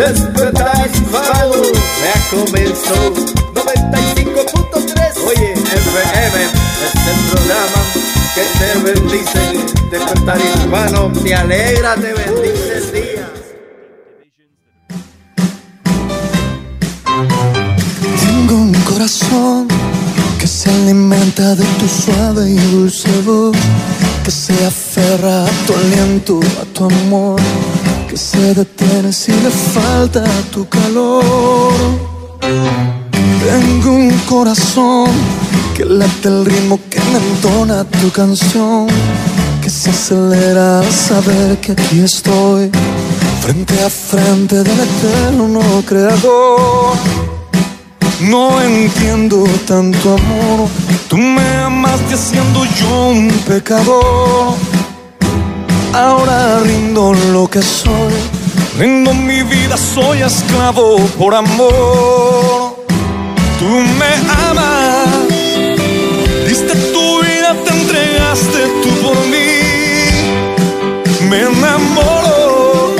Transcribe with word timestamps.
Despertar 0.00 0.90
hispano 0.94 1.60
ya 2.00 2.16
comenzó. 2.30 3.12
95.3 3.52 5.24
Oye, 5.28 5.52
FM 5.52 6.38
es 6.42 6.94
el 7.06 7.18
programa 7.30 7.80
que 8.34 8.44
te 8.58 8.68
bendice. 8.78 9.42
Despertar 9.90 10.38
hispano 10.40 11.12
te 11.22 11.34
alegra, 11.34 11.96
te 11.96 12.14
bendice 12.14 12.78
el 12.78 12.92
día. 12.92 13.26
Tengo 18.20 18.54
un 18.54 18.72
corazón 18.84 19.68
que 20.38 20.46
se 20.46 20.70
alimenta 20.70 21.54
de 21.56 21.64
tu 21.78 21.86
suave 21.86 22.48
y 22.48 22.56
dulce 22.56 23.10
voz 23.26 23.54
que 24.24 24.30
se 24.30 24.54
aferra 24.64 25.44
a 25.44 25.50
tu 25.66 25.74
aliento, 25.74 26.40
a 26.62 26.64
tu 26.72 26.84
amor, 26.84 27.38
que 28.10 28.16
se 28.16 28.54
detiene 28.54 29.12
si 29.12 29.30
le 29.30 29.50
falta 29.50 30.24
tu 30.50 30.68
calor. 30.68 31.72
Tengo 32.40 33.92
un 33.92 34.10
corazón 34.28 35.08
que 35.76 35.84
late 35.84 36.26
el 36.26 36.44
ritmo 36.44 36.80
que 36.90 36.98
me 37.12 37.18
entona 37.18 37.84
tu 37.84 38.10
canción, 38.10 38.88
que 39.62 39.70
se 39.70 39.90
acelera 39.90 40.80
al 40.80 40.90
saber 40.90 41.60
que 41.60 41.70
aquí 41.70 42.00
estoy, 42.00 42.72
frente 43.42 43.74
a 43.84 43.88
frente 43.88 44.56
del 44.56 44.80
eterno 44.80 45.60
creador. 45.86 46.96
No 48.22 48.60
entiendo 48.60 49.44
tanto 49.68 50.14
amor. 50.14 50.68
Tú 51.08 51.16
me 51.16 51.48
amaste 51.58 52.16
siendo 52.16 52.64
yo 52.64 53.08
un 53.10 53.28
pecador. 53.46 54.56
Ahora 55.92 56.60
rindo 56.60 57.12
lo 57.32 57.48
que 57.48 57.60
soy. 57.62 58.14
Rindo 58.78 59.12
mi 59.12 59.42
vida, 59.42 59.76
soy 59.76 60.22
esclavo 60.22 60.98
por 61.18 61.34
amor. 61.34 62.76
Tú 63.58 63.66
me 63.66 64.12
amas. 64.48 65.08
Diste 66.46 66.74
tu 66.92 67.20
vida, 67.22 67.56
te 67.64 67.72
entregaste 67.72 68.58
tú 68.82 68.88
por 69.04 69.16
mí. 69.26 69.50
Me 71.28 71.40
enamoro. 71.40 72.94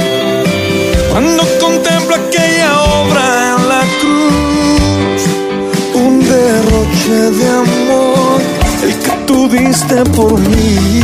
Cuando 1.11 1.45
contemplo 1.61 2.17
aquella 2.17 2.83
obra 3.03 3.57
en 3.57 3.69
la 3.69 3.83
cruz. 4.01 5.23
Un 5.95 6.21
derroche 6.21 7.19
de 7.39 7.49
amor. 7.49 8.41
El 8.83 8.95
que 8.99 9.13
tú 9.27 9.49
diste 9.49 10.05
por 10.17 10.39
mí. 10.41 11.00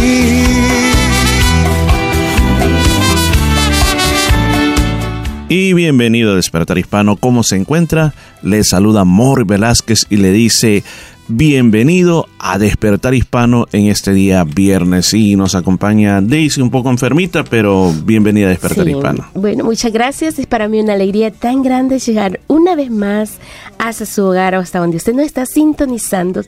Y 5.49 5.75
bienvenido 5.75 6.33
a 6.33 6.35
Despertar 6.35 6.77
Hispano. 6.77 7.15
¿Cómo 7.15 7.45
se 7.45 7.55
encuentra? 7.55 8.15
Le 8.43 8.65
saluda 8.65 9.05
Mor 9.05 9.47
Velázquez 9.47 10.07
y 10.11 10.17
le 10.17 10.33
dice 10.33 10.83
bienvenido 11.29 12.27
a 12.39 12.59
Despertar 12.59 13.15
Hispano 13.15 13.67
en 13.73 13.87
este 13.87 14.13
día 14.13 14.45
viernes. 14.45 15.13
Y 15.15 15.37
nos 15.37 15.55
acompaña 15.55 16.21
Daisy, 16.21 16.61
un 16.61 16.71
poco 16.71 16.91
enfermita, 16.91 17.45
pero 17.45 17.93
bienvenida 18.05 18.47
a 18.47 18.51
Despertar 18.51 18.85
Sí, 18.85 18.93
Hispano. 18.93 19.27
Bueno, 19.35 19.65
muchas 19.65 19.93
gracias. 19.93 20.39
Es 20.39 20.47
para 20.47 20.69
mí 20.69 20.81
una 20.81 20.93
alegría 20.93 21.31
tan 21.31 21.63
grande 21.63 21.99
llegar 21.99 22.41
una 22.47 22.77
vez 22.77 22.91
más 22.91 23.39
hasta 23.79 24.07
su 24.07 24.25
hogar 24.25 24.55
o 24.55 24.61
hasta 24.61 24.79
donde 24.79 24.97
usted 24.97 25.15
nos 25.15 25.27
está 25.27 25.47
sintonizando. 25.47 26.43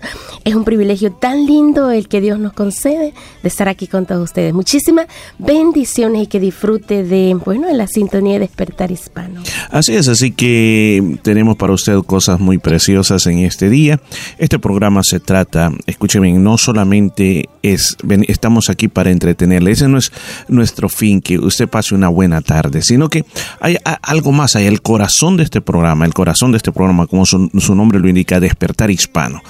Es 0.45 0.55
un 0.55 0.65
privilegio 0.65 1.13
tan 1.13 1.47
lindo 1.47 1.91
el 1.91 2.09
que 2.09 2.21
Dios 2.21 2.39
nos 2.39 2.53
concede 2.53 3.13
de 3.43 3.49
estar 3.49 3.69
aquí 3.69 3.87
con 3.87 4.07
todos 4.07 4.23
ustedes. 4.23 4.55
Muchísimas 4.55 5.07
bendiciones 5.39 6.23
y 6.23 6.27
que 6.27 6.41
disfrute 6.41 7.03
de, 7.03 7.35
bueno, 7.45 7.67
de 7.67 7.75
la 7.75 7.87
sintonía 7.89 8.35
de 8.35 8.41
Despertar 8.41 8.93
Hispano. 8.93 9.43
Así 9.71 9.95
es, 9.95 10.09
así 10.09 10.31
que 10.31 11.19
tenemos 11.23 11.57
para 11.57 11.73
usted 11.73 11.99
cosas 12.07 12.39
muy 12.41 12.59
preciosas 12.59 13.27
en 13.27 13.41
este 13.41 13.69
día. 13.69 14.01
Este 14.39 14.59
programa 14.69 15.01
se 15.03 15.19
trata, 15.19 15.73
escúcheme, 15.87 16.31
no 16.35 16.59
solamente 16.59 17.49
es, 17.63 17.97
ven- 18.05 18.27
estamos 18.29 18.69
aquí 18.69 18.87
para 18.89 19.11
entretenerle, 19.11 19.71
ese 19.71 19.89
no 19.89 19.97
es 19.97 20.13
nuestro 20.47 20.91
fin, 20.91 21.23
que 21.23 21.39
usted 21.39 21.67
pase 21.71 21.95
una 21.95 22.09
buena 22.09 22.43
tarde, 22.43 22.83
sino 22.83 23.09
que 23.09 23.25
hay 23.61 23.79
algo 24.03 24.31
más, 24.33 24.57
hay 24.57 24.67
el 24.67 24.83
corazón 24.83 25.39
de 25.39 25.45
este 25.45 25.63
programa, 25.63 26.05
el 26.05 26.13
corazón 26.13 26.51
de 26.53 26.59
este 26.59 26.71
programa, 26.71 27.07
como 27.07 27.25
su, 27.25 27.51
su 27.59 27.75
nombre 27.75 27.99
lo 27.99 28.11
indica, 28.11 28.41
despertar 28.41 28.91
hispano, 28.91 29.41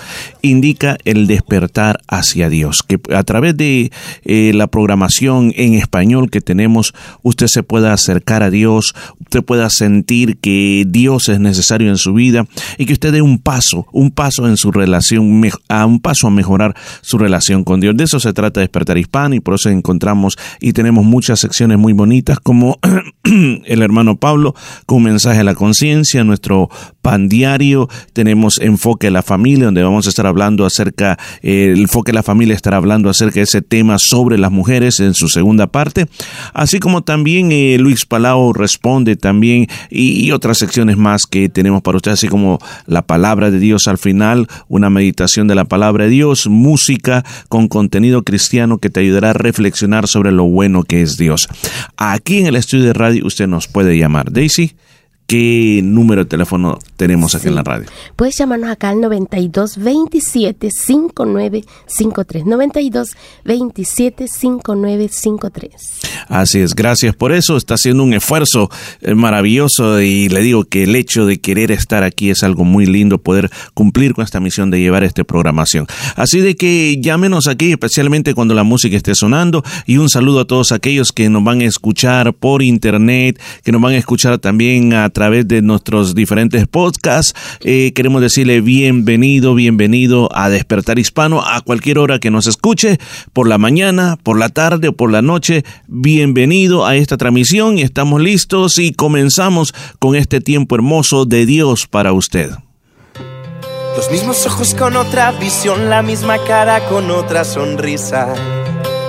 indica 0.41 0.97
el 1.05 1.27
despertar 1.27 2.01
hacia 2.07 2.49
Dios, 2.49 2.85
que 2.87 3.01
a 3.13 3.25
través 3.25 3.57
de 3.57 3.91
eh, 4.25 4.53
la 4.55 4.69
programación 4.69 5.53
en 5.57 5.75
español 5.75 6.31
que 6.31 6.41
tenemos, 6.41 6.95
usted 7.25 7.49
se 7.49 7.65
pueda 7.65 7.93
acercar 7.93 8.45
a 8.45 8.51
Dios, 8.51 8.95
usted 9.21 9.43
pueda 9.43 9.69
sentir 9.69 10.37
que 10.39 10.85
Dios 10.87 11.29
es 11.29 11.41
necesario 11.41 11.89
en 11.89 11.97
su 11.97 12.15
vida 12.15 12.47
y 12.79 12.87
que 12.87 12.93
usted 12.93 13.13
dé 13.13 13.21
un 13.21 13.41
paso, 13.41 13.89
un 13.93 14.13
paso 14.13 14.47
en 14.47 14.57
su 14.57 14.71
relación, 14.71 15.08
a 15.69 15.87
un 15.87 16.01
paso 16.01 16.27
a 16.27 16.31
mejorar 16.31 16.75
su 17.01 17.19
relación 17.19 17.65
con 17.65 17.81
Dios. 17.81 17.97
De 17.97 18.05
eso 18.05 18.21
se 18.21 18.33
trata 18.33 18.61
Despertar 18.61 18.99
Hispano 18.99 19.35
y 19.35 19.41
por 19.41 19.55
eso 19.55 19.71
encontramos 19.71 20.37
y 20.61 20.73
tenemos 20.73 21.05
muchas 21.05 21.41
secciones 21.41 21.79
muy 21.79 21.93
bonitas 21.93 22.39
como 22.41 22.79
el 23.25 23.83
hermano 23.83 24.17
Pablo 24.17 24.55
con 24.87 25.03
mensaje 25.03 25.41
a 25.41 25.45
la 25.45 25.55
conciencia, 25.55 26.25
nuestro 26.25 26.69
pan 27.03 27.29
diario, 27.29 27.89
tenemos 28.13 28.59
enfoque 28.61 29.09
a 29.09 29.11
la 29.11 29.23
familia 29.23 29.67
donde 29.67 29.83
vamos 29.83 30.07
a 30.07 30.11
estar 30.11 30.27
hablando 30.27 30.67
acerca, 30.67 31.19
eh, 31.43 31.73
el 31.73 31.81
enfoque 31.81 32.11
a 32.11 32.15
la 32.15 32.23
familia 32.23 32.55
estará 32.55 32.77
hablando 32.77 33.09
acerca 33.09 33.37
de 33.37 33.43
ese 33.43 33.63
tema 33.63 33.97
sobre 33.99 34.39
las 34.39 34.51
mujeres 34.51 35.01
en 35.01 35.15
su 35.15 35.29
segunda 35.29 35.67
parte, 35.67 36.07
así 36.53 36.81
como 36.81 37.03
también 37.03 37.53
eh, 37.53 37.77
Luis 37.79 38.05
Palau 38.05 38.53
responde 38.53 39.17
también 39.17 39.69
y, 39.91 40.25
y 40.27 40.33
otras 40.33 40.59
secciones 40.59 40.97
más 40.97 41.27
que 41.27 41.49
tenemos 41.49 41.83
para 41.83 41.97
usted, 41.97 42.13
así 42.13 42.29
como 42.29 42.59
la 42.87 43.03
palabra 43.03 43.51
de 43.51 43.59
Dios 43.59 43.89
al 43.89 43.99
final, 43.99 44.49
una 44.69 44.91
meditación 44.99 45.47
de 45.47 45.55
la 45.55 45.65
palabra 45.65 46.05
de 46.05 46.11
Dios, 46.11 46.49
música 46.49 47.25
con 47.49 47.69
contenido 47.69 48.25
cristiano 48.25 48.79
que 48.79 48.91
te 48.91 49.01
ayudará 49.01 49.31
a 49.31 49.33
reflexionar 49.33 50.09
sobre 50.09 50.33
lo 50.33 50.45
bueno 50.45 50.83
que 50.83 51.03
es 51.03 51.17
Dios. 51.17 51.49
Aquí 51.97 52.39
en 52.39 52.47
el 52.47 52.57
estudio 52.57 52.85
de 52.85 52.93
radio 52.93 53.27
usted 53.27 53.47
nos 53.47 53.69
puede 53.69 53.97
llamar. 53.97 54.33
Daisy, 54.33 54.75
¿qué 55.29 55.83
número 55.85 56.25
de 56.25 56.29
teléfono 56.31 56.79
tenemos 56.97 57.35
aquí 57.35 57.49
en 57.49 57.55
la 57.55 57.63
radio? 57.63 57.87
Puedes 58.17 58.37
llamarnos 58.39 58.71
acá 58.71 58.89
al 58.89 59.01
92 59.01 59.77
27 59.77 60.71
5953. 60.71 62.47
92 62.47 63.11
27 63.45 64.27
5953. 64.27 65.73
Así 66.29 66.61
es, 66.61 66.75
gracias 66.75 67.15
por 67.15 67.33
eso. 67.33 67.59
Está 67.59 67.75
haciendo 67.75 68.03
un 68.03 68.15
esfuerzo 68.15 68.71
eh, 69.03 69.15
maravilloso 69.15 70.01
y 70.01 70.31
le 70.31 70.41
digo 70.41 70.65
que 70.65 70.85
el 70.85 70.97
hecho 70.97 71.27
de 71.27 71.41
querer 71.41 71.71
estar 71.73 72.05
aquí 72.05 72.31
es 72.31 72.43
algo 72.43 72.65
muy 72.65 72.87
lindo, 72.87 73.19
poder 73.19 73.51
cumplir 73.75 74.15
con 74.15 74.25
esta 74.25 74.41
misión 74.41 74.71
de 74.71 74.81
llevar 74.81 75.05
esta 75.05 75.25
programación. 75.25 75.87
Así 76.17 76.41
de 76.41 76.57
que 76.57 76.97
llámenos 77.03 77.49
aquí, 77.49 77.73
especialmente 77.73 78.33
cuando 78.33 78.55
la 78.55 78.65
música 78.65 78.97
esté 78.97 79.15
sonando. 79.15 79.63
Y 79.85 79.99
un 79.99 80.09
saludo 80.09 80.41
a 80.41 80.47
todos 80.47 80.73
aquellos 80.73 81.13
que 81.13 81.29
nos 81.29 81.45
van 81.45 81.61
a 81.61 81.67
escuchar 81.67 82.33
por 82.33 82.63
internet, 82.63 83.39
que 83.63 83.73
nos 83.73 83.83
van 83.83 83.93
a 83.93 83.99
escuchar 83.99 84.39
también 84.39 84.95
a 84.95 85.11
través 85.19 85.49
de 85.49 85.63
nuestros 85.63 86.15
diferentes 86.15 86.69
podcasts. 86.69 87.35
Eh, 87.65 87.93
queremos 87.93 88.23
decirle 88.23 88.61
bienvenido, 88.61 89.57
bienvenido 89.57 90.29
a 90.33 90.49
Despertar 90.49 91.01
Hispano 91.01 91.43
a 91.45 91.61
cualquier 91.61 91.99
hora 91.99 92.21
que 92.21 92.31
nos 92.31 92.47
escuche, 92.47 92.99
por 93.33 93.49
la 93.49 93.59
mañana, 93.59 94.17
por 94.23 94.39
la 94.39 94.49
tarde 94.49 94.87
o 94.87 94.93
por 94.93 95.11
la 95.11 95.21
noche. 95.21 95.65
Bienvenido 95.89 96.87
a 96.87 96.95
esta 96.95 97.17
transmisión 97.17 97.79
y 97.79 97.83
estamos 97.83 98.21
listos 98.21 98.79
y 98.79 98.93
comenzamos 98.93 99.75
con 99.99 100.15
este 100.15 100.41
tiempo 100.41 100.77
hermoso 100.77 101.25
de 101.25 101.47
Dios 101.47 101.89
para 101.91 102.13
usted. 102.13 102.53
Los 103.97 104.13
mismos 104.13 104.47
ojos 104.47 104.73
con 104.73 104.95
otra 104.95 105.33
visión, 105.33 105.91
la 105.91 106.01
misma 106.03 106.39
cara 106.45 106.89
con 106.89 107.11
otra 107.11 107.43
sonrisa. 107.43 108.37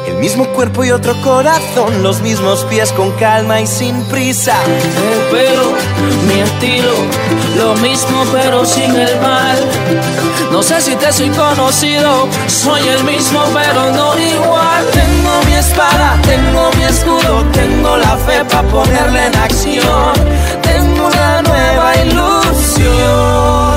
El 0.10 0.18
mismo 0.18 0.46
cuerpo 0.48 0.84
y 0.84 0.92
otro 0.92 1.14
corazón, 1.22 2.04
los 2.04 2.20
mismos 2.22 2.66
pies 2.66 2.92
con 2.94 3.12
calma 3.12 3.62
y 3.62 3.68
sin 3.68 4.02
prisa. 4.06 4.56
El 4.66 5.20
pelo, 5.32 5.72
mi 6.28 6.40
estilo, 6.42 6.94
lo 7.58 7.76
mismo 7.76 8.26
pero 8.32 8.66
sin 8.66 8.96
el 8.96 9.20
mal. 9.22 9.58
No 10.52 10.64
sé 10.64 10.82
si 10.82 10.96
te 10.96 11.14
soy 11.14 11.30
conocido, 11.30 12.28
soy 12.48 12.88
el 12.88 13.04
mismo 13.04 13.40
pero 13.54 13.92
no 13.92 14.20
igual. 14.20 14.86
Tengo 14.92 15.44
mi 15.46 15.54
espada, 15.54 16.18
tengo 16.24 16.72
mi 16.76 16.84
escudo, 16.84 17.46
tengo 17.54 17.98
la 17.98 18.18
fe 18.18 18.44
para 18.46 18.68
ponerla 18.68 19.28
en 19.28 19.36
acción. 19.36 20.14
Tengo 20.64 21.08
una 21.08 21.42
nueva 21.44 21.96
ilusión 22.04 23.69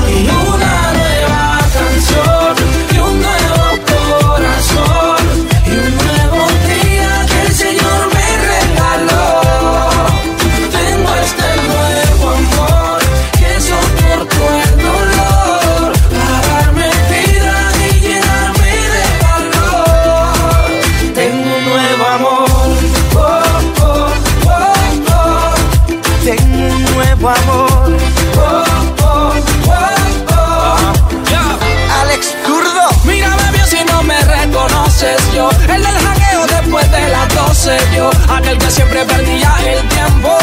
siempre 38.72 39.04
perdía 39.04 39.54
el 39.66 39.88
tiempo 39.88 40.36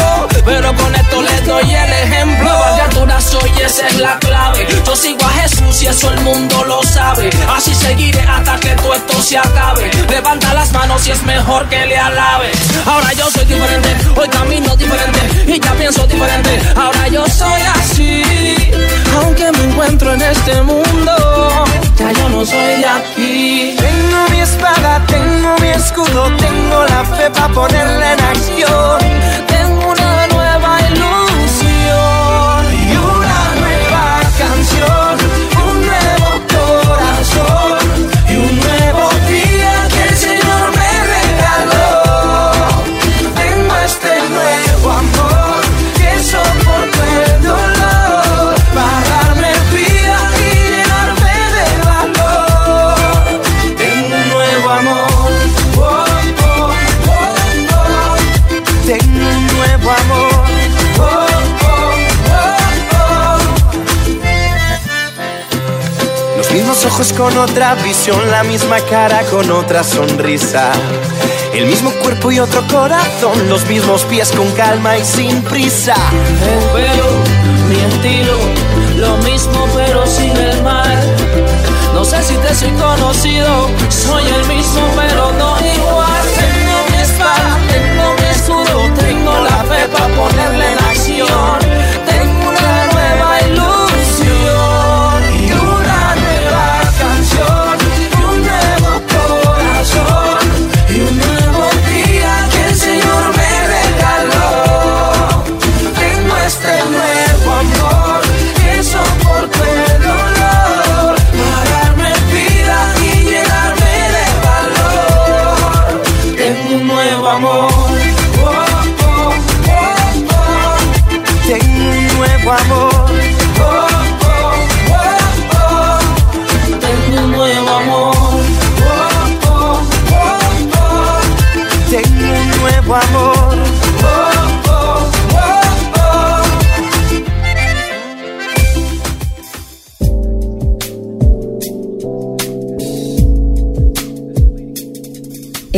Pero 0.44 0.74
con 0.74 0.94
esto 0.94 1.22
les 1.22 1.44
doy 1.44 1.74
el 1.74 1.92
ejemplo. 1.92 2.50
De 2.76 2.80
altura 2.82 3.20
soy, 3.20 3.50
esa 3.64 3.86
es 3.88 3.98
la 3.98 4.18
clave. 4.18 4.66
Yo 4.86 4.96
sigo 4.96 5.24
a 5.24 5.30
Jesús 5.30 5.49
y 5.82 5.86
eso 5.86 6.10
el 6.12 6.20
mundo 6.20 6.64
lo 6.64 6.82
sabe. 6.82 7.30
Así 7.48 7.74
seguiré 7.74 8.20
hasta 8.20 8.58
que 8.58 8.70
todo 8.70 8.94
esto 8.94 9.22
se 9.22 9.38
acabe. 9.38 9.90
Levanta 10.08 10.52
las 10.54 10.72
manos 10.72 11.06
y 11.06 11.12
es 11.12 11.22
mejor 11.22 11.68
que 11.68 11.86
le 11.86 11.96
alabes. 11.96 12.56
Ahora 12.86 13.12
yo 13.12 13.30
soy 13.30 13.44
diferente, 13.44 13.96
hoy 14.16 14.28
camino 14.28 14.76
diferente 14.76 15.20
Y 15.46 15.60
ya 15.60 15.72
pienso 15.74 16.06
diferente, 16.06 16.60
ahora 16.76 17.08
yo 17.08 17.26
soy 17.26 17.62
así 17.74 18.22
Aunque 19.16 19.50
me 19.52 19.64
encuentro 19.64 20.14
en 20.14 20.22
este 20.22 20.62
mundo 20.62 21.64
Ya 21.96 22.12
yo 22.12 22.28
no 22.28 22.44
soy 22.44 22.58
de 22.58 22.86
aquí. 22.86 23.76
Tengo 23.78 24.28
mi 24.30 24.40
espada, 24.40 25.04
tengo 25.06 25.56
mi 25.60 25.68
escudo, 25.68 26.30
tengo 26.36 26.84
la 26.86 27.04
fe 27.04 27.30
para 27.30 27.48
ponerla 27.48 28.12
en 28.14 28.20
acción. 28.20 29.49
Con 67.08 67.38
otra 67.38 67.74
visión, 67.76 68.30
la 68.30 68.44
misma 68.44 68.78
cara 68.80 69.22
con 69.30 69.50
otra 69.50 69.82
sonrisa. 69.82 70.70
El 71.54 71.64
mismo 71.64 71.90
cuerpo 72.02 72.30
y 72.30 72.38
otro 72.38 72.62
corazón, 72.68 73.48
los 73.48 73.64
mismos 73.66 74.04
pies 74.04 74.30
con 74.32 74.50
calma 74.52 74.98
y 74.98 75.04
sin 75.04 75.42
prisa. 75.44 75.94
El 76.76 78.00
pelo, 78.00 78.36
lo 78.96 79.16
mismo 79.24 79.66
pero 79.74 80.06
sin 80.06 80.36
el 80.36 80.62
mal. 80.62 80.98
No 81.94 82.04
sé 82.04 82.22
si 82.22 82.34
te 82.34 82.54
soy 82.54 82.70
conocido, 82.72 83.70
soy 83.88 84.24
el 84.26 84.46
mismo 84.46 84.82
pero 84.94 85.32
no 85.32 85.56
igual. 85.58 86.22
Tengo 86.36 86.78
mi 86.90 87.02
espada, 87.02 87.58
tengo 87.72 88.14
mi 88.14 88.28
escudo, 88.28 88.94
tengo 89.00 89.38
la 89.40 89.64
fe 89.64 89.88
para 89.88 90.14
ponerla 90.14 90.72
en 90.72 90.78
acción. 90.80 91.69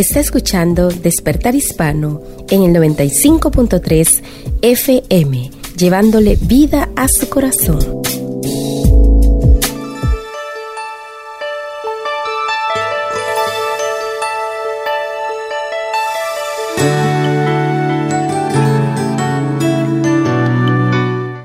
Está 0.02 0.18
escuchando 0.18 0.88
Despertar 0.88 1.54
Hispano 1.54 2.20
en 2.50 2.64
el 2.64 2.74
95.3 2.74 4.08
FM, 4.60 5.50
llevándole 5.76 6.36
vida 6.42 6.88
a 6.96 7.06
su 7.06 7.28
corazón. 7.28 7.78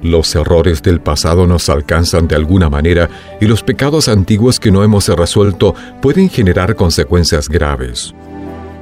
Los 0.06 0.36
errores 0.36 0.84
del 0.84 1.02
pasado 1.02 1.48
nos 1.48 1.68
alcanzan 1.68 2.28
de 2.28 2.36
alguna 2.36 2.70
manera 2.70 3.10
y 3.42 3.48
los 3.48 3.64
pecados 3.64 4.08
antiguos 4.08 4.60
que 4.60 4.70
no 4.70 4.84
hemos 4.84 5.08
resuelto 5.08 5.74
pueden 6.00 6.30
generar 6.30 6.76
consecuencias 6.76 7.50
graves. 7.50 8.14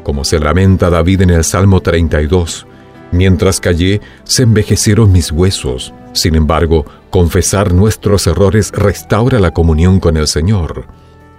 Como 0.03 0.25
se 0.25 0.38
lamenta 0.38 0.89
David 0.89 1.22
en 1.22 1.30
el 1.30 1.46
Salmo 1.46 1.80
32, 1.80 2.68
mientras 3.13 3.62
callé, 3.62 4.01
se 4.25 4.44
envejecieron 4.44 5.13
mis 5.13 5.32
huesos. 5.32 5.94
Sin 6.12 6.36
embargo, 6.36 6.86
confesar 7.10 7.74
nuestros 7.74 8.27
errores 8.27 8.74
restaura 8.74 9.39
la 9.39 9.51
comunión 9.51 10.01
con 10.01 10.18
el 10.18 10.27
Señor. 10.27 10.88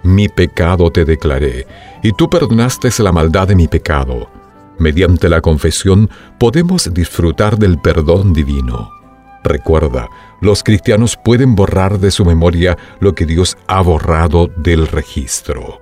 Mi 0.01 0.29
pecado 0.29 0.89
te 0.89 1.05
declaré, 1.05 1.67
y 2.01 2.11
tú 2.13 2.27
perdonaste 2.27 2.89
la 3.03 3.11
maldad 3.11 3.49
de 3.49 3.55
mi 3.55 3.67
pecado. 3.67 4.31
Mediante 4.79 5.29
la 5.29 5.41
confesión 5.41 6.09
podemos 6.39 6.91
disfrutar 6.91 7.59
del 7.59 7.77
perdón 7.77 8.33
divino. 8.33 8.95
Recuerda, 9.45 10.09
los 10.41 10.63
cristianos 10.63 11.17
pueden 11.23 11.53
borrar 11.53 11.99
de 11.99 12.09
su 12.09 12.25
memoria 12.25 12.79
lo 12.99 13.13
que 13.13 13.27
Dios 13.27 13.57
ha 13.67 13.79
borrado 13.81 14.47
del 14.47 14.87
registro. 14.87 15.79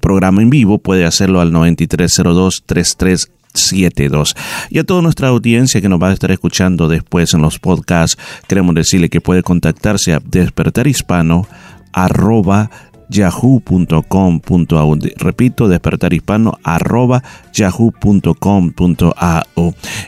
programa 0.00 0.42
en 0.42 0.50
vivo, 0.50 0.78
puede 0.78 1.04
hacerlo 1.04 1.40
al 1.40 1.52
9302 1.52 2.64
33 2.66 3.30
72. 3.54 4.34
Y 4.70 4.78
a 4.78 4.84
toda 4.84 5.02
nuestra 5.02 5.28
audiencia 5.28 5.80
que 5.80 5.88
nos 5.88 6.02
va 6.02 6.10
a 6.10 6.12
estar 6.12 6.30
escuchando 6.30 6.88
después 6.88 7.34
en 7.34 7.42
los 7.42 7.58
podcasts, 7.58 8.20
queremos 8.46 8.74
decirle 8.74 9.08
que 9.08 9.20
puede 9.20 9.42
contactarse 9.42 10.12
a 10.12 10.20
despertarhispano 10.20 11.46
arroba 11.92 12.70
yahoo.com.au. 13.14 14.98
Repito, 15.16 15.68
despertarhispano 15.68 16.58
arroba 16.62 17.22
yahoo.com.au. 17.52 18.74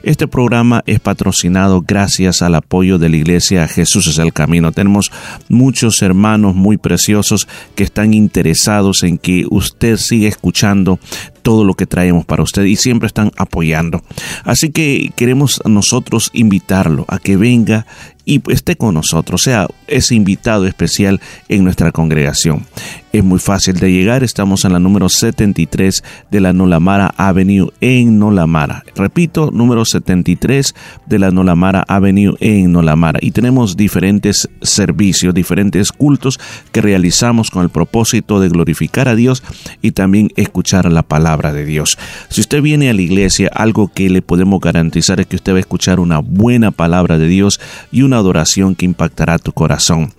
Este 0.02 0.28
programa 0.28 0.82
es 0.86 1.00
patrocinado 1.00 1.82
gracias 1.86 2.42
al 2.42 2.56
apoyo 2.56 2.98
de 2.98 3.08
la 3.08 3.16
iglesia 3.16 3.68
Jesús 3.68 4.06
es 4.08 4.18
el 4.18 4.32
Camino. 4.32 4.72
Tenemos 4.72 5.12
muchos 5.48 6.02
hermanos 6.02 6.54
muy 6.54 6.76
preciosos 6.76 7.46
que 7.74 7.84
están 7.84 8.12
interesados 8.12 9.04
en 9.04 9.18
que 9.18 9.46
usted 9.50 9.96
siga 9.96 10.28
escuchando 10.28 10.98
todo 11.42 11.64
lo 11.64 11.74
que 11.74 11.86
traemos 11.86 12.24
para 12.24 12.42
usted 12.42 12.64
y 12.64 12.74
siempre 12.74 13.06
están 13.06 13.30
apoyando. 13.36 14.02
Así 14.44 14.70
que 14.70 15.12
queremos 15.14 15.60
nosotros 15.64 16.30
invitarlo 16.32 17.04
a 17.08 17.20
que 17.20 17.36
venga 17.36 17.86
y 18.26 18.42
esté 18.50 18.76
con 18.76 18.94
nosotros, 18.94 19.40
sea 19.42 19.68
ese 19.86 20.16
invitado 20.16 20.66
especial 20.66 21.20
en 21.48 21.62
nuestra 21.62 21.92
congregación. 21.92 22.66
Es 23.12 23.24
muy 23.24 23.38
fácil 23.38 23.76
de 23.76 23.90
llegar, 23.90 24.22
estamos 24.24 24.66
en 24.66 24.74
la 24.74 24.78
número 24.78 25.08
73 25.08 26.04
de 26.30 26.40
la 26.40 26.52
Nolamara 26.52 27.14
Avenue 27.16 27.72
en 27.80 28.18
Nolamara. 28.18 28.84
Repito, 28.94 29.50
número 29.50 29.86
73 29.86 30.74
de 31.06 31.18
la 31.18 31.30
Nolamara 31.30 31.82
Avenue 31.88 32.36
en 32.40 32.72
Nolamara. 32.72 33.18
Y 33.22 33.30
tenemos 33.30 33.74
diferentes 33.76 34.50
servicios, 34.60 35.32
diferentes 35.32 35.92
cultos 35.92 36.38
que 36.72 36.82
realizamos 36.82 37.50
con 37.50 37.62
el 37.62 37.70
propósito 37.70 38.38
de 38.38 38.50
glorificar 38.50 39.08
a 39.08 39.14
Dios 39.14 39.42
y 39.80 39.92
también 39.92 40.30
escuchar 40.36 40.92
la 40.92 41.04
palabra 41.04 41.54
de 41.54 41.64
Dios. 41.64 41.96
Si 42.28 42.42
usted 42.42 42.60
viene 42.60 42.90
a 42.90 42.94
la 42.94 43.02
iglesia, 43.02 43.50
algo 43.54 43.88
que 43.88 44.10
le 44.10 44.20
podemos 44.20 44.60
garantizar 44.60 45.20
es 45.20 45.26
que 45.26 45.36
usted 45.36 45.52
va 45.52 45.56
a 45.56 45.60
escuchar 45.60 46.00
una 46.00 46.18
buena 46.18 46.70
palabra 46.70 47.16
de 47.16 47.28
Dios 47.28 47.60
y 47.90 48.02
una 48.02 48.15
adoración 48.18 48.74
que 48.74 48.84
impactará 48.84 49.38
tu 49.38 49.52
corazón. 49.52 50.12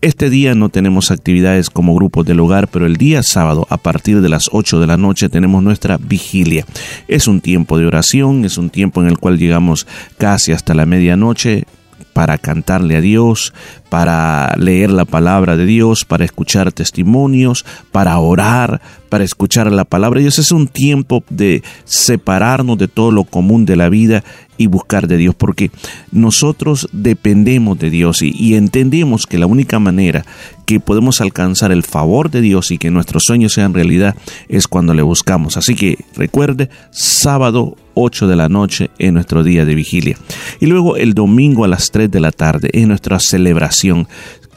Este 0.00 0.30
día 0.30 0.54
no 0.54 0.68
tenemos 0.68 1.10
actividades 1.10 1.70
como 1.70 1.94
grupos 1.94 2.24
del 2.24 2.40
hogar, 2.40 2.68
pero 2.68 2.86
el 2.86 2.96
día 2.96 3.22
sábado 3.22 3.66
a 3.68 3.76
partir 3.78 4.20
de 4.20 4.28
las 4.28 4.48
8 4.52 4.80
de 4.80 4.86
la 4.86 4.96
noche 4.96 5.28
tenemos 5.28 5.62
nuestra 5.62 5.98
vigilia. 5.98 6.64
Es 7.08 7.26
un 7.26 7.40
tiempo 7.40 7.78
de 7.78 7.86
oración, 7.86 8.44
es 8.44 8.58
un 8.58 8.70
tiempo 8.70 9.02
en 9.02 9.08
el 9.08 9.18
cual 9.18 9.38
llegamos 9.38 9.86
casi 10.16 10.52
hasta 10.52 10.74
la 10.74 10.86
medianoche 10.86 11.64
para 12.18 12.36
cantarle 12.36 12.96
a 12.96 13.00
Dios, 13.00 13.54
para 13.90 14.52
leer 14.56 14.90
la 14.90 15.04
palabra 15.04 15.56
de 15.56 15.64
Dios, 15.66 16.04
para 16.04 16.24
escuchar 16.24 16.72
testimonios, 16.72 17.64
para 17.92 18.18
orar, 18.18 18.80
para 19.08 19.22
escuchar 19.22 19.70
la 19.70 19.84
palabra 19.84 20.18
de 20.18 20.24
Dios. 20.24 20.40
Es 20.40 20.50
un 20.50 20.66
tiempo 20.66 21.22
de 21.30 21.62
separarnos 21.84 22.76
de 22.76 22.88
todo 22.88 23.12
lo 23.12 23.22
común 23.22 23.66
de 23.66 23.76
la 23.76 23.88
vida 23.88 24.24
y 24.58 24.66
buscar 24.66 25.08
de 25.08 25.16
Dios, 25.16 25.34
porque 25.34 25.70
nosotros 26.12 26.88
dependemos 26.92 27.78
de 27.78 27.90
Dios 27.90 28.22
y, 28.22 28.54
entendemos 28.54 29.26
que 29.26 29.38
la 29.38 29.46
única 29.46 29.78
manera 29.78 30.26
que 30.68 30.80
podemos 30.80 31.22
alcanzar 31.22 31.72
el 31.72 31.82
favor 31.82 32.30
de 32.30 32.42
Dios 32.42 32.70
y 32.72 32.76
que 32.76 32.90
nuestros 32.90 33.22
sueños 33.24 33.54
sean 33.54 33.72
realidad 33.72 34.14
es 34.50 34.68
cuando 34.68 34.92
le 34.92 35.00
buscamos. 35.00 35.56
Así 35.56 35.74
que 35.74 35.96
recuerde, 36.14 36.68
sábado 36.90 37.74
8 37.94 38.26
de 38.28 38.36
la 38.36 38.50
noche 38.50 38.90
en 38.98 39.14
nuestro 39.14 39.42
día 39.42 39.64
de 39.64 39.74
vigilia. 39.74 40.18
Y 40.60 40.66
luego 40.66 40.98
el 40.98 41.14
domingo 41.14 41.64
a 41.64 41.68
las 41.68 41.90
3 41.90 42.10
de 42.10 42.20
la 42.20 42.32
tarde 42.32 42.68
en 42.74 42.88
nuestra 42.88 43.18
celebración 43.18 44.08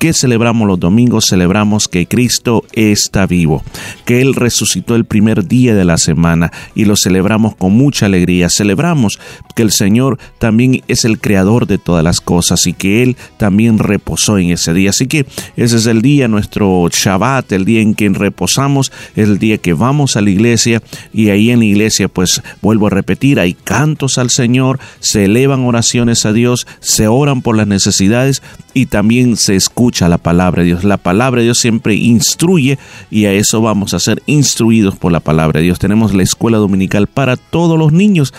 ¿Qué 0.01 0.13
celebramos 0.13 0.67
los 0.67 0.79
domingos? 0.79 1.27
Celebramos 1.29 1.87
que 1.87 2.07
Cristo 2.07 2.63
está 2.73 3.27
vivo, 3.27 3.63
que 4.03 4.19
Él 4.19 4.33
resucitó 4.33 4.95
el 4.95 5.05
primer 5.05 5.47
día 5.47 5.75
de 5.75 5.85
la 5.85 5.99
semana 5.99 6.51
y 6.73 6.85
lo 6.85 6.95
celebramos 6.95 7.55
con 7.55 7.73
mucha 7.73 8.07
alegría. 8.07 8.49
Celebramos 8.49 9.19
que 9.55 9.61
el 9.61 9.71
Señor 9.71 10.17
también 10.39 10.81
es 10.87 11.05
el 11.05 11.19
creador 11.19 11.67
de 11.67 11.77
todas 11.77 12.03
las 12.03 12.19
cosas 12.19 12.65
y 12.65 12.73
que 12.73 13.03
Él 13.03 13.15
también 13.37 13.77
reposó 13.77 14.39
en 14.39 14.49
ese 14.49 14.73
día. 14.73 14.89
Así 14.89 15.05
que 15.05 15.27
ese 15.55 15.77
es 15.77 15.85
el 15.85 16.00
día, 16.01 16.27
nuestro 16.27 16.87
Shabbat, 16.91 17.51
el 17.51 17.65
día 17.65 17.81
en 17.81 17.95
que 17.95 18.09
reposamos, 18.09 18.91
el 19.15 19.39
día 19.39 19.57
que 19.57 19.73
vamos 19.73 20.15
a 20.15 20.21
la 20.21 20.29
iglesia 20.29 20.81
y 21.13 21.29
ahí 21.29 21.51
en 21.51 21.59
la 21.59 21.65
iglesia 21.65 22.07
pues 22.07 22.41
vuelvo 22.61 22.87
a 22.87 22.91
repetir, 22.91 23.39
hay 23.39 23.53
cantos 23.53 24.17
al 24.17 24.29
Señor, 24.29 24.79
se 24.99 25.25
elevan 25.25 25.65
oraciones 25.65 26.25
a 26.25 26.33
Dios, 26.33 26.67
se 26.79 27.07
oran 27.07 27.41
por 27.41 27.55
las 27.55 27.67
necesidades 27.67 28.41
y 28.73 28.87
también 28.87 29.37
se 29.37 29.55
escucha 29.55 30.09
la 30.09 30.17
palabra 30.17 30.63
de 30.63 30.67
Dios. 30.67 30.83
La 30.83 30.97
palabra 30.97 31.39
de 31.39 31.45
Dios 31.45 31.59
siempre 31.59 31.95
instruye 31.95 32.77
y 33.09 33.25
a 33.25 33.33
eso 33.33 33.61
vamos 33.61 33.93
a 33.93 33.99
ser 33.99 34.21
instruidos 34.25 34.95
por 34.95 35.11
la 35.11 35.19
palabra 35.19 35.59
de 35.59 35.65
Dios. 35.65 35.79
Tenemos 35.79 36.13
la 36.13 36.23
escuela 36.23 36.57
dominical 36.57 37.07
para 37.07 37.37
todos 37.37 37.77
los 37.77 37.91
niños 37.91 38.33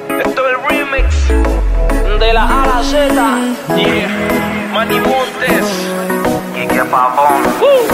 Esto 0.08 0.42
es 0.42 0.54
el 0.54 0.68
remix 0.68 2.20
de 2.20 2.32
la 2.32 2.62
A 2.62 2.66
la 2.66 2.82
Z. 2.82 3.76
Yeah. 3.76 4.44
Manny 4.72 5.00
Montes. 5.00 5.66
Y 6.62 6.66
que 6.66 6.84
pavón. 6.84 7.93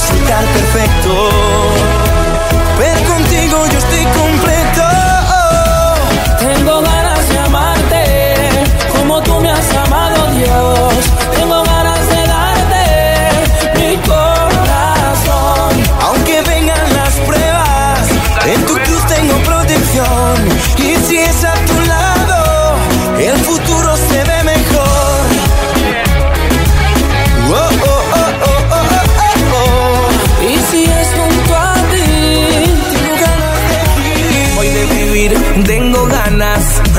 resultar 0.00 0.44
perfecto. 0.54 1.69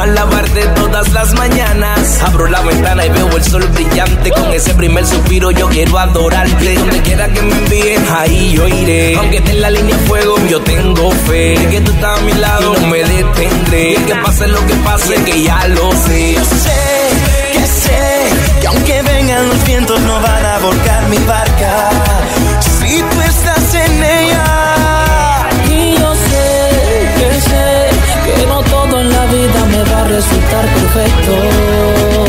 Ganas. 0.01 0.11
Alabarte 0.11 0.61
todas 0.75 1.11
las 1.13 1.33
mañanas. 1.33 2.21
Abro 2.23 2.47
la 2.47 2.61
ventana 2.61 3.05
y 3.05 3.09
veo 3.09 3.29
el 3.29 3.43
sol 3.43 3.67
brillante. 3.73 4.31
Con 4.31 4.51
ese 4.53 4.73
primer 4.73 5.05
suspiro 5.05 5.51
yo 5.51 5.69
quiero 5.69 5.97
adorarte. 5.97 6.75
Donde 6.75 7.01
quiera 7.01 7.27
que 7.29 7.41
me 7.41 7.55
envíen, 7.55 8.05
ahí 8.17 8.53
yo 8.53 8.67
iré. 8.67 9.15
Aunque 9.17 9.37
esté 9.37 9.51
en 9.51 9.61
la 9.61 9.69
línea 9.69 9.95
de 9.95 10.03
fuego, 10.07 10.35
yo 10.49 10.61
tengo 10.61 11.11
fe. 11.11 11.55
Que 11.69 11.81
tú 11.81 11.91
estás 11.91 12.19
a 12.19 12.21
mi 12.21 12.33
lado, 12.33 12.75
no 12.79 12.87
me 12.87 13.03
detendré. 13.03 13.95
Que 14.05 14.15
pase 14.15 14.47
lo 14.47 14.65
que 14.65 14.73
pase, 14.75 15.15
que 15.23 15.43
ya 15.43 15.67
lo 15.69 15.91
sé. 15.91 16.33
Yo 16.33 16.45
sé, 16.45 17.09
que 17.53 17.65
sé, 17.67 18.59
que 18.61 18.67
aunque 18.67 19.01
vengan 19.03 19.49
los 19.49 19.63
vientos, 19.65 19.99
no 20.01 20.21
van 20.21 20.45
a 20.45 20.59
volcar 20.59 21.09
mi 21.09 21.17
barca. 21.19 21.89
Si 22.79 23.01
tú 23.01 23.21
estás 23.21 23.50
resultar 30.11 30.65
perfecto. 30.65 32.20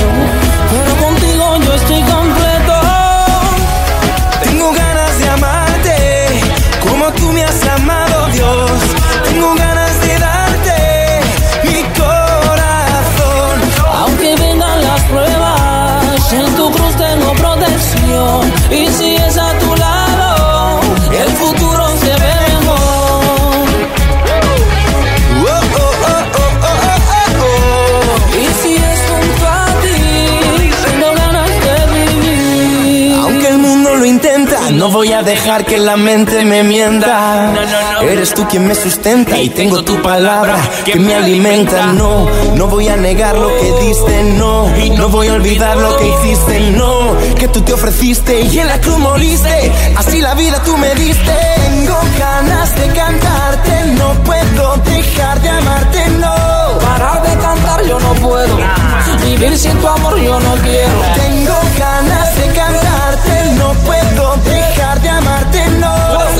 Voy 35.02 35.12
a 35.12 35.22
dejar 35.24 35.64
que 35.64 35.78
la 35.78 35.96
mente 35.96 36.44
me 36.44 36.62
mienta. 36.62 37.52
Eres 38.02 38.32
tú 38.34 38.46
quien 38.46 38.68
me 38.68 38.74
sustenta 38.76 39.36
y 39.36 39.48
tengo 39.48 39.82
tu 39.82 40.00
palabra 40.00 40.56
que 40.84 40.94
me 40.94 41.12
alimenta. 41.12 41.86
No, 41.86 42.28
no 42.54 42.68
voy 42.68 42.86
a 42.86 42.96
negar 42.96 43.36
lo 43.36 43.48
que 43.48 43.72
diste. 43.84 44.22
No, 44.38 44.68
no 44.96 45.08
voy 45.08 45.26
a 45.26 45.32
olvidar 45.32 45.76
lo 45.76 45.96
que 45.96 46.06
hiciste. 46.06 46.70
No, 46.70 47.16
que 47.36 47.48
tú 47.48 47.62
te 47.62 47.72
ofreciste 47.72 48.42
y 48.42 48.60
en 48.60 48.68
la 48.68 48.80
cruz 48.80 48.98
moriste. 48.98 49.72
Así 49.96 50.20
la 50.20 50.34
vida 50.34 50.62
tú 50.62 50.76
me 50.76 50.94
diste. 50.94 51.32
Tengo 51.56 51.98
ganas 52.16 52.72
de 52.76 52.86
cantarte. 52.92 53.84
No 53.98 54.14
puedo 54.22 54.76
dejar 54.84 55.40
de 55.40 55.48
amarte. 55.48 56.08
No, 56.20 56.78
parar 56.78 57.22
de 57.22 57.42
cantar 57.42 57.84
yo 57.88 57.98
no 57.98 58.12
puedo. 58.14 58.56
Vivir 59.24 59.58
sin 59.58 59.76
tu 59.78 59.88
amor 59.88 60.16
yo 60.20 60.38
no 60.38 60.54
quiero. 60.62 60.98
Tengo 61.16 61.58
ganas 61.76 62.36
de 62.36 62.46
cantarte. 62.52 63.52
No 63.58 63.72
puedo 63.84 64.36
dejar 64.44 64.91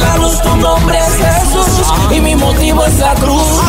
la 0.03 0.43
tu 0.43 0.57
nombre 0.57 0.99
es 0.99 1.15
Jesús 1.17 1.93
y 2.11 2.21
mi 2.21 2.35
motivo 2.35 2.85
es 2.85 2.99
la 2.99 3.15
cruz. 3.15 3.61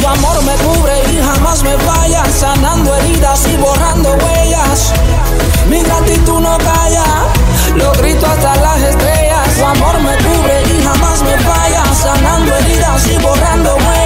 Tu 0.00 0.06
amor 0.06 0.42
me 0.44 0.54
cubre 0.64 1.02
y 1.12 1.22
jamás 1.22 1.62
me 1.62 1.76
falla, 1.78 2.24
sanando 2.24 2.94
heridas 2.96 3.46
y 3.48 3.56
borrando 3.56 4.10
huellas. 4.10 4.92
Mi 5.68 5.82
gratitud 5.82 6.40
no 6.40 6.58
calla, 6.58 7.04
lo 7.76 7.92
grito 7.92 8.26
hasta 8.26 8.56
las 8.56 8.80
estrellas. 8.82 9.48
Tu 9.56 9.64
amor 9.64 10.00
me 10.00 10.16
cubre 10.16 10.62
y 10.74 10.82
jamás 10.82 11.22
me 11.22 11.38
falla, 11.38 11.82
sanando 11.94 12.56
heridas 12.56 13.06
y 13.06 13.18
borrando 13.18 13.74
huellas. 13.76 13.99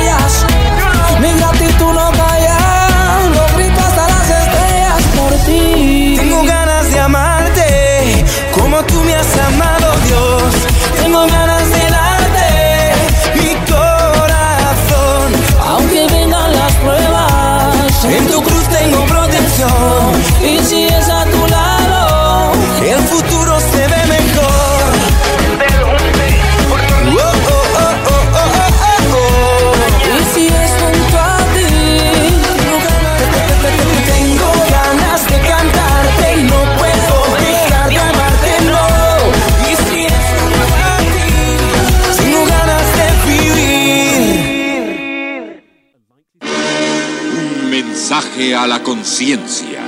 A 48.56 48.66
la 48.66 48.82
conciencia. 48.82 49.80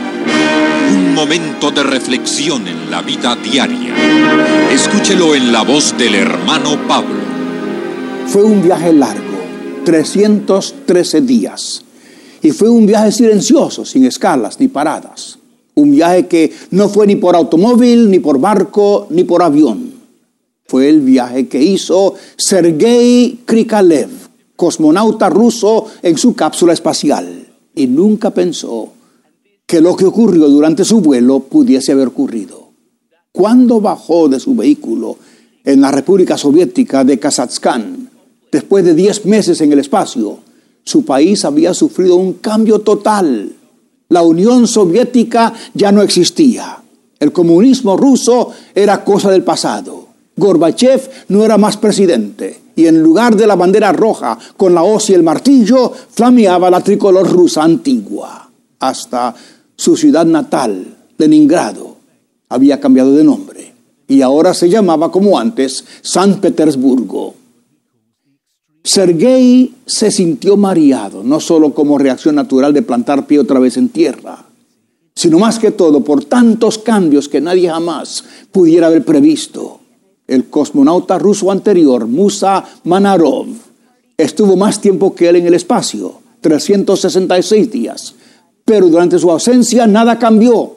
Un 0.92 1.14
momento 1.14 1.70
de 1.70 1.83
reflexión 1.83 2.66
en 2.66 2.90
la 2.90 3.02
vida 3.02 3.37
diaria. 3.37 3.94
Escúchelo 4.72 5.35
en 5.35 5.52
la 5.52 5.62
voz 5.62 5.96
del 5.96 6.14
hermano 6.14 6.76
Pablo. 6.88 7.20
Fue 8.26 8.42
un 8.42 8.62
viaje 8.62 8.92
largo, 8.92 9.38
313 9.85 11.20
días. 11.20 11.85
Y 12.42 12.50
fue 12.50 12.68
un 12.68 12.87
viaje 12.87 13.12
silencioso, 13.12 13.85
sin 13.85 14.05
escalas 14.05 14.59
ni 14.59 14.68
paradas. 14.68 15.38
Un 15.74 15.92
viaje 15.92 16.26
que 16.26 16.52
no 16.70 16.88
fue 16.88 17.07
ni 17.07 17.16
por 17.16 17.37
automóvil, 17.37 18.11
ni 18.11 18.18
por 18.18 18.40
barco, 18.40 19.07
ni 19.11 19.24
por 19.24 19.42
avión. 19.42 19.92
Fue 20.66 20.88
el 20.88 21.00
viaje 21.00 21.46
que 21.46 21.62
hizo 21.62 22.14
Sergei 22.37 23.40
Krikalev, 23.44 24.09
cosmonauta 24.57 25.29
ruso 25.29 25.87
en 26.02 26.18
su 26.18 26.35
cápsula 26.35 26.72
espacial. 26.72 27.36
Y 27.77 27.87
nunca 27.87 28.31
pensó 28.31 28.93
que 29.67 29.81
lo 29.81 29.95
que 29.95 30.07
ocurrió 30.07 30.49
durante 30.49 30.85
su 30.85 31.01
vuelo 31.01 31.41
pudiese 31.41 31.93
haber 31.93 32.09
ocurrido. 32.09 32.71
Cuando 33.31 33.81
bajó 33.81 34.29
de 34.29 34.41
su 34.41 34.57
vehículo 34.57 35.19
en 35.62 35.81
la 35.81 35.93
República 35.93 36.39
Soviética 36.39 37.05
de 37.05 37.19
Kazajstán, 37.19 38.11
después 38.51 38.85
de 38.85 38.95
10 38.95 39.27
meses 39.27 39.61
en 39.61 39.73
el 39.73 39.81
espacio, 39.81 40.39
su 40.83 41.05
país 41.05 41.45
había 41.45 41.75
sufrido 41.75 42.17
un 42.17 42.35
cambio 42.35 42.79
total. 42.79 43.53
La 44.09 44.23
Unión 44.23 44.67
Soviética 44.67 45.53
ya 45.75 45.93
no 45.93 46.01
existía. 46.01 46.83
El 47.19 47.33
comunismo 47.33 47.97
ruso 47.97 48.53
era 48.75 49.05
cosa 49.05 49.31
del 49.31 49.43
pasado. 49.43 50.07
Gorbachev 50.37 51.11
no 51.29 51.45
era 51.45 51.59
más 51.59 51.77
presidente. 51.77 52.65
Y 52.77 52.87
en 52.87 53.03
lugar 53.03 53.35
de 53.35 53.47
la 53.47 53.57
bandera 53.57 53.91
roja 53.91 54.39
con 54.57 54.75
la 54.75 54.83
hoz 54.83 55.11
y 55.11 55.15
el 55.15 55.23
martillo, 55.23 55.91
flameaba 56.11 56.71
la 56.71 56.83
tricolor 56.83 57.29
rusa 57.29 57.65
antigua. 57.65 58.49
Hasta 58.79 59.35
su 59.75 59.97
ciudad 59.97 60.27
natal, 60.27 60.95
Leningrado, 61.19 61.97
había 62.51 62.79
cambiado 62.79 63.12
de 63.12 63.25
nombre. 63.25 63.73
Y 64.07 64.23
ahora 64.23 64.55
se 64.55 64.69
llamaba 64.69 65.11
como 65.11 65.39
antes 65.39 65.85
San 66.03 66.41
Petersburgo. 66.41 67.35
Sergei 68.85 69.75
se 69.85 70.12
sintió 70.12 70.57
mareado, 70.57 71.25
no 71.25 71.41
solo 71.41 71.75
como 71.75 71.99
reacción 71.99 72.37
natural 72.37 72.73
de 72.73 72.83
plantar 72.83 73.27
pie 73.27 73.41
otra 73.41 73.59
vez 73.59 73.77
en 73.77 73.89
tierra, 73.89 74.45
sino 75.12 75.41
más 75.41 75.59
que 75.59 75.73
todo 75.73 76.05
por 76.05 76.25
tantos 76.25 76.79
cambios 76.79 77.29
que 77.29 77.41
nadie 77.41 77.69
jamás 77.69 78.23
pudiera 78.53 78.87
haber 78.87 79.05
previsto. 79.05 79.81
El 80.27 80.47
cosmonauta 80.47 81.19
ruso 81.19 81.51
anterior, 81.51 82.07
Musa 82.07 82.65
Manarov, 82.85 83.47
estuvo 84.17 84.57
más 84.57 84.81
tiempo 84.81 85.15
que 85.15 85.29
él 85.29 85.37
en 85.37 85.47
el 85.47 85.55
espacio, 85.55 86.21
366 86.41 87.71
días, 87.71 88.15
pero 88.65 88.89
durante 88.89 89.19
su 89.19 89.31
ausencia 89.31 89.87
nada 89.87 90.19
cambió. 90.19 90.77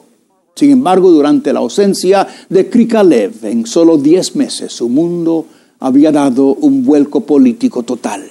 Sin 0.54 0.70
embargo, 0.70 1.10
durante 1.10 1.52
la 1.52 1.60
ausencia 1.60 2.26
de 2.48 2.68
Krikalev, 2.68 3.44
en 3.44 3.66
solo 3.66 3.96
10 3.96 4.36
meses, 4.36 4.72
su 4.72 4.88
mundo 4.88 5.46
había 5.78 6.12
dado 6.12 6.54
un 6.54 6.84
vuelco 6.84 7.22
político 7.22 7.82
total. 7.82 8.22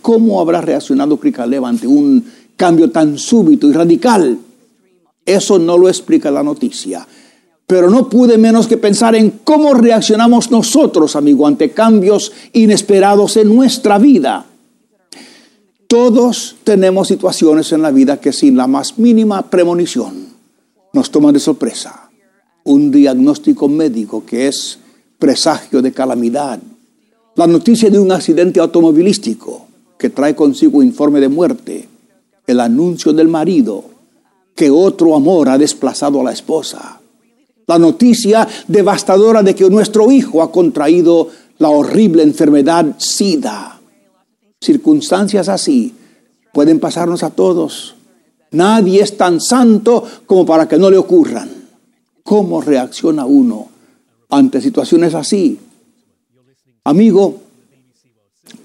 ¿Cómo 0.00 0.40
habrá 0.40 0.60
reaccionado 0.60 1.18
Krikalev 1.18 1.64
ante 1.64 1.86
un 1.86 2.24
cambio 2.56 2.90
tan 2.90 3.18
súbito 3.18 3.68
y 3.68 3.72
radical? 3.72 4.38
Eso 5.24 5.58
no 5.58 5.76
lo 5.76 5.88
explica 5.88 6.30
la 6.30 6.42
noticia. 6.42 7.06
Pero 7.66 7.90
no 7.90 8.08
pude 8.08 8.38
menos 8.38 8.68
que 8.68 8.76
pensar 8.76 9.16
en 9.16 9.30
cómo 9.42 9.74
reaccionamos 9.74 10.50
nosotros, 10.50 11.16
amigo, 11.16 11.46
ante 11.46 11.70
cambios 11.70 12.32
inesperados 12.52 13.36
en 13.36 13.54
nuestra 13.54 13.98
vida. 13.98 14.46
Todos 15.88 16.56
tenemos 16.64 17.08
situaciones 17.08 17.72
en 17.72 17.82
la 17.82 17.90
vida 17.90 18.20
que 18.20 18.32
sin 18.32 18.56
la 18.56 18.66
más 18.66 18.98
mínima 18.98 19.50
premonición 19.50 20.26
nos 20.92 21.10
toman 21.10 21.34
de 21.34 21.40
sorpresa. 21.40 22.10
Un 22.64 22.90
diagnóstico 22.90 23.68
médico 23.68 24.24
que 24.24 24.48
es 24.48 24.78
presagio 25.18 25.82
de 25.82 25.92
calamidad. 25.92 26.58
La 27.36 27.46
noticia 27.46 27.90
de 27.90 27.98
un 27.98 28.10
accidente 28.10 28.60
automovilístico 28.60 29.66
que 29.98 30.10
trae 30.10 30.34
consigo 30.34 30.82
informe 30.82 31.20
de 31.20 31.28
muerte. 31.28 31.88
El 32.46 32.60
anuncio 32.60 33.12
del 33.12 33.28
marido 33.28 33.84
que 34.56 34.70
otro 34.70 35.14
amor 35.14 35.48
ha 35.48 35.58
desplazado 35.58 36.20
a 36.20 36.24
la 36.24 36.32
esposa. 36.32 36.95
La 37.66 37.78
noticia 37.78 38.46
devastadora 38.68 39.42
de 39.42 39.54
que 39.54 39.68
nuestro 39.68 40.10
hijo 40.12 40.42
ha 40.42 40.52
contraído 40.52 41.28
la 41.58 41.68
horrible 41.68 42.22
enfermedad 42.22 42.94
SIDA. 42.98 43.80
Circunstancias 44.60 45.48
así 45.48 45.94
pueden 46.52 46.78
pasarnos 46.78 47.22
a 47.22 47.30
todos. 47.30 47.94
Nadie 48.52 49.02
es 49.02 49.16
tan 49.16 49.40
santo 49.40 50.04
como 50.26 50.46
para 50.46 50.68
que 50.68 50.78
no 50.78 50.90
le 50.90 50.96
ocurran. 50.96 51.50
¿Cómo 52.22 52.60
reacciona 52.60 53.26
uno 53.26 53.68
ante 54.30 54.60
situaciones 54.60 55.14
así? 55.14 55.58
Amigo, 56.84 57.40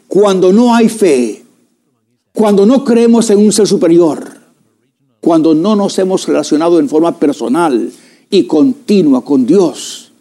cuando 0.08 0.54
no 0.54 0.76
hay 0.76 0.90
fe, 0.90 1.44
cuando 2.34 2.66
no 2.66 2.84
creemos 2.84 3.30
en 3.30 3.40
un 3.40 3.52
ser 3.52 3.68
superior, 3.68 4.30
cuando 5.20 5.54
no 5.54 5.76
nos 5.76 5.98
hemos 6.00 6.28
relacionado 6.28 6.80
en 6.80 6.90
forma 6.90 7.18
personal 7.18 7.92
y 8.32 8.46
continua 8.46 9.24
con 9.24 9.46
Dios, 9.46 10.12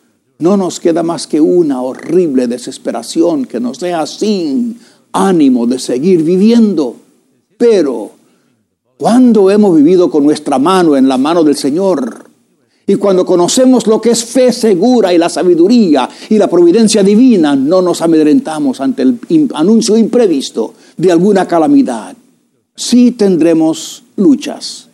no 0.41 0.57
nos 0.57 0.81
queda 0.81 1.03
más 1.05 1.29
que 1.29 1.41
una 1.41 1.81
horrible 1.81 2.49
desesperación 2.49 3.45
que 3.45 3.61
nos 3.61 3.79
deja 3.79 4.05
sin 4.07 4.79
ánimo 5.13 5.67
de 5.67 5.79
seguir 5.79 6.25
viviendo. 6.25 6.97
Pero 7.57 8.11
cuando 8.97 9.51
hemos 9.51 9.77
vivido 9.77 10.11
con 10.11 10.25
nuestra 10.25 10.59
mano 10.59 10.97
en 10.97 11.09
la 11.09 11.19
mano 11.19 11.45
del 11.45 11.57
Señor 11.57 12.29
y 12.85 12.97
cuando 12.97 13.25
conocemos 13.25 13.87
lo 13.87 14.01
que 14.01 14.11
es 14.11 14.25
fe 14.25 14.53
segura 14.53 15.15
y 15.15 15.19
la 15.19 15.29
sabiduría 15.29 16.09
y 16.29 16.37
la 16.37 16.51
providencia 16.51 17.05
divina, 17.05 17.55
no 17.55 17.81
nos 17.81 18.03
amedrentamos 18.03 18.81
ante 18.81 19.03
el 19.03 19.19
anuncio 19.55 19.97
imprevisto 19.97 20.75
de 20.97 21.13
alguna 21.13 21.47
calamidad. 21.47 22.17
Sí 22.75 23.13
tendremos 23.13 24.03
luchas, 24.17 24.89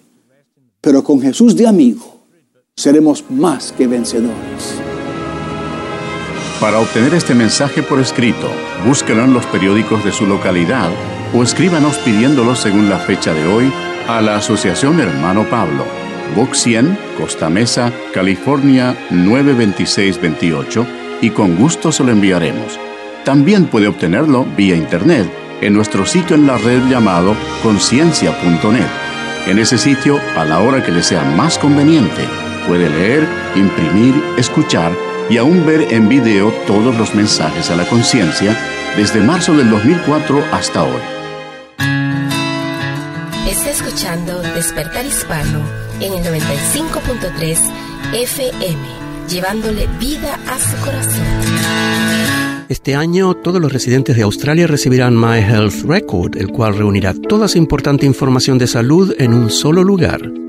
pero 0.83 1.03
con 1.03 1.21
Jesús 1.23 1.57
de 1.57 1.67
amigo 1.67 2.16
seremos 2.79 3.25
más 3.31 3.73
que 3.73 3.87
vencedores. 3.87 4.83
Para 6.61 6.79
obtener 6.79 7.15
este 7.15 7.35
mensaje 7.35 7.83
por 7.83 7.99
escrito, 7.99 8.51
búsquelo 8.87 9.25
en 9.25 9.33
los 9.33 9.47
periódicos 9.47 10.05
de 10.05 10.13
su 10.13 10.27
localidad 10.27 10.91
o 11.35 11.43
escríbanos 11.43 11.97
pidiéndolo 11.97 12.55
según 12.55 12.91
la 12.91 12.99
fecha 12.99 13.33
de 13.33 13.47
hoy 13.47 13.73
a 14.09 14.21
la 14.21 14.37
Asociación 14.37 15.01
Hermano 15.01 15.49
Pablo, 15.49 15.87
Box 16.37 16.59
100, 16.65 16.99
Costa 17.19 17.49
Mesa, 17.49 17.91
California 18.13 18.95
92628 19.09 20.87
y 21.23 21.31
con 21.31 21.57
gusto 21.57 21.91
se 21.91 22.05
lo 22.05 22.13
enviaremos. 22.13 22.79
También 23.25 23.69
puede 23.69 23.89
obtenerlo 23.89 24.45
vía 24.55 24.77
internet 24.77 25.27
en 25.63 25.73
nuestro 25.73 26.05
sitio 26.05 26.37
en 26.37 26.47
la 26.47 26.59
red 26.59 26.83
llamado 26.91 27.35
conciencia.net. 27.63 28.87
En 29.47 29.59
ese 29.59 29.79
sitio, 29.79 30.21
a 30.37 30.45
la 30.45 30.61
hora 30.61 30.85
que 30.85 30.93
le 30.93 31.03
sea 31.03 31.23
más 31.23 31.57
conveniente, 31.59 32.46
puede 32.67 32.91
leer, 32.91 33.27
imprimir, 33.55 34.15
escuchar 34.37 34.93
y 35.31 35.39
aún 35.39 35.65
ver 35.67 35.93
en 35.93 36.09
video 36.09 36.53
todos 36.67 36.97
los 36.97 37.15
mensajes 37.15 37.71
a 37.71 37.77
la 37.77 37.89
conciencia 37.89 38.57
desde 38.97 39.21
marzo 39.21 39.55
del 39.55 39.71
2004 39.71 40.45
hasta 40.53 40.85
hoy. 40.85 41.01
Está 43.49 43.71
escuchando 43.71 44.41
Despertar 44.55 45.07
Hispano 45.07 45.61
en 46.01 46.13
el 46.13 46.25
95.3 46.25 47.59
FM, 48.13 48.79
llevándole 49.29 49.87
vida 49.99 50.39
a 50.49 50.59
su 50.59 50.77
corazón. 50.85 51.27
Este 52.69 52.97
año 52.97 53.35
todos 53.35 53.61
los 53.61 53.73
residentes 53.73 54.17
de 54.17 54.23
Australia 54.23 54.67
recibirán 54.67 55.17
My 55.17 55.39
Health 55.39 55.85
Record, 55.87 56.37
el 56.37 56.49
cual 56.49 56.77
reunirá 56.77 57.15
toda 57.15 57.47
su 57.47 57.59
importante 57.59 58.07
información 58.07 58.59
de 58.59 58.67
salud 58.67 59.15
en 59.19 59.35
un 59.35 59.51
solo 59.51 59.85
lugar. 59.85 60.46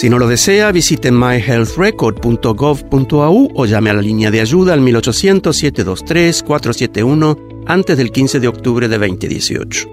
Si 0.00 0.08
no 0.08 0.18
lo 0.18 0.26
desea, 0.26 0.72
visite 0.72 1.12
myhealthrecord.gov.au 1.12 3.52
o 3.54 3.66
llame 3.66 3.90
a 3.90 3.92
la 3.92 4.00
línea 4.00 4.30
de 4.30 4.40
ayuda 4.40 4.72
al 4.72 4.80
1800-723-471 4.80 7.64
antes 7.66 7.98
del 7.98 8.10
15 8.10 8.40
de 8.40 8.48
octubre 8.48 8.88
de 8.88 8.96
2018. 8.96 9.90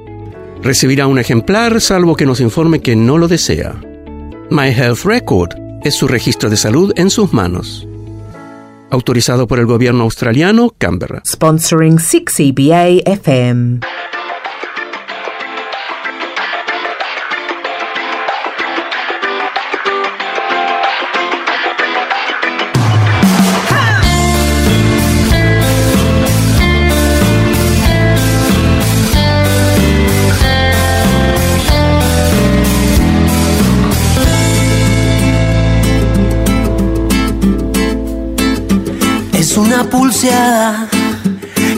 Recibirá 0.64 1.08
un 1.08 1.20
ejemplar 1.20 1.82
salvo 1.82 2.16
que 2.16 2.26
nos 2.26 2.40
informe 2.40 2.80
que 2.80 2.96
no 2.96 3.18
lo 3.18 3.28
desea. 3.28 3.76
My 4.50 4.70
Health 4.70 5.04
Record 5.04 5.50
es 5.84 5.96
su 5.96 6.08
registro 6.08 6.50
de 6.50 6.56
salud 6.56 6.94
en 6.96 7.10
sus 7.10 7.34
manos. 7.34 7.86
Autorizado 8.90 9.46
por 9.46 9.60
el 9.60 9.66
gobierno 9.66 10.04
australiano, 10.04 10.74
Canberra. 10.78 11.22
Sponsoring 11.28 11.98
6EBA 11.98 13.02
FM. 13.06 13.82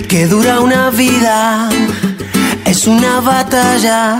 Que 0.07 0.25
dura 0.27 0.61
una 0.61 0.91
vida. 0.91 1.67
Es 2.65 2.87
una 2.87 3.19
batalla 3.19 4.19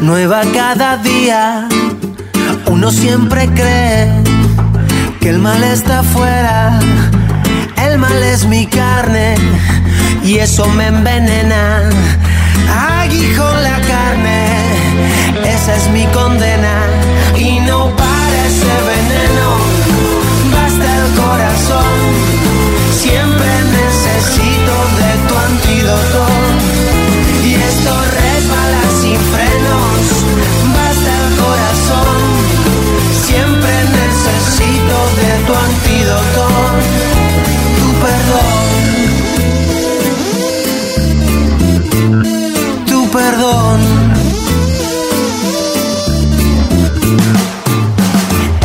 nueva 0.00 0.40
cada 0.54 0.96
día. 0.96 1.68
Uno 2.66 2.90
siempre 2.90 3.46
cree 3.48 4.10
que 5.20 5.28
el 5.28 5.40
mal 5.40 5.62
está 5.62 5.98
afuera. 5.98 6.80
El 7.76 7.98
mal 7.98 8.22
es 8.22 8.46
mi 8.46 8.66
carne 8.66 9.34
y 10.24 10.38
eso 10.38 10.66
me 10.68 10.86
envenena. 10.86 11.82
Aguijón 13.02 13.62
la 13.62 13.78
carne, 13.92 14.46
esa 15.44 15.76
es 15.76 15.90
mi 15.90 16.06
condena. 16.06 16.86
Y 17.36 17.60
no 17.60 17.94
parece 17.94 18.72
veneno, 18.92 19.67
necesito 24.18 24.74
de 24.98 25.10
tu 25.28 25.34
antídoto. 25.36 26.22
Y 27.44 27.54
esto 27.54 27.92
resbala 28.20 28.82
sin 29.00 29.18
frenos. 29.32 30.00
Basta 30.76 31.10
el 31.22 31.28
corazón. 31.44 32.16
Siempre 33.26 33.74
necesito 34.00 34.96
de 35.20 35.32
tu 35.46 35.52
antídoto. 35.66 36.44
Tu 37.78 37.88
perdón. 38.04 38.58
Tu 42.86 43.00
perdón. 43.10 43.78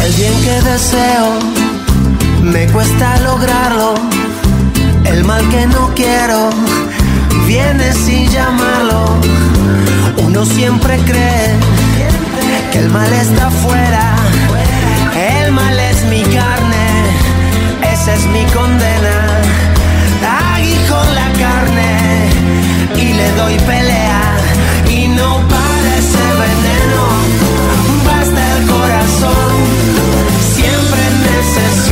El 0.04 0.12
bien 0.13 0.36
que 0.44 0.56
deseo 0.70 1.28
me 2.42 2.68
cuesta 2.72 3.20
lograrlo 3.20 4.12
el 5.13 5.23
mal 5.23 5.47
que 5.49 5.67
no 5.67 5.93
quiero 5.95 6.49
viene 7.47 7.93
sin 7.93 8.28
llamarlo. 8.30 9.06
Uno 10.17 10.45
siempre 10.45 10.97
cree 11.10 11.49
que 12.71 12.80
el 12.80 12.89
mal 12.89 13.12
está 13.13 13.47
afuera. 13.47 14.15
El 15.15 15.52
mal 15.52 15.80
es 15.80 16.04
mi 16.06 16.23
carne, 16.23 16.88
esa 17.93 18.13
es 18.13 18.26
mi 18.28 18.43
condena. 18.58 19.17
con 20.89 21.08
la 21.15 21.30
carne 21.43 21.91
y 22.95 23.13
le 23.13 23.32
doy 23.41 23.56
pelea 23.71 24.23
y 24.89 25.08
no 25.19 25.30
parece 25.56 26.23
veneno. 26.43 27.04
Basta 28.10 28.41
el 28.58 28.62
corazón, 28.76 29.54
siempre 30.56 31.02
necesito 31.30 31.83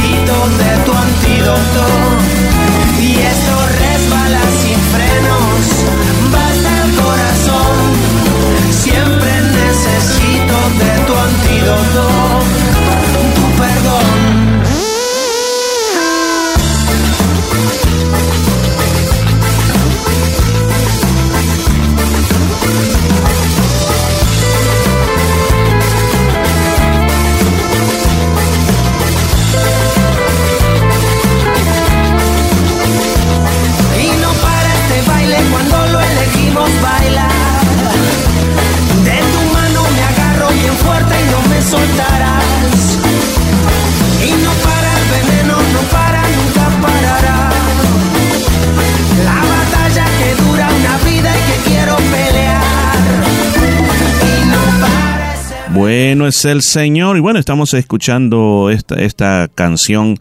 es 56.31 56.45
el 56.45 56.61
Señor. 56.61 57.17
Y 57.17 57.19
bueno, 57.19 57.39
estamos 57.39 57.73
escuchando 57.73 58.69
esta, 58.71 58.95
esta 58.95 59.49
canción 59.53 60.17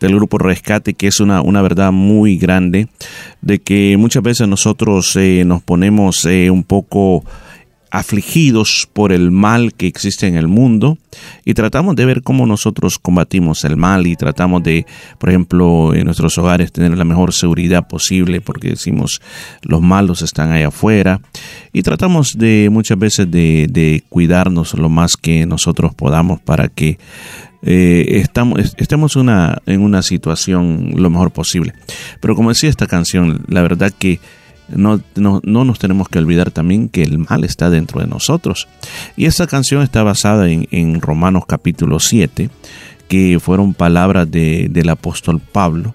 del 0.00 0.14
grupo 0.14 0.36
Rescate, 0.36 0.92
que 0.92 1.06
es 1.06 1.18
una, 1.18 1.40
una 1.40 1.62
verdad 1.62 1.92
muy 1.92 2.36
grande, 2.36 2.88
de 3.40 3.58
que 3.60 3.96
muchas 3.96 4.22
veces 4.22 4.48
nosotros 4.48 5.16
eh, 5.16 5.44
nos 5.46 5.62
ponemos 5.62 6.26
eh, 6.26 6.50
un 6.50 6.62
poco 6.62 7.24
afligidos 7.90 8.88
por 8.92 9.12
el 9.12 9.30
mal 9.30 9.72
que 9.74 9.86
existe 9.86 10.26
en 10.26 10.36
el 10.36 10.48
mundo 10.48 10.98
y 11.44 11.54
tratamos 11.54 11.96
de 11.96 12.04
ver 12.04 12.22
cómo 12.22 12.46
nosotros 12.46 12.98
combatimos 12.98 13.64
el 13.64 13.76
mal 13.76 14.06
y 14.06 14.16
tratamos 14.16 14.62
de, 14.62 14.86
por 15.18 15.30
ejemplo, 15.30 15.94
en 15.94 16.04
nuestros 16.04 16.36
hogares 16.38 16.72
tener 16.72 16.96
la 16.96 17.04
mejor 17.04 17.32
seguridad 17.32 17.86
posible 17.86 18.40
porque 18.40 18.70
decimos 18.70 19.20
los 19.62 19.80
malos 19.80 20.22
están 20.22 20.52
ahí 20.52 20.62
afuera 20.62 21.20
y 21.72 21.82
tratamos 21.82 22.36
de 22.36 22.68
muchas 22.70 22.98
veces 22.98 23.30
de, 23.30 24.02
cuidarnos 24.08 24.74
lo 24.74 24.88
más 24.88 25.16
que 25.16 25.46
nosotros 25.46 25.94
podamos 25.94 26.40
para 26.40 26.68
que 26.68 26.98
eh, 27.62 28.20
estamos, 28.20 28.74
estemos 28.76 29.16
en 29.16 29.80
una 29.80 30.02
situación 30.02 30.92
lo 30.96 31.10
mejor 31.10 31.30
posible. 31.32 31.74
Pero 32.20 32.34
como 32.34 32.50
decía 32.50 32.70
esta 32.70 32.86
canción, 32.86 33.44
la 33.48 33.62
verdad 33.62 33.92
que 33.96 34.20
no, 34.68 35.00
no, 35.14 35.40
nos 35.42 35.78
tenemos 35.78 36.08
que 36.08 36.18
olvidar 36.18 36.50
también 36.50 36.88
que 36.88 37.02
el 37.02 37.18
mal 37.18 37.44
está 37.44 37.70
dentro 37.70 38.00
de 38.00 38.06
nosotros. 38.06 38.68
Y 39.16 39.26
esta 39.26 39.46
canción 39.46 39.82
está 39.82 40.02
basada 40.02 40.48
en, 40.48 41.00
Romanos 41.00 41.44
capítulo 41.46 42.00
7, 42.00 42.50
que 43.08 43.38
fueron 43.40 43.74
palabras 43.74 44.30
del 44.30 44.88
apóstol 44.88 45.40
Pablo, 45.40 45.94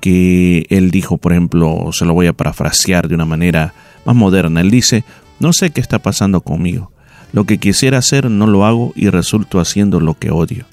que 0.00 0.66
él 0.70 0.90
dijo, 0.90 1.18
por 1.18 1.32
ejemplo, 1.32 1.90
se 1.92 2.04
lo 2.04 2.14
voy 2.14 2.26
a 2.26 2.32
parafrasear 2.32 3.08
de 3.08 3.14
una 3.14 3.24
manera 3.24 3.74
más 4.04 4.14
moderna. 4.14 4.60
Él 4.60 4.70
dice, 4.70 5.04
no 5.40 5.52
sé 5.52 5.70
qué 5.70 5.80
está 5.80 5.98
pasando 5.98 6.40
conmigo. 6.42 6.92
Lo 7.32 7.44
que 7.44 7.58
quisiera 7.58 7.98
hacer 7.98 8.30
no 8.30 8.46
lo 8.46 8.64
hago 8.64 8.92
y 8.94 9.08
resulto 9.08 9.58
haciendo 9.58 9.98
lo 9.98 10.14
que 10.14 10.30
odio. 10.30 10.66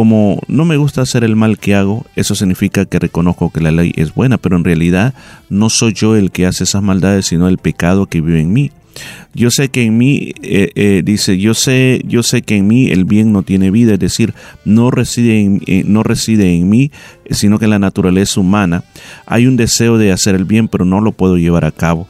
Como 0.00 0.40
no 0.48 0.64
me 0.64 0.78
gusta 0.78 1.02
hacer 1.02 1.24
el 1.24 1.36
mal 1.36 1.58
que 1.58 1.74
hago, 1.74 2.06
eso 2.16 2.34
significa 2.34 2.86
que 2.86 2.98
reconozco 2.98 3.50
que 3.50 3.60
la 3.60 3.70
ley 3.70 3.92
es 3.96 4.14
buena, 4.14 4.38
pero 4.38 4.56
en 4.56 4.64
realidad 4.64 5.12
no 5.50 5.68
soy 5.68 5.92
yo 5.92 6.16
el 6.16 6.30
que 6.30 6.46
hace 6.46 6.64
esas 6.64 6.82
maldades, 6.82 7.26
sino 7.26 7.48
el 7.48 7.58
pecado 7.58 8.06
que 8.06 8.22
vive 8.22 8.40
en 8.40 8.50
mí. 8.50 8.72
Yo 9.34 9.50
sé 9.50 9.68
que 9.68 9.82
en 9.82 9.98
mí, 9.98 10.32
eh, 10.42 10.70
eh, 10.74 11.02
dice, 11.04 11.36
yo 11.36 11.52
sé, 11.52 12.00
yo 12.06 12.22
sé 12.22 12.40
que 12.40 12.56
en 12.56 12.66
mí 12.66 12.88
el 12.90 13.04
bien 13.04 13.30
no 13.30 13.42
tiene 13.42 13.70
vida, 13.70 13.92
es 13.92 13.98
decir, 13.98 14.32
no 14.64 14.90
reside 14.90 15.42
en, 15.42 15.60
eh, 15.66 15.82
no 15.84 16.02
reside 16.02 16.50
en 16.54 16.70
mí, 16.70 16.90
sino 17.30 17.58
que 17.58 17.64
en 17.66 17.70
la 17.70 17.78
naturaleza 17.78 18.40
humana. 18.40 18.84
Hay 19.26 19.46
un 19.46 19.56
deseo 19.56 19.98
de 19.98 20.12
hacer 20.12 20.34
el 20.34 20.44
bien, 20.44 20.68
pero 20.68 20.84
no 20.84 21.00
lo 21.00 21.12
puedo 21.12 21.36
llevar 21.36 21.64
a 21.64 21.72
cabo. 21.72 22.08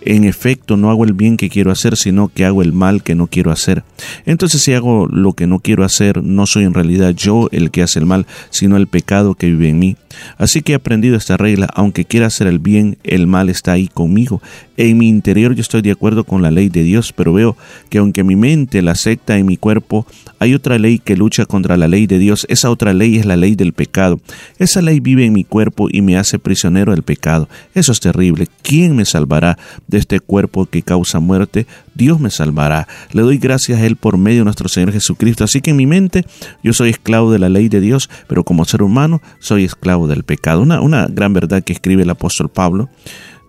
En 0.00 0.24
efecto, 0.24 0.76
no 0.76 0.90
hago 0.90 1.04
el 1.04 1.12
bien 1.12 1.36
que 1.36 1.48
quiero 1.48 1.70
hacer, 1.70 1.96
sino 1.96 2.28
que 2.28 2.44
hago 2.44 2.62
el 2.62 2.72
mal 2.72 3.02
que 3.02 3.14
no 3.14 3.26
quiero 3.26 3.50
hacer. 3.50 3.84
Entonces, 4.26 4.62
si 4.62 4.72
hago 4.74 5.06
lo 5.06 5.34
que 5.34 5.46
no 5.46 5.60
quiero 5.60 5.84
hacer, 5.84 6.22
no 6.22 6.46
soy 6.46 6.64
en 6.64 6.74
realidad 6.74 7.10
yo 7.10 7.48
el 7.52 7.70
que 7.70 7.82
hace 7.82 7.98
el 7.98 8.06
mal, 8.06 8.26
sino 8.50 8.76
el 8.76 8.86
pecado 8.86 9.34
que 9.34 9.46
vive 9.46 9.68
en 9.68 9.78
mí. 9.78 9.96
Así 10.38 10.62
que 10.62 10.72
he 10.72 10.74
aprendido 10.74 11.16
esta 11.16 11.36
regla, 11.36 11.68
aunque 11.74 12.04
quiera 12.04 12.26
hacer 12.26 12.46
el 12.46 12.58
bien, 12.58 12.98
el 13.04 13.26
mal 13.26 13.48
está 13.48 13.72
ahí 13.72 13.88
conmigo. 13.88 14.42
En 14.76 14.98
mi 14.98 15.08
interior 15.08 15.54
yo 15.54 15.60
estoy 15.60 15.82
de 15.82 15.92
acuerdo 15.92 16.24
con 16.24 16.42
la 16.42 16.50
ley 16.50 16.68
de 16.68 16.82
Dios, 16.82 17.12
pero 17.12 17.32
veo 17.32 17.56
que 17.88 17.98
aunque 17.98 18.24
mi 18.24 18.36
mente 18.36 18.82
la 18.82 18.92
acepta 18.92 19.38
en 19.38 19.46
mi 19.46 19.56
cuerpo, 19.56 20.06
hay 20.38 20.54
otra 20.54 20.78
ley 20.78 20.98
que 20.98 21.16
lucha 21.16 21.46
contra 21.46 21.76
la 21.76 21.88
ley 21.88 22.06
de 22.06 22.18
Dios. 22.18 22.46
Esa 22.48 22.70
otra 22.70 22.92
ley 22.92 23.16
es 23.16 23.26
la 23.26 23.36
ley 23.36 23.54
del 23.54 23.72
pecado. 23.72 24.20
Esa 24.62 24.80
ley 24.80 25.00
vive 25.00 25.24
en 25.24 25.32
mi 25.32 25.42
cuerpo 25.42 25.88
y 25.90 26.02
me 26.02 26.16
hace 26.16 26.38
prisionero 26.38 26.92
del 26.92 27.02
pecado. 27.02 27.48
Eso 27.74 27.90
es 27.90 27.98
terrible. 27.98 28.46
¿Quién 28.62 28.94
me 28.94 29.04
salvará 29.04 29.58
de 29.88 29.98
este 29.98 30.20
cuerpo 30.20 30.66
que 30.66 30.82
causa 30.82 31.18
muerte? 31.18 31.66
Dios 31.96 32.20
me 32.20 32.30
salvará. 32.30 32.86
Le 33.12 33.22
doy 33.22 33.38
gracias 33.38 33.80
a 33.80 33.84
Él 33.84 33.96
por 33.96 34.18
medio 34.18 34.42
de 34.42 34.44
nuestro 34.44 34.68
Señor 34.68 34.92
Jesucristo. 34.92 35.42
Así 35.42 35.60
que 35.60 35.70
en 35.70 35.78
mi 35.78 35.86
mente 35.86 36.24
yo 36.62 36.72
soy 36.72 36.90
esclavo 36.90 37.32
de 37.32 37.40
la 37.40 37.48
ley 37.48 37.68
de 37.68 37.80
Dios, 37.80 38.08
pero 38.28 38.44
como 38.44 38.64
ser 38.64 38.84
humano 38.84 39.20
soy 39.40 39.64
esclavo 39.64 40.06
del 40.06 40.22
pecado. 40.22 40.62
Una, 40.62 40.80
una 40.80 41.08
gran 41.08 41.32
verdad 41.32 41.64
que 41.64 41.72
escribe 41.72 42.04
el 42.04 42.10
apóstol 42.10 42.48
Pablo 42.48 42.88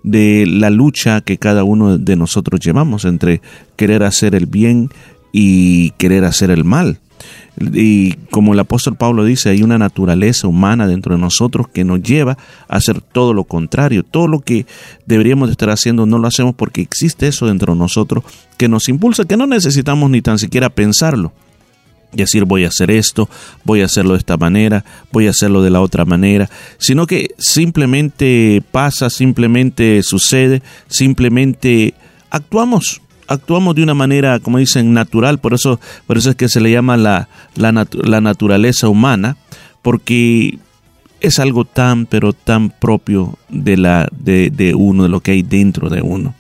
de 0.02 0.46
la 0.48 0.72
lucha 0.72 1.22
que 1.22 1.38
cada 1.38 1.64
uno 1.64 2.00
de 2.00 2.16
nosotros 2.16 2.60
llevamos 2.60 3.06
entre 3.06 3.40
querer 3.76 4.02
hacer 4.02 4.34
el 4.34 4.48
bien 4.48 4.90
y 5.32 5.92
querer 5.92 6.26
hacer 6.26 6.50
el 6.50 6.64
mal. 6.64 7.00
Y 7.58 8.14
como 8.32 8.54
el 8.54 8.60
apóstol 8.60 8.96
Pablo 8.96 9.24
dice, 9.24 9.50
hay 9.50 9.62
una 9.64 9.78
naturaleza 9.78 10.48
humana 10.48 10.88
dentro 10.88 11.16
de 11.16 11.22
nosotros 11.22 11.68
que 11.68 11.84
nos 11.84 12.02
lleva 12.02 12.38
a 12.68 12.78
hacer 12.78 13.02
todo 13.02 13.34
lo 13.34 13.44
contrario. 13.44 14.04
Todo 14.04 14.28
lo 14.28 14.40
que 14.40 14.66
deberíamos 15.06 15.50
estar 15.50 15.70
haciendo 15.70 16.06
no 16.06 16.18
lo 16.18 16.28
hacemos 16.28 16.56
porque 16.56 16.82
existe 16.82 17.28
eso 17.28 17.46
dentro 17.48 17.74
de 17.74 17.80
nosotros 17.80 18.24
que 18.58 18.68
nos 18.68 18.90
impulsa, 18.90 19.26
que 19.26 19.38
no 19.38 19.46
necesitamos 19.46 20.10
ni 20.10 20.22
tan 20.22 20.40
siquiera 20.40 20.70
pensarlo 20.70 21.32
decir 22.14 22.46
voy 22.46 22.66
a 22.66 22.68
hacer 22.68 22.92
esto, 22.92 23.30
voy 23.64 23.82
a 23.82 23.86
hacerlo 23.86 24.14
de 24.14 24.20
esta 24.20 24.38
manera, 24.38 24.86
voy 25.12 25.28
a 25.28 25.32
hacerlo 25.32 25.62
de 25.62 25.70
la 25.70 25.82
otra 25.82 26.06
manera, 26.06 26.50
sino 26.78 27.08
que 27.08 27.34
simplemente 27.38 28.64
pasa, 28.72 29.10
simplemente 29.10 30.02
sucede, 30.04 30.62
simplemente 30.88 31.94
actuamos, 32.30 33.02
actuamos 33.28 33.76
de 33.76 33.84
una 33.84 33.94
manera, 33.94 34.40
como 34.40 34.58
dicen, 34.58 34.94
natural, 34.94 35.40
por 35.40 35.54
eso, 35.54 35.80
por 36.08 36.18
eso 36.18 36.30
es 36.30 36.36
que 36.36 36.50
se 36.50 36.62
le 36.62 36.72
llama 36.72 36.98
la, 36.98 37.30
la, 37.56 37.72
naturaleza 38.22 38.90
humana, 38.90 39.38
porque 39.82 40.60
es 41.20 41.40
algo 41.40 41.66
tan, 41.66 42.06
pero 42.06 42.34
tan 42.34 42.70
propio 42.70 43.38
de, 43.50 43.78
la, 43.78 44.08
de, 44.12 44.74
uno, 44.76 45.04
de 45.04 45.10
lo 45.10 45.22
que 45.22 45.32
hay 45.32 45.44
dentro 45.44 45.90
de 45.90 46.02
uno 46.02 46.36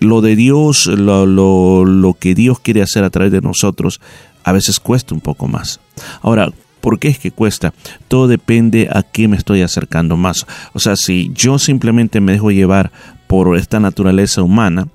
lo 0.00 0.20
de 0.22 0.34
Dios, 0.34 0.86
lo, 0.86 1.24
lo, 1.24 1.84
lo, 1.84 2.14
que 2.14 2.34
Dios 2.34 2.58
quiere 2.58 2.82
hacer 2.82 3.04
a 3.04 3.10
través 3.10 3.30
de 3.30 3.40
nosotros, 3.40 4.00
a 4.42 4.50
veces 4.50 4.80
cuesta 4.80 5.14
un 5.14 5.20
poco 5.20 5.46
más. 5.46 5.78
Ahora, 6.20 6.50
¿por 6.84 6.98
qué 6.98 7.08
es 7.08 7.18
que 7.18 7.30
cuesta? 7.30 7.72
Todo 8.08 8.28
depende 8.28 8.90
a 8.92 9.02
qué 9.02 9.26
me 9.26 9.38
estoy 9.38 9.62
acercando 9.62 10.18
más. 10.18 10.46
O 10.74 10.80
sea, 10.80 10.96
si 10.96 11.30
yo 11.32 11.58
simplemente 11.58 12.20
me 12.20 12.32
dejo 12.32 12.50
llevar 12.50 12.92
por 13.26 13.56
esta 13.56 13.80
naturaleza 13.80 14.42
humana 14.42 14.88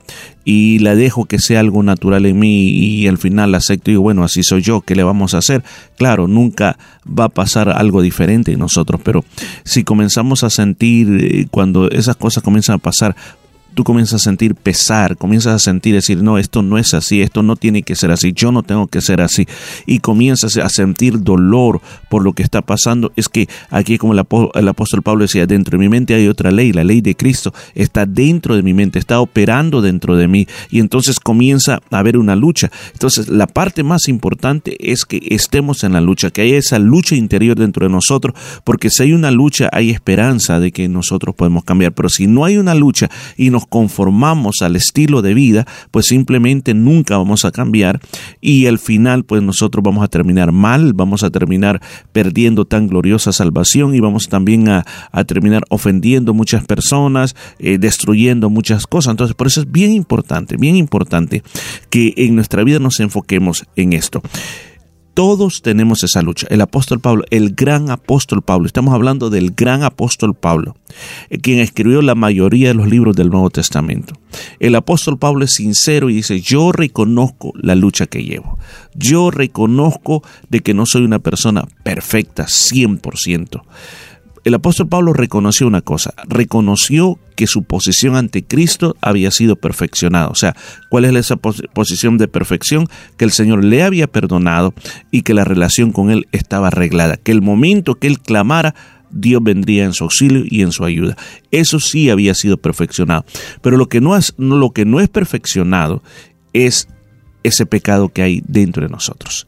y 0.46 0.80
la 0.80 0.96
dejo 0.96 1.26
que 1.26 1.40
sea 1.40 1.60
algo 1.60 1.84
natural 1.84 2.26
en 2.26 2.40
mí 2.40 2.70
y 2.70 3.08
al 3.08 3.18
final 3.18 3.54
acepto 3.54 3.92
y 3.92 3.94
digo, 3.94 4.04
bueno, 4.04 4.24
así 4.24 4.42
soy 4.44 4.62
yo, 4.62 4.82
¿qué 4.82 4.96
le 4.96 5.04
vamos 5.04 5.34
a 5.34 5.40
hacer? 5.40 5.64
Claro, 5.98 6.28
nunca 6.28 6.78
va 7.08 7.26
a 7.26 7.30
pasar 7.30 7.70
algo 7.70 8.02
diferente 8.02 8.52
en 8.52 8.60
nosotros, 8.60 9.02
pero 9.04 9.24
si 9.64 9.84
comenzamos 9.84 10.44
a 10.44 10.50
sentir, 10.50 11.08
eh, 11.22 11.48
cuando 11.52 11.90
esas 11.92 12.16
cosas 12.16 12.44
comienzan 12.44 12.76
a 12.76 12.80
pasar, 12.80 13.16
tú 13.74 13.84
comienzas 13.84 14.22
a 14.22 14.24
sentir 14.24 14.56
pesar, 14.56 15.18
comienzas 15.18 15.54
a 15.56 15.60
sentir 15.60 15.96
decir, 15.96 16.22
no, 16.22 16.38
esto 16.38 16.62
no 16.62 16.78
es 16.78 16.94
así, 16.94 17.22
esto 17.22 17.44
no 17.44 17.56
tiene 17.56 17.84
que 17.84 17.96
ser 17.96 18.12
así, 18.12 18.34
yo 18.34 18.52
no 18.52 18.64
tengo 18.64 18.88
que 18.88 19.02
ser 19.02 19.22
así, 19.22 19.48
y 19.86 20.00
comienzas 20.00 20.58
a 20.58 20.70
sentir 20.70 21.22
dolor 21.22 21.82
por 22.10 22.24
lo 22.24 22.34
que 22.34 22.44
está 22.44 22.62
pasando, 22.62 23.12
es 23.16 23.30
que 23.30 23.48
aquí 23.70 23.98
como 23.98 24.14
el, 24.14 24.20
apóstol 24.68 25.02
Pablo 25.02 25.24
decía, 25.24 25.46
dentro 25.46 25.78
de 25.78 25.84
mi 25.84 25.90
mente 25.90 26.14
hay 26.14 26.28
otra 26.28 26.52
ley, 26.52 26.74
la 26.74 26.84
ley 26.84 27.02
de 27.02 27.16
Cristo 27.16 27.54
está 27.76 28.06
dentro 28.06 28.56
de 28.56 28.64
mi 28.64 28.74
mente, 28.74 29.00
está 29.00 29.20
operando 29.20 29.82
dentro 29.82 30.16
de 30.16 30.28
mí, 30.28 30.48
y 30.70 30.80
entonces 30.80 31.20
comienza 31.20 31.80
a 31.92 31.98
haber 31.98 32.18
una 32.18 32.36
lucha. 32.36 32.72
Entonces 32.94 33.28
la 33.30 33.48
parte 33.48 33.84
más 33.84 34.08
importante 34.08 34.92
es 34.92 35.06
que 35.06 35.22
estemos 35.30 35.84
en 35.84 35.94
la 35.94 36.02
lucha, 36.02 36.32
que 36.32 36.42
haya 36.42 36.58
esa 36.58 36.80
lucha 36.80 37.16
interior 37.16 37.58
dentro 37.58 37.86
de 37.86 37.92
nosotros, 37.92 38.36
porque 38.64 38.90
si 38.90 39.04
hay 39.04 39.14
una 39.14 39.32
lucha 39.32 39.70
hay 39.72 39.90
esperanza 39.90 40.60
de 40.60 40.72
que 40.72 40.88
nosotros 40.88 41.36
podemos 41.36 41.64
cambiar, 41.64 41.94
pero 41.94 42.10
si 42.10 42.28
no 42.28 42.46
hay 42.46 42.58
una 42.58 42.76
lucha 42.76 43.10
y 43.38 43.50
nos 43.50 43.59
conformamos 43.68 44.58
al 44.62 44.76
estilo 44.76 45.22
de 45.22 45.34
vida, 45.34 45.68
pues 45.92 46.08
simplemente 46.08 46.74
nunca 46.74 47.18
vamos 47.18 47.46
a 47.46 47.52
cambiar 47.52 48.00
y 48.42 48.68
al 48.68 48.80
final 48.80 49.24
pues 49.24 49.42
nosotros 49.42 49.84
vamos 49.84 50.04
a 50.04 50.08
terminar 50.08 50.52
mal, 50.52 50.94
vamos 50.94 51.24
a 51.24 51.30
terminar 51.30 51.82
perdiendo 52.12 52.66
tan 52.66 52.88
gloriosa 52.88 53.32
salvación 53.32 53.96
y 53.96 54.00
vamos 54.00 54.30
también 54.30 54.70
a, 54.70 54.86
terminar 55.26 55.64
ofendiendo 55.70 56.34
muchas 56.34 56.66
personas, 56.66 57.36
eh, 57.60 57.78
destruyendo 57.78 58.50
muchas 58.50 58.88
cosas. 58.88 59.12
Entonces 59.12 59.36
por 59.36 59.48
eso 59.48 59.62
es 59.62 59.72
bien 59.72 59.92
importante, 59.92 60.58
bien 60.58 60.76
importante 60.76 61.44
que 61.90 62.14
en 62.18 62.36
nuestra 62.36 62.64
vida 62.64 62.80
nos 62.80 63.00
enfoquemos 63.00 63.66
en 63.76 63.94
esto. 63.94 64.22
Todos 65.20 65.62
tenemos 65.62 66.02
esa 66.06 66.22
lucha. 66.22 66.48
El 66.50 66.62
apóstol 66.62 67.02
Pablo, 67.02 67.26
el 67.30 67.54
gran 67.54 67.90
apóstol 67.90 68.42
Pablo, 68.42 68.68
estamos 68.68 68.94
hablando 68.94 69.30
del 69.30 69.52
gran 69.52 69.84
apóstol 69.84 70.34
Pablo, 70.34 70.78
eh, 71.30 71.40
quien 71.40 71.60
escribió 71.60 72.02
la 72.02 72.16
mayoría 72.16 72.70
de 72.70 72.76
los 72.76 72.88
libros 72.88 73.18
del 73.18 73.30
Nuevo 73.30 73.50
Testamento. 73.50 74.14
El 74.62 74.76
apóstol 74.76 75.18
Pablo 75.18 75.44
es 75.44 75.56
sincero 75.56 76.10
y 76.10 76.14
dice, 76.14 76.40
yo 76.40 76.72
reconozco 76.72 77.52
la 77.56 77.76
lucha 77.76 78.06
que 78.06 78.24
llevo. 78.24 78.58
Yo 78.94 79.30
reconozco 79.30 80.24
de 80.48 80.62
que 80.62 80.74
no 80.74 80.86
soy 80.86 81.04
una 81.04 81.20
persona 81.20 81.66
perfecta 81.84 82.46
100% 82.46 83.62
el 84.50 84.56
apóstol 84.56 84.90
Pablo 84.90 85.14
reconoció 85.14 85.68
una 85.68 85.82
cosa, 85.82 86.14
reconoció 86.28 87.20
que 87.36 87.48
su 87.48 87.64
posición 87.64 88.16
ante 88.16 88.44
Cristo 88.44 88.96
había 89.00 89.32
sido 89.32 89.56
perfeccionada. 89.56 90.28
O 90.28 90.36
sea, 90.36 90.56
¿cuál 90.90 91.06
es 91.06 91.16
esa 91.16 91.38
posición 91.38 92.18
de 92.18 92.28
perfección? 92.28 92.88
Que 93.16 93.26
el 93.26 93.32
Señor 93.32 93.64
le 93.64 93.84
había 93.84 94.08
perdonado 94.08 94.74
y 95.12 95.22
que 95.22 95.34
la 95.34 95.46
relación 95.46 95.92
con 95.92 96.10
Él 96.10 96.28
estaba 96.32 96.68
arreglada, 96.68 97.18
que 97.18 97.32
el 97.32 97.42
momento 97.42 97.96
que 97.96 98.08
Él 98.08 98.20
clamara, 98.20 98.74
Dios 99.12 99.42
vendría 99.44 99.86
en 99.86 99.94
su 99.94 100.04
auxilio 100.06 100.44
y 100.48 100.62
en 100.64 100.72
su 100.72 100.84
ayuda. 100.84 101.16
Eso 101.52 101.80
sí 101.80 102.10
había 102.10 102.34
sido 102.34 102.58
perfeccionado. 102.58 103.26
Pero 103.62 103.78
lo 103.78 103.88
que 103.88 104.02
no 104.02 104.18
es, 104.18 104.34
lo 104.38 104.72
que 104.72 104.86
no 104.86 105.00
es 105.00 105.10
perfeccionado 105.10 106.04
es 106.54 106.88
ese 107.44 107.66
pecado 107.66 108.10
que 108.10 108.24
hay 108.24 108.42
dentro 108.48 108.84
de 108.84 108.90
nosotros. 108.90 109.48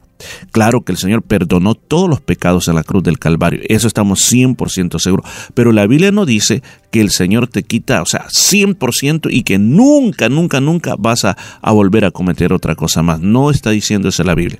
Claro 0.51 0.81
que 0.81 0.91
el 0.91 0.97
Señor 0.97 1.21
perdonó 1.21 1.75
todos 1.75 2.09
los 2.09 2.21
pecados 2.21 2.67
en 2.67 2.75
la 2.75 2.83
cruz 2.83 3.03
del 3.03 3.19
Calvario, 3.19 3.61
eso 3.67 3.87
estamos 3.87 4.31
100% 4.31 4.99
seguros, 4.99 5.29
pero 5.53 5.71
la 5.71 5.87
Biblia 5.87 6.11
no 6.11 6.25
dice 6.25 6.61
que 6.91 7.01
el 7.01 7.09
Señor 7.09 7.47
te 7.47 7.63
quita, 7.63 8.01
o 8.01 8.05
sea, 8.05 8.27
100% 8.27 9.27
y 9.31 9.43
que 9.43 9.57
nunca, 9.57 10.29
nunca, 10.29 10.59
nunca 10.59 10.95
vas 10.97 11.25
a, 11.25 11.37
a 11.61 11.71
volver 11.71 12.05
a 12.05 12.11
cometer 12.11 12.51
otra 12.51 12.75
cosa 12.75 13.01
más. 13.01 13.21
No 13.21 13.49
está 13.49 13.69
diciendo 13.69 14.09
eso 14.09 14.23
la 14.23 14.35
Biblia. 14.35 14.59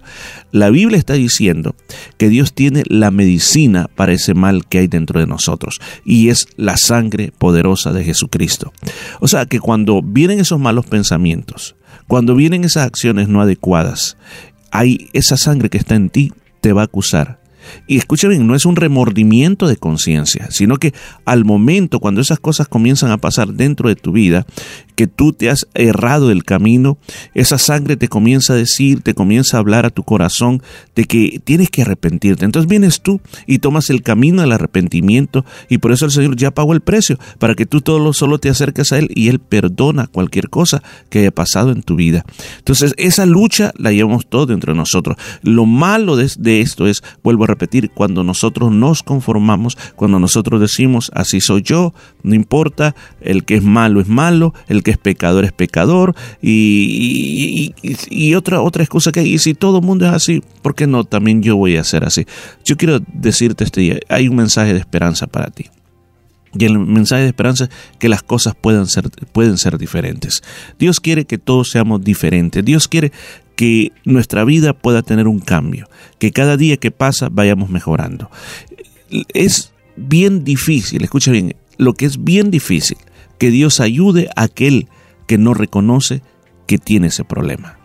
La 0.51 0.69
Biblia 0.69 0.97
está 0.97 1.13
diciendo 1.13 1.75
que 2.17 2.29
Dios 2.29 2.53
tiene 2.53 2.83
la 2.87 3.11
medicina 3.11 3.89
para 3.95 4.13
ese 4.13 4.33
mal 4.33 4.65
que 4.65 4.79
hay 4.79 4.87
dentro 4.87 5.19
de 5.19 5.27
nosotros 5.27 5.79
y 6.05 6.29
es 6.29 6.47
la 6.55 6.77
sangre 6.77 7.31
poderosa 7.37 7.91
de 7.91 8.03
Jesucristo. 8.03 8.73
O 9.19 9.27
sea 9.27 9.45
que 9.45 9.59
cuando 9.59 10.01
vienen 10.01 10.39
esos 10.39 10.59
malos 10.59 10.85
pensamientos, 10.85 11.75
cuando 12.07 12.35
vienen 12.35 12.63
esas 12.63 12.85
acciones 12.85 13.29
no 13.29 13.41
adecuadas, 13.41 14.17
hay 14.71 15.09
esa 15.13 15.37
sangre 15.37 15.69
que 15.69 15.77
está 15.77 15.95
en 15.95 16.09
ti 16.09 16.33
te 16.61 16.73
va 16.73 16.81
a 16.81 16.85
acusar 16.85 17.40
Y 17.87 17.97
escúchame, 17.97 18.37
no 18.39 18.55
es 18.55 18.65
un 18.65 18.75
remordimiento 18.75 19.67
de 19.67 19.77
conciencia, 19.77 20.47
sino 20.51 20.77
que 20.77 20.93
al 21.25 21.45
momento 21.45 21.99
cuando 21.99 22.21
esas 22.21 22.39
cosas 22.39 22.67
comienzan 22.67 23.11
a 23.11 23.17
pasar 23.17 23.53
dentro 23.53 23.89
de 23.89 23.95
tu 23.95 24.11
vida, 24.11 24.45
que 24.95 25.07
tú 25.07 25.33
te 25.33 25.49
has 25.49 25.67
errado 25.73 26.27
del 26.27 26.43
camino, 26.43 26.97
esa 27.33 27.57
sangre 27.57 27.97
te 27.97 28.07
comienza 28.07 28.53
a 28.53 28.55
decir, 28.55 29.01
te 29.01 29.13
comienza 29.13 29.57
a 29.57 29.59
hablar 29.59 29.85
a 29.85 29.89
tu 29.89 30.03
corazón 30.03 30.61
de 30.95 31.05
que 31.05 31.41
tienes 31.43 31.69
que 31.69 31.81
arrepentirte. 31.81 32.45
Entonces 32.45 32.69
vienes 32.69 33.01
tú 33.01 33.19
y 33.47 33.59
tomas 33.59 33.89
el 33.89 34.03
camino 34.03 34.41
del 34.41 34.51
arrepentimiento 34.51 35.45
y 35.69 35.79
por 35.79 35.91
eso 35.91 36.05
el 36.05 36.11
Señor 36.11 36.35
ya 36.35 36.51
pagó 36.51 36.73
el 36.73 36.81
precio, 36.81 37.17
para 37.39 37.55
que 37.55 37.65
tú 37.65 37.81
todo 37.81 38.13
solo 38.13 38.39
te 38.39 38.49
acerques 38.49 38.91
a 38.91 38.99
Él 38.99 39.09
y 39.15 39.29
Él 39.29 39.39
perdona 39.39 40.07
cualquier 40.07 40.49
cosa 40.49 40.83
que 41.09 41.19
haya 41.19 41.31
pasado 41.31 41.71
en 41.71 41.83
tu 41.83 41.95
vida. 41.95 42.25
Entonces 42.59 42.93
esa 42.97 43.25
lucha 43.25 43.71
la 43.77 43.91
llevamos 43.91 44.27
todo 44.27 44.53
entre 44.53 44.73
nosotros. 44.73 45.17
Lo 45.41 45.65
malo 45.65 46.15
de, 46.15 46.31
de 46.37 46.61
esto 46.61 46.87
es, 46.87 47.03
vuelvo 47.23 47.45
a 47.45 47.47
repetir, 47.51 47.91
cuando 47.91 48.23
nosotros 48.23 48.71
nos 48.71 49.03
conformamos, 49.03 49.77
cuando 49.95 50.19
nosotros 50.19 50.59
decimos, 50.59 51.11
así 51.13 51.41
soy 51.41 51.61
yo, 51.61 51.93
no 52.23 52.35
importa, 52.35 52.95
el 53.21 53.43
que 53.43 53.55
es 53.55 53.63
malo 53.63 54.01
es 54.01 54.07
malo, 54.07 54.53
el 54.67 54.83
que 54.83 54.91
es 54.91 54.97
pecador 54.97 55.45
es 55.45 55.51
pecador, 55.51 56.15
y, 56.41 57.73
otra, 58.35 58.61
otra 58.61 58.83
excusa 58.83 59.11
que 59.11 59.19
hay, 59.19 59.33
y 59.33 59.37
si 59.37 59.53
todo 59.53 59.79
el 59.79 59.85
mundo 59.85 60.05
es 60.05 60.13
así, 60.13 60.41
¿por 60.61 60.75
qué 60.75 60.87
no 60.87 61.03
también 61.03 61.43
yo 61.43 61.57
voy 61.57 61.77
a 61.77 61.83
ser 61.83 62.03
así? 62.03 62.25
Yo 62.65 62.77
quiero 62.77 62.99
decirte 63.13 63.63
este 63.63 63.81
día, 63.81 63.99
hay 64.09 64.27
un 64.27 64.35
mensaje 64.35 64.73
de 64.73 64.79
esperanza 64.79 65.27
para 65.27 65.51
ti. 65.51 65.65
Y 66.57 66.65
el 66.65 66.79
mensaje 66.79 67.21
de 67.21 67.29
esperanza 67.29 67.65
es 67.65 67.69
que 67.97 68.09
las 68.09 68.23
cosas 68.23 68.55
puedan 68.59 68.87
ser, 68.87 69.09
pueden 69.31 69.57
ser 69.57 69.77
diferentes. 69.77 70.43
Dios 70.77 70.99
quiere 70.99 71.25
que 71.25 71.37
todos 71.37 71.69
seamos 71.69 72.03
diferentes. 72.03 72.63
Dios 72.65 72.89
quiere 72.89 73.13
que 73.55 73.91
nuestra 74.05 74.43
vida 74.43 74.73
pueda 74.73 75.01
tener 75.01 75.27
un 75.27 75.39
cambio, 75.39 75.89
que 76.19 76.31
cada 76.31 76.57
día 76.57 76.77
que 76.77 76.91
pasa 76.91 77.29
vayamos 77.31 77.69
mejorando. 77.69 78.29
Es 79.33 79.73
bien 79.95 80.43
difícil, 80.43 81.03
escucha 81.03 81.31
bien, 81.31 81.55
lo 81.77 81.93
que 81.93 82.05
es 82.05 82.23
bien 82.23 82.51
difícil, 82.51 82.97
que 83.37 83.51
Dios 83.51 83.79
ayude 83.79 84.29
a 84.35 84.43
aquel 84.43 84.87
que 85.27 85.37
no 85.37 85.53
reconoce 85.53 86.21
que 86.67 86.77
tiene 86.77 87.07
ese 87.07 87.23
problema. 87.23 87.77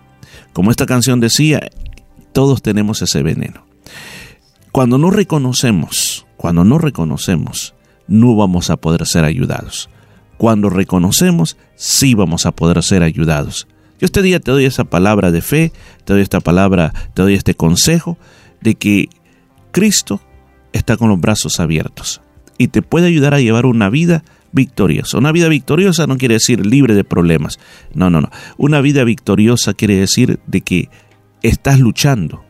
Como 0.53 0.71
esta 0.71 0.87
canción 0.87 1.21
decía, 1.21 1.69
todos 2.33 2.63
tenemos 2.63 3.03
ese 3.03 3.23
veneno. 3.23 3.67
Cuando 4.73 4.99
no 4.99 5.11
reconocemos, 5.11 6.27
cuando 6.37 6.65
no 6.65 6.79
reconocemos, 6.79 7.75
no 8.09 8.37
vamos 8.37 8.71
a 8.71 8.77
poder 8.77 9.07
ser 9.07 9.25
ayudados. 9.25 9.89
Cuando 10.37 10.69
reconocemos, 10.69 11.57
sí 11.77 12.15
vamos 12.15 12.45
a 12.47 12.53
poder 12.53 12.83
ser 12.83 13.03
ayudados. 13.03 13.67
Yo 13.99 14.05
este 14.05 14.23
día 14.23 14.41
te 14.41 14.51
doy 14.51 14.65
esa 14.65 14.85
palabra 14.85 15.31
de 15.31 15.41
fe, 15.41 15.73
te 16.05 16.13
doy 16.13 16.23
esta 16.23 16.41
palabra, 16.41 16.93
te 17.15 17.23
doy 17.23 17.35
este 17.35 17.55
consejo 17.55 18.19
de 18.61 18.75
que 18.75 19.09
Cristo 19.71 20.21
está 20.73 20.97
con 20.97 21.09
los 21.09 21.21
brazos 21.21 21.61
abiertos 21.61 22.21
y 22.59 22.69
te 22.69 22.83
puede 22.83 23.07
ayudar 23.07 23.35
a 23.35 23.41
llevar 23.41 23.67
una 23.67 23.89
vida 23.89 24.23
victoriosa. 24.53 25.19
Una 25.19 25.33
vida 25.33 25.49
victoriosa 25.49 26.07
no 26.07 26.17
quiere 26.17 26.35
decir 26.35 26.65
libre 26.65 26.95
de 26.95 27.05
problemas. 27.05 27.59
No, 27.95 28.11
no, 28.11 28.21
no. 28.21 28.31
Una 28.57 28.81
vida 28.81 29.05
victoriosa 29.05 29.75
quiere 29.75 29.97
decir 29.97 30.41
de 30.47 30.61
que 30.61 30.89
estás 31.43 31.79
luchando 31.79 32.45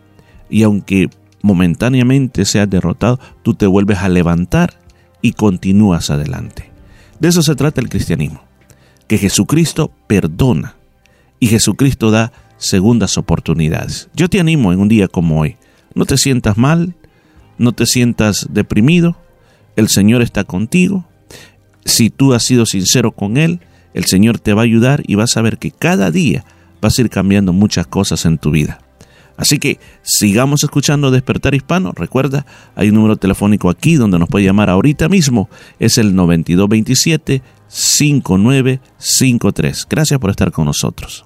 y 0.49 0.63
aunque 0.63 1.09
momentáneamente 1.43 2.45
seas 2.45 2.71
derrotado, 2.71 3.21
tú 3.43 3.55
te 3.55 3.67
vuelves 3.67 3.99
a 3.99 4.09
levantar 4.09 4.81
y 5.23 5.33
continúas 5.33 6.11
adelante. 6.11 6.71
De 7.21 7.29
eso 7.29 7.43
se 7.43 7.55
trata 7.55 7.81
el 7.81 7.89
cristianismo, 7.89 8.43
que 9.09 9.19
Jesucristo 9.19 9.91
perdona 10.07 10.76
y 11.41 11.49
Jesucristo 11.49 12.11
da 12.11 12.33
segundas 12.59 13.19
oportunidades. 13.19 14.09
Yo 14.15 14.29
te 14.29 14.41
animo 14.41 14.73
en 14.73 14.81
un 14.81 14.89
día 14.89 15.09
como 15.09 15.41
hoy. 15.41 15.57
No 15.95 16.05
te 16.05 16.17
sientas 16.17 16.57
mal, 16.57 16.95
no 17.59 17.73
te 17.73 17.87
sientas 17.87 18.47
deprimido, 18.51 19.17
el 19.77 19.89
Señor 19.89 20.23
está 20.23 20.45
contigo. 20.45 21.07
Si 21.85 22.11
tú 22.11 22.35
has 22.35 22.43
sido 22.43 22.67
sincero 22.67 23.13
con 23.13 23.37
Él, 23.37 23.61
el 23.95 24.05
Señor 24.05 24.39
te 24.39 24.53
va 24.53 24.63
a 24.63 24.65
ayudar 24.65 25.03
y 25.07 25.15
vas 25.15 25.37
a 25.37 25.43
ver 25.43 25.59
que 25.59 25.71
cada 25.71 26.11
día 26.11 26.45
vas 26.81 26.99
a 26.99 27.03
ir 27.03 27.11
cambiando 27.11 27.53
muchas 27.53 27.87
cosas 27.87 28.25
en 28.27 28.39
tu 28.39 28.51
vida. 28.51 28.81
Así 29.37 29.59
que 29.59 29.79
sigamos 30.03 30.65
escuchando 30.65 31.11
Despertar 31.11 31.55
Hispano. 31.55 31.93
Recuerda, 31.95 32.47
hay 32.75 32.89
un 32.89 32.95
número 32.97 33.17
telefónico 33.17 33.71
aquí 33.71 33.97
donde 33.97 34.19
nos 34.19 34.29
puede 34.29 34.45
llamar 34.45 34.69
ahorita 34.71 35.09
mismo. 35.09 35.49
Es 35.79 35.99
el 35.99 36.15
9227 36.15 37.43
5953. 37.69 39.87
Gracias 39.89 40.21
por 40.21 40.31
estar 40.31 40.53
con 40.53 40.67
nosotros. 40.67 41.25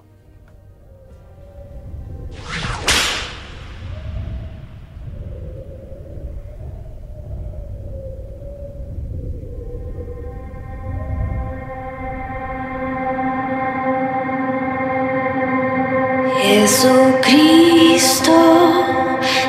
Jesucristo 16.43 17.70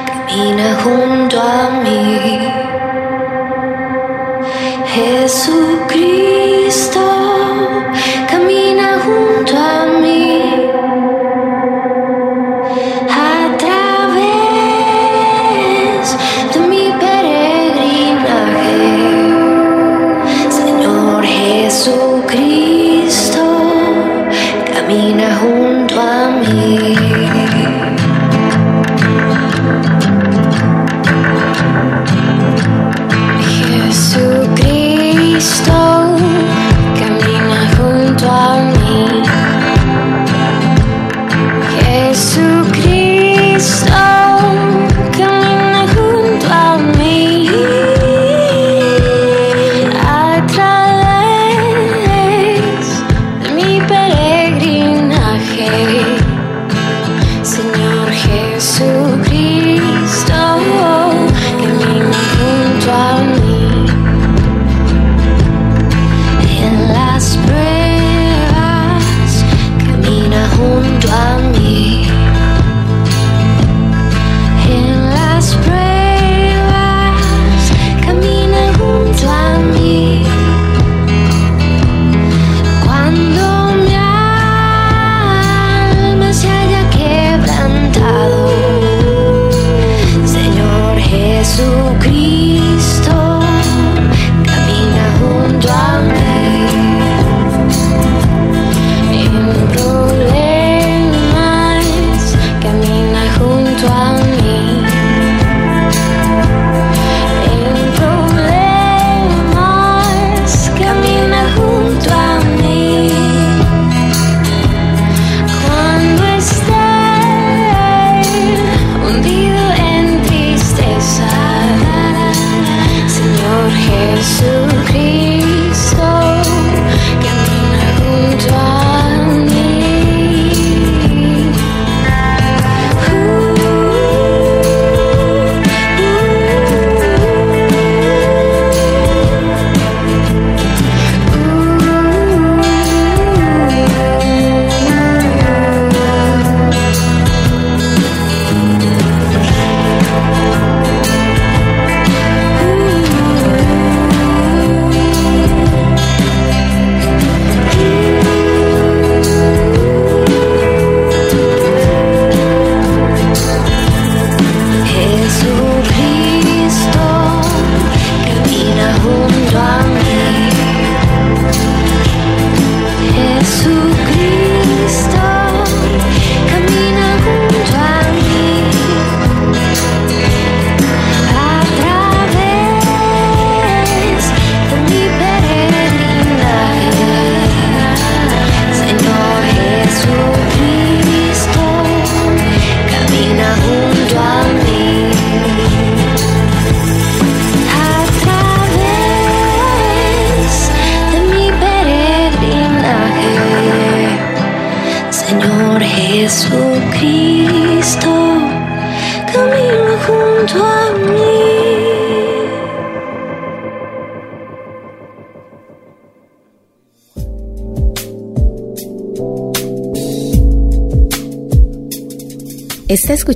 camina 0.05 0.76
junto 0.84 1.41
a 1.41 1.70
mí. 1.84 2.41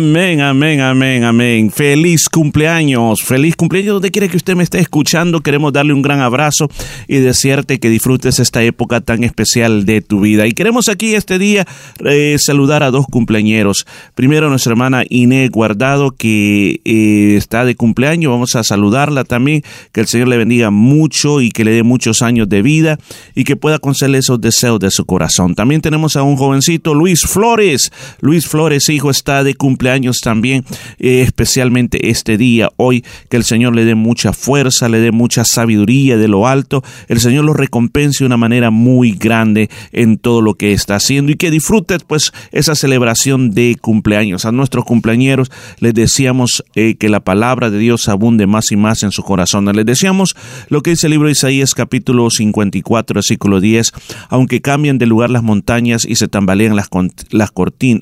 Amén, 0.00 0.40
amén, 0.40 0.80
amén, 0.80 1.24
amén. 1.24 1.70
Feliz 1.70 2.26
cumpleaños, 2.30 3.22
feliz 3.22 3.54
cumpleaños. 3.54 3.92
Donde 3.92 4.10
quiera 4.10 4.28
que 4.28 4.38
usted 4.38 4.56
me 4.56 4.62
esté 4.62 4.78
escuchando, 4.78 5.40
queremos 5.40 5.74
darle 5.74 5.92
un 5.92 6.00
gran 6.00 6.20
abrazo 6.20 6.70
y 7.06 7.18
desearte 7.18 7.78
que 7.78 7.90
disfrutes 7.90 8.38
esta 8.38 8.62
época 8.62 9.02
tan 9.02 9.24
especial 9.24 9.84
de 9.84 10.00
tu 10.00 10.20
vida. 10.20 10.46
Y 10.46 10.52
queremos 10.52 10.88
aquí 10.88 11.14
este 11.14 11.38
día 11.38 11.66
eh, 12.02 12.36
saludar 12.38 12.82
a 12.82 12.90
dos 12.90 13.04
cumpleañeros. 13.08 13.86
Primero 14.14 14.48
nuestra 14.48 14.72
hermana 14.72 15.04
Inés 15.06 15.50
Guardado, 15.50 16.12
que 16.12 16.80
eh, 16.82 17.34
está 17.36 17.66
de 17.66 17.74
cumpleaños. 17.74 18.32
Vamos 18.32 18.56
a 18.56 18.64
saludarla 18.64 19.24
también. 19.24 19.62
Que 19.92 20.00
el 20.00 20.06
Señor 20.06 20.28
le 20.28 20.38
bendiga 20.38 20.70
mucho 20.70 21.42
y 21.42 21.50
que 21.50 21.62
le 21.62 21.72
dé 21.72 21.82
muchos 21.82 22.22
años 22.22 22.48
de 22.48 22.62
vida 22.62 22.98
y 23.34 23.44
que 23.44 23.56
pueda 23.56 23.78
concederle 23.78 24.16
esos 24.16 24.40
deseos 24.40 24.80
de 24.80 24.90
su 24.90 25.04
corazón. 25.04 25.54
También 25.54 25.82
tenemos 25.82 26.16
a 26.16 26.22
un 26.22 26.36
jovencito, 26.36 26.94
Luis 26.94 27.26
Flores. 27.26 27.92
Luis 28.22 28.46
Flores, 28.46 28.88
hijo, 28.88 29.10
está 29.10 29.44
de 29.44 29.54
cumpleaños 29.54 29.89
también, 30.22 30.64
eh, 30.98 31.22
especialmente 31.22 32.10
este 32.10 32.36
día, 32.36 32.70
hoy, 32.76 33.04
que 33.28 33.36
el 33.36 33.44
Señor 33.44 33.74
le 33.74 33.84
dé 33.84 33.94
mucha 33.94 34.32
fuerza, 34.32 34.88
le 34.88 35.00
dé 35.00 35.12
mucha 35.12 35.44
sabiduría 35.44 36.16
de 36.16 36.28
lo 36.28 36.46
alto, 36.46 36.82
el 37.08 37.20
Señor 37.20 37.44
lo 37.44 37.54
recompense 37.54 38.24
de 38.24 38.26
una 38.26 38.36
manera 38.36 38.70
muy 38.70 39.12
grande 39.12 39.70
en 39.92 40.18
todo 40.18 40.42
lo 40.42 40.54
que 40.54 40.72
está 40.72 40.96
haciendo 40.96 41.32
y 41.32 41.36
que 41.36 41.50
disfrute 41.50 41.98
pues 42.06 42.32
esa 42.52 42.74
celebración 42.74 43.50
de 43.50 43.76
cumpleaños. 43.80 44.44
A 44.44 44.52
nuestros 44.52 44.84
cumpleañeros 44.84 45.50
les 45.78 45.94
deseamos 45.94 46.64
eh, 46.74 46.96
que 46.96 47.08
la 47.08 47.20
palabra 47.20 47.70
de 47.70 47.78
Dios 47.78 48.08
abunde 48.08 48.46
más 48.46 48.70
y 48.72 48.76
más 48.76 49.02
en 49.02 49.12
su 49.12 49.22
corazón. 49.22 49.66
Les 49.74 49.86
deseamos 49.86 50.34
lo 50.68 50.82
que 50.82 50.90
dice 50.90 51.06
el 51.06 51.12
libro 51.12 51.26
de 51.26 51.32
Isaías 51.32 51.74
capítulo 51.74 52.30
54 52.30 53.14
versículo 53.14 53.60
10, 53.60 53.92
aunque 54.28 54.60
cambien 54.60 54.98
de 54.98 55.06
lugar 55.06 55.30
las 55.30 55.42
montañas 55.42 56.04
y 56.06 56.16
se 56.16 56.28
tambalean 56.28 56.76
las, 56.76 56.88
las, 57.30 57.52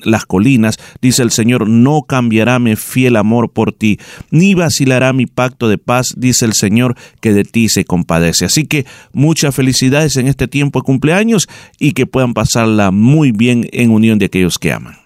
las 0.03 0.25
colinas, 0.25 0.77
dice 1.01 1.23
el 1.23 1.31
Señor, 1.31 1.67
no 1.83 2.03
cambiará 2.03 2.59
mi 2.59 2.75
fiel 2.75 3.15
amor 3.15 3.51
por 3.51 3.71
ti, 3.71 3.99
ni 4.31 4.53
vacilará 4.53 5.13
mi 5.13 5.25
pacto 5.25 5.67
de 5.67 5.77
paz, 5.77 6.13
dice 6.17 6.45
el 6.45 6.53
Señor, 6.53 6.95
que 7.21 7.33
de 7.33 7.43
ti 7.43 7.69
se 7.69 7.85
compadece. 7.85 8.45
Así 8.45 8.65
que 8.65 8.85
muchas 9.13 9.55
felicidades 9.55 10.15
en 10.17 10.27
este 10.27 10.47
tiempo 10.47 10.79
de 10.79 10.83
cumpleaños 10.83 11.47
y 11.79 11.93
que 11.93 12.05
puedan 12.05 12.33
pasarla 12.33 12.91
muy 12.91 13.31
bien 13.31 13.67
en 13.71 13.91
unión 13.91 14.19
de 14.19 14.25
aquellos 14.25 14.57
que 14.57 14.71
aman. 14.71 14.97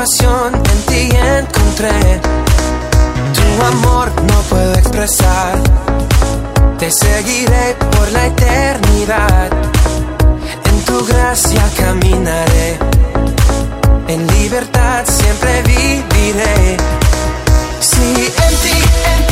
En 0.00 0.82
ti 0.86 1.08
encontré. 1.10 2.20
Tu 3.34 3.64
amor 3.64 4.12
no 4.30 4.40
puedo 4.42 4.74
expresar. 4.74 5.58
Te 6.78 6.88
seguiré 6.92 7.74
por 7.90 8.12
la 8.12 8.26
eternidad. 8.26 9.50
En 10.66 10.84
tu 10.84 11.04
gracia 11.04 11.68
caminaré. 11.76 12.78
En 14.06 14.24
libertad 14.38 15.04
siempre 15.04 15.62
viviré. 15.62 16.76
Sí, 17.80 18.32
en 18.46 18.56
ti, 18.62 18.78
en 19.10 19.26
ti, 19.26 19.27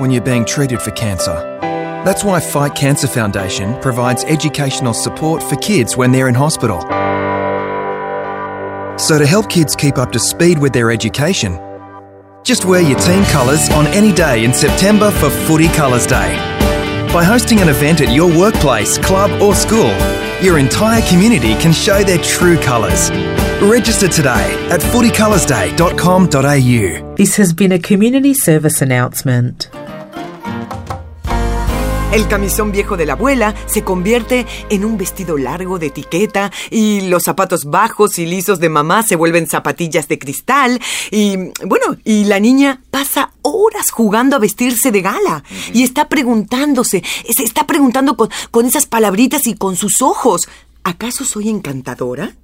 when 0.00 0.10
you're 0.10 0.22
being 0.22 0.44
treated 0.44 0.80
for 0.80 0.90
cancer. 0.92 1.34
That's 2.04 2.24
why 2.24 2.40
Fight 2.40 2.74
Cancer 2.74 3.08
Foundation 3.08 3.78
provides 3.80 4.24
educational 4.24 4.94
support 4.94 5.42
for 5.42 5.56
kids 5.56 5.96
when 5.96 6.12
they're 6.12 6.28
in 6.28 6.34
hospital. 6.34 6.80
So, 8.98 9.18
to 9.18 9.26
help 9.26 9.48
kids 9.48 9.76
keep 9.76 9.98
up 9.98 10.12
to 10.12 10.18
speed 10.18 10.58
with 10.58 10.72
their 10.72 10.90
education, 10.90 11.58
just 12.44 12.64
wear 12.64 12.80
your 12.80 12.98
team 12.98 13.24
colours 13.24 13.68
on 13.70 13.86
any 13.88 14.12
day 14.12 14.44
in 14.44 14.54
September 14.54 15.10
for 15.10 15.30
Footy 15.30 15.68
Colours 15.68 16.06
Day. 16.06 16.36
By 17.12 17.24
hosting 17.24 17.60
an 17.60 17.68
event 17.68 18.00
at 18.00 18.14
your 18.14 18.28
workplace, 18.28 18.98
club, 18.98 19.30
or 19.40 19.54
school, 19.54 19.92
your 20.42 20.58
entire 20.58 21.02
community 21.08 21.54
can 21.54 21.72
show 21.72 22.02
their 22.02 22.18
true 22.18 22.58
colours. 22.58 23.10
Register 23.60 24.08
today 24.08 24.68
at 24.70 24.80
footycolorsday.com.au. 24.80 27.16
This 27.16 27.36
has 27.36 27.52
been 27.52 27.72
a 27.72 27.78
community 27.78 28.34
service 28.34 28.80
announcement. 28.80 29.68
El 32.10 32.26
camisón 32.26 32.72
viejo 32.72 32.96
de 32.96 33.04
la 33.04 33.12
abuela 33.12 33.54
se 33.66 33.84
convierte 33.84 34.46
en 34.70 34.86
un 34.86 34.96
vestido 34.96 35.36
largo 35.36 35.78
de 35.78 35.88
etiqueta 35.88 36.50
y 36.70 37.02
los 37.02 37.24
zapatos 37.24 37.66
bajos 37.66 38.18
y 38.18 38.24
lisos 38.24 38.60
de 38.60 38.70
mamá 38.70 39.02
se 39.02 39.14
vuelven 39.14 39.46
zapatillas 39.46 40.08
de 40.08 40.18
cristal 40.18 40.80
y 41.10 41.36
bueno, 41.66 41.98
y 42.04 42.24
la 42.24 42.40
niña 42.40 42.82
pasa 42.90 43.32
horas 43.42 43.90
jugando 43.90 44.36
a 44.36 44.38
vestirse 44.38 44.90
de 44.90 45.02
gala 45.02 45.44
y 45.74 45.82
está 45.82 46.08
preguntándose, 46.08 47.04
se 47.28 47.42
está 47.42 47.66
preguntando 47.66 48.16
con, 48.16 48.30
con 48.50 48.64
esas 48.64 48.86
palabritas 48.86 49.46
y 49.46 49.54
con 49.54 49.76
sus 49.76 50.00
ojos, 50.00 50.48
¿acaso 50.84 51.26
soy 51.26 51.50
encantadora? 51.50 52.34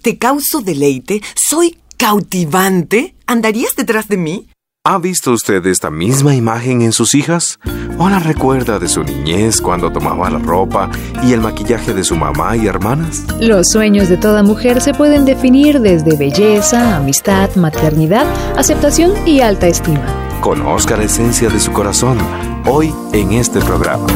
¿Te 0.00 0.16
causo 0.16 0.60
deleite? 0.60 1.22
¿Soy 1.34 1.76
cautivante? 1.96 3.16
¿Andarías 3.26 3.74
detrás 3.74 4.06
de 4.06 4.16
mí? 4.16 4.48
¿Ha 4.84 4.98
visto 4.98 5.32
usted 5.32 5.66
esta 5.66 5.90
misma 5.90 6.34
imagen 6.34 6.80
en 6.82 6.92
sus 6.92 7.14
hijas? 7.14 7.58
¿O 7.98 8.08
la 8.08 8.20
recuerda 8.20 8.78
de 8.78 8.88
su 8.88 9.02
niñez 9.02 9.60
cuando 9.60 9.92
tomaba 9.92 10.30
la 10.30 10.38
ropa 10.38 10.88
y 11.22 11.32
el 11.32 11.40
maquillaje 11.40 11.92
de 11.92 12.04
su 12.04 12.16
mamá 12.16 12.56
y 12.56 12.68
hermanas? 12.68 13.24
Los 13.40 13.70
sueños 13.70 14.08
de 14.08 14.16
toda 14.16 14.42
mujer 14.42 14.80
se 14.80 14.94
pueden 14.94 15.24
definir 15.24 15.80
desde 15.80 16.16
belleza, 16.16 16.96
amistad, 16.96 17.54
maternidad, 17.56 18.26
aceptación 18.56 19.12
y 19.26 19.40
alta 19.40 19.66
estima. 19.66 20.06
Conozca 20.40 20.96
la 20.96 21.04
esencia 21.04 21.50
de 21.50 21.60
su 21.60 21.72
corazón 21.72 22.16
hoy 22.64 22.94
en 23.12 23.32
este 23.32 23.60
programa. 23.60 24.06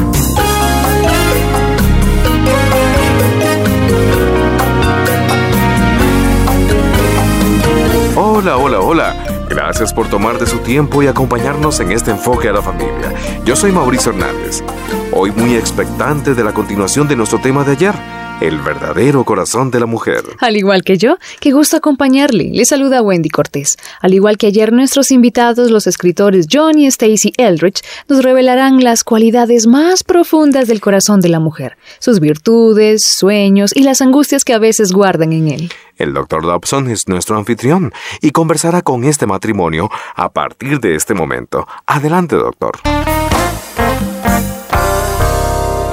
Hola, 8.17 8.57
hola, 8.57 8.81
hola. 8.81 9.22
Gracias 9.55 9.93
por 9.93 10.09
tomar 10.09 10.39
de 10.39 10.47
su 10.47 10.61
tiempo 10.61 11.03
y 11.03 11.09
acompañarnos 11.09 11.79
en 11.81 11.93
este 11.93 12.11
enfoque 12.11 12.49
a 12.49 12.53
la 12.53 12.63
familia. 12.63 13.13
Yo 13.45 13.55
soy 13.55 13.71
Mauricio 13.71 14.11
Hernández. 14.11 14.65
Hoy 15.13 15.31
muy 15.31 15.57
expectante 15.57 16.35
de 16.35 16.43
la 16.43 16.55
continuación 16.55 17.07
de 17.07 17.17
nuestro 17.17 17.39
tema 17.39 17.63
de 17.63 17.73
ayer, 17.73 17.95
el 18.43 18.59
verdadero 18.59 19.25
corazón 19.25 19.71
de 19.71 19.79
la 19.79 19.87
mujer. 19.87 20.23
Al 20.41 20.57
igual 20.57 20.83
que 20.83 20.99
yo, 20.99 21.17
qué 21.41 21.53
gusto 21.53 21.77
acompañarle. 21.77 22.51
Le 22.53 22.65
saluda 22.65 23.01
Wendy 23.01 23.29
Cortés. 23.29 23.77
Al 24.01 24.15
igual 24.15 24.37
que 24.37 24.49
ayer, 24.49 24.73
nuestros 24.73 25.13
invitados, 25.13 25.71
los 25.71 25.87
escritores 25.87 26.47
John 26.51 26.77
y 26.79 26.87
Stacy 26.87 27.33
Eldridge, 27.37 27.83
nos 28.09 28.25
revelarán 28.25 28.83
las 28.83 29.05
cualidades 29.05 29.67
más 29.67 30.03
profundas 30.03 30.67
del 30.67 30.81
corazón 30.81 31.21
de 31.21 31.29
la 31.29 31.39
mujer, 31.39 31.77
sus 32.01 32.19
virtudes, 32.19 33.03
sueños 33.17 33.71
y 33.75 33.85
las 33.85 34.01
angustias 34.01 34.45
que 34.45 34.55
a 34.55 34.59
veces 34.59 34.93
guardan 34.93 35.33
en 35.33 35.49
él. 35.49 35.73
El 35.97 36.13
Dr. 36.13 36.43
Dobson 36.43 36.91
es 36.91 37.03
nuestro 37.07 37.37
anfitrión 37.37 37.93
y 38.21 38.33
conversará 38.33 38.83
con 38.83 39.05
este 39.05 39.27
matrimonio 39.27 39.89
a 40.17 40.33
partir 40.33 40.81
de 40.81 40.97
este 40.97 41.15
momento. 41.15 41.69
Adelante, 41.87 42.35
doctor. 42.35 42.81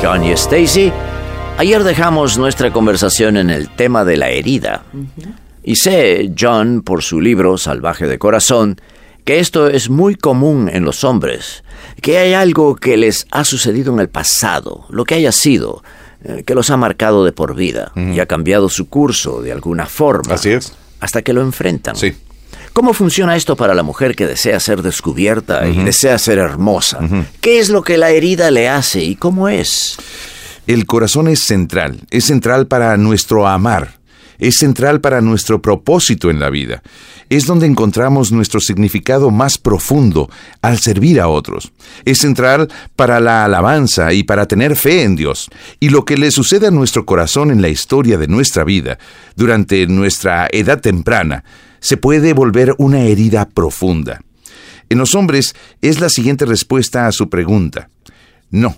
John 0.02 0.24
y 0.24 0.32
Stacy, 0.32 0.94
ayer 1.60 1.84
dejamos 1.84 2.38
nuestra 2.38 2.72
conversación 2.72 3.36
en 3.36 3.50
el 3.50 3.70
tema 3.70 4.06
de 4.06 4.16
la 4.16 4.30
herida. 4.30 4.84
Y 5.62 5.76
sé, 5.76 6.32
John, 6.40 6.82
por 6.82 7.04
su 7.04 7.20
libro 7.20 7.58
Salvaje 7.58 8.08
de 8.08 8.18
Corazón, 8.18 8.80
que 9.26 9.40
esto 9.40 9.68
es 9.68 9.90
muy 9.90 10.16
común 10.16 10.70
en 10.72 10.86
los 10.86 11.04
hombres, 11.04 11.66
que 12.02 12.18
hay 12.18 12.34
algo 12.34 12.78
que 12.78 12.96
les 12.96 13.28
ha 13.32 13.44
sucedido 13.44 13.94
en 13.94 14.00
el 14.00 14.08
pasado, 14.08 14.86
lo 14.90 15.04
que 15.04 15.16
haya 15.16 15.34
sido, 15.34 15.84
eh, 16.24 16.44
que 16.48 16.56
los 16.56 16.70
ha 16.70 16.78
marcado 16.78 17.26
de 17.26 17.34
por 17.34 17.56
vida 17.56 17.92
y 17.96 18.22
ha 18.22 18.26
cambiado 18.26 18.70
su 18.70 18.88
curso 18.88 19.42
de 19.42 19.52
alguna 19.52 19.86
forma. 19.86 20.36
Así 20.36 20.52
es. 20.52 20.72
Hasta 21.02 21.22
que 21.24 21.34
lo 21.34 21.42
enfrentan. 21.42 21.98
Sí. 21.98 22.16
¿Cómo 22.72 22.94
funciona 22.94 23.36
esto 23.36 23.58
para 23.58 23.74
la 23.74 23.84
mujer 23.84 24.16
que 24.16 24.28
desea 24.28 24.62
ser 24.62 24.82
descubierta 24.82 25.68
y 25.68 25.84
desea 25.84 26.18
ser 26.18 26.38
hermosa? 26.38 27.00
¿Qué 27.42 27.60
es 27.60 27.70
lo 27.70 27.82
que 27.82 27.98
la 27.98 28.12
herida 28.12 28.50
le 28.50 28.70
hace 28.70 29.04
y 29.04 29.16
cómo 29.16 29.50
es? 29.50 29.98
El 30.70 30.86
corazón 30.86 31.28
es 31.28 31.40
central, 31.40 32.02
es 32.12 32.26
central 32.26 32.68
para 32.68 32.96
nuestro 32.96 33.48
amar, 33.48 33.98
es 34.38 34.58
central 34.58 35.02
para 35.02 35.20
nuestro 35.20 35.64
propósito 35.64 36.30
en 36.30 36.40
la 36.40 36.52
vida. 36.52 36.84
Es 37.28 37.48
donde 37.48 37.66
encontramos 37.66 38.32
nuestro 38.32 38.60
significado 38.60 39.32
más 39.32 39.58
profundo 39.58 40.30
al 40.62 40.78
servir 40.78 41.20
a 41.22 41.28
otros. 41.28 41.72
Es 42.06 42.20
central 42.20 42.68
para 42.96 43.20
la 43.20 43.46
alabanza 43.46 44.14
y 44.14 44.22
para 44.22 44.46
tener 44.46 44.76
fe 44.76 45.02
en 45.02 45.16
Dios. 45.16 45.50
Y 45.80 45.90
lo 45.90 46.06
que 46.06 46.18
le 46.18 46.30
sucede 46.30 46.68
a 46.68 46.72
nuestro 46.72 47.04
corazón 47.04 47.50
en 47.50 47.64
la 47.64 47.70
historia 47.70 48.20
de 48.20 48.28
nuestra 48.28 48.64
vida, 48.64 49.00
durante 49.36 49.88
nuestra 49.88 50.48
edad 50.52 50.82
temprana, 50.82 51.46
se 51.80 51.98
puede 51.98 52.34
volver 52.34 52.76
una 52.78 53.02
herida 53.06 53.50
profunda. 53.50 54.22
En 54.88 55.00
los 55.00 55.16
hombres 55.16 55.56
es 55.82 56.00
la 56.00 56.10
siguiente 56.10 56.46
respuesta 56.46 57.08
a 57.08 57.12
su 57.12 57.28
pregunta. 57.28 57.90
No, 58.52 58.78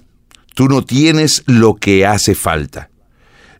tú 0.61 0.67
no 0.67 0.85
tienes 0.85 1.41
lo 1.47 1.73
que 1.73 2.05
hace 2.05 2.35
falta. 2.35 2.91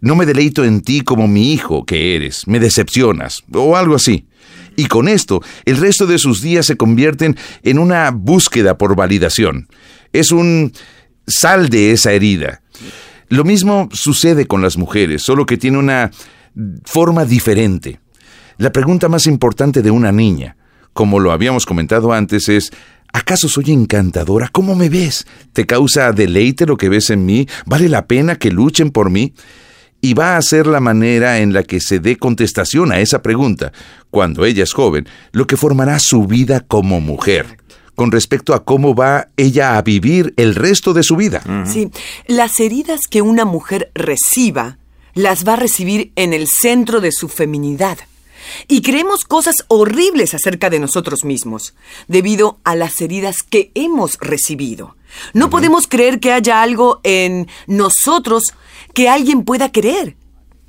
No 0.02 0.16
me 0.16 0.28
deleito 0.28 0.64
en 0.64 0.82
ti 0.82 1.02
como 1.02 1.28
mi 1.28 1.52
hijo 1.52 1.84
que 1.84 2.16
eres, 2.16 2.46
me 2.46 2.60
decepcionas, 2.60 3.42
o 3.52 3.76
algo 3.76 3.96
así. 3.96 4.28
Y 4.76 4.86
con 4.86 5.08
esto, 5.08 5.42
el 5.66 5.78
resto 5.78 6.06
de 6.06 6.20
sus 6.20 6.44
días 6.44 6.68
se 6.68 6.78
convierten 6.78 7.38
en 7.64 7.80
una 7.80 8.12
búsqueda 8.12 8.78
por 8.78 8.96
validación. 8.96 9.68
Es 10.14 10.32
un 10.32 10.74
sal 11.26 11.70
de 11.70 11.92
esa 11.92 12.12
herida. 12.12 12.62
Lo 13.30 13.46
mismo 13.46 13.90
sucede 13.92 14.46
con 14.46 14.62
las 14.62 14.78
mujeres, 14.78 15.24
solo 15.24 15.48
que 15.48 15.58
tiene 15.58 15.80
una 15.80 16.12
forma 16.86 17.26
diferente. 17.26 18.00
La 18.60 18.72
pregunta 18.72 19.10
más 19.10 19.26
importante 19.26 19.82
de 19.82 19.90
una 19.90 20.12
niña, 20.12 20.56
como 20.94 21.20
lo 21.20 21.32
habíamos 21.32 21.66
comentado 21.66 22.14
antes, 22.14 22.48
es 22.48 22.72
¿Acaso 23.14 23.50
soy 23.50 23.72
encantadora? 23.72 24.50
¿Cómo 24.52 24.76
me 24.76 24.90
ves? 24.90 25.26
¿Te 25.54 25.66
causa 25.66 26.12
deleite 26.14 26.66
lo 26.66 26.78
que 26.78 26.90
ves 26.90 27.10
en 27.10 27.26
mí? 27.26 27.48
¿Vale 27.66 27.90
la 27.90 28.08
pena 28.08 28.38
que 28.38 28.52
luchen 28.52 28.92
por 28.92 29.10
mí? 29.10 29.34
Y 30.00 30.14
va 30.14 30.38
a 30.38 30.42
ser 30.42 30.66
la 30.66 30.80
manera 30.80 31.40
en 31.40 31.54
la 31.54 31.64
que 31.64 31.80
se 31.80 32.00
dé 32.00 32.18
contestación 32.18 32.92
a 32.92 33.00
esa 33.00 33.22
pregunta, 33.22 33.72
cuando 34.10 34.46
ella 34.46 34.64
es 34.64 34.74
joven, 34.74 35.08
lo 35.32 35.46
que 35.46 35.58
formará 35.58 36.00
su 36.00 36.26
vida 36.26 36.62
como 36.62 37.00
mujer, 37.02 37.58
con 37.94 38.12
respecto 38.12 38.56
a 38.56 38.64
cómo 38.64 38.96
va 38.96 39.28
ella 39.38 39.78
a 39.78 39.82
vivir 39.84 40.34
el 40.38 40.56
resto 40.56 40.94
de 40.94 41.04
su 41.04 41.18
vida. 41.18 41.44
Sí, 41.66 41.92
las 42.26 42.60
heridas 42.60 43.02
que 43.08 43.22
una 43.22 43.46
mujer 43.46 43.92
reciba, 43.94 44.80
las 45.14 45.48
va 45.48 45.54
a 45.54 45.58
recibir 45.58 46.12
en 46.16 46.34
el 46.34 46.48
centro 46.48 47.00
de 47.00 47.12
su 47.12 47.28
feminidad. 47.28 48.00
Y 48.68 48.82
creemos 48.82 49.24
cosas 49.26 49.66
horribles 49.68 50.34
acerca 50.34 50.70
de 50.70 50.80
nosotros 50.80 51.24
mismos, 51.24 51.74
debido 52.08 52.60
a 52.64 52.76
las 52.76 53.02
heridas 53.02 53.44
que 53.44 53.72
hemos 53.76 54.18
recibido. 54.20 54.96
No 55.34 55.50
podemos 55.50 55.88
creer 55.88 56.20
que 56.20 56.32
haya 56.32 56.62
algo 56.62 57.02
en 57.04 57.48
nosotros 57.68 58.54
que 58.94 59.10
alguien 59.10 59.44
pueda 59.44 59.72
querer. 59.72 60.16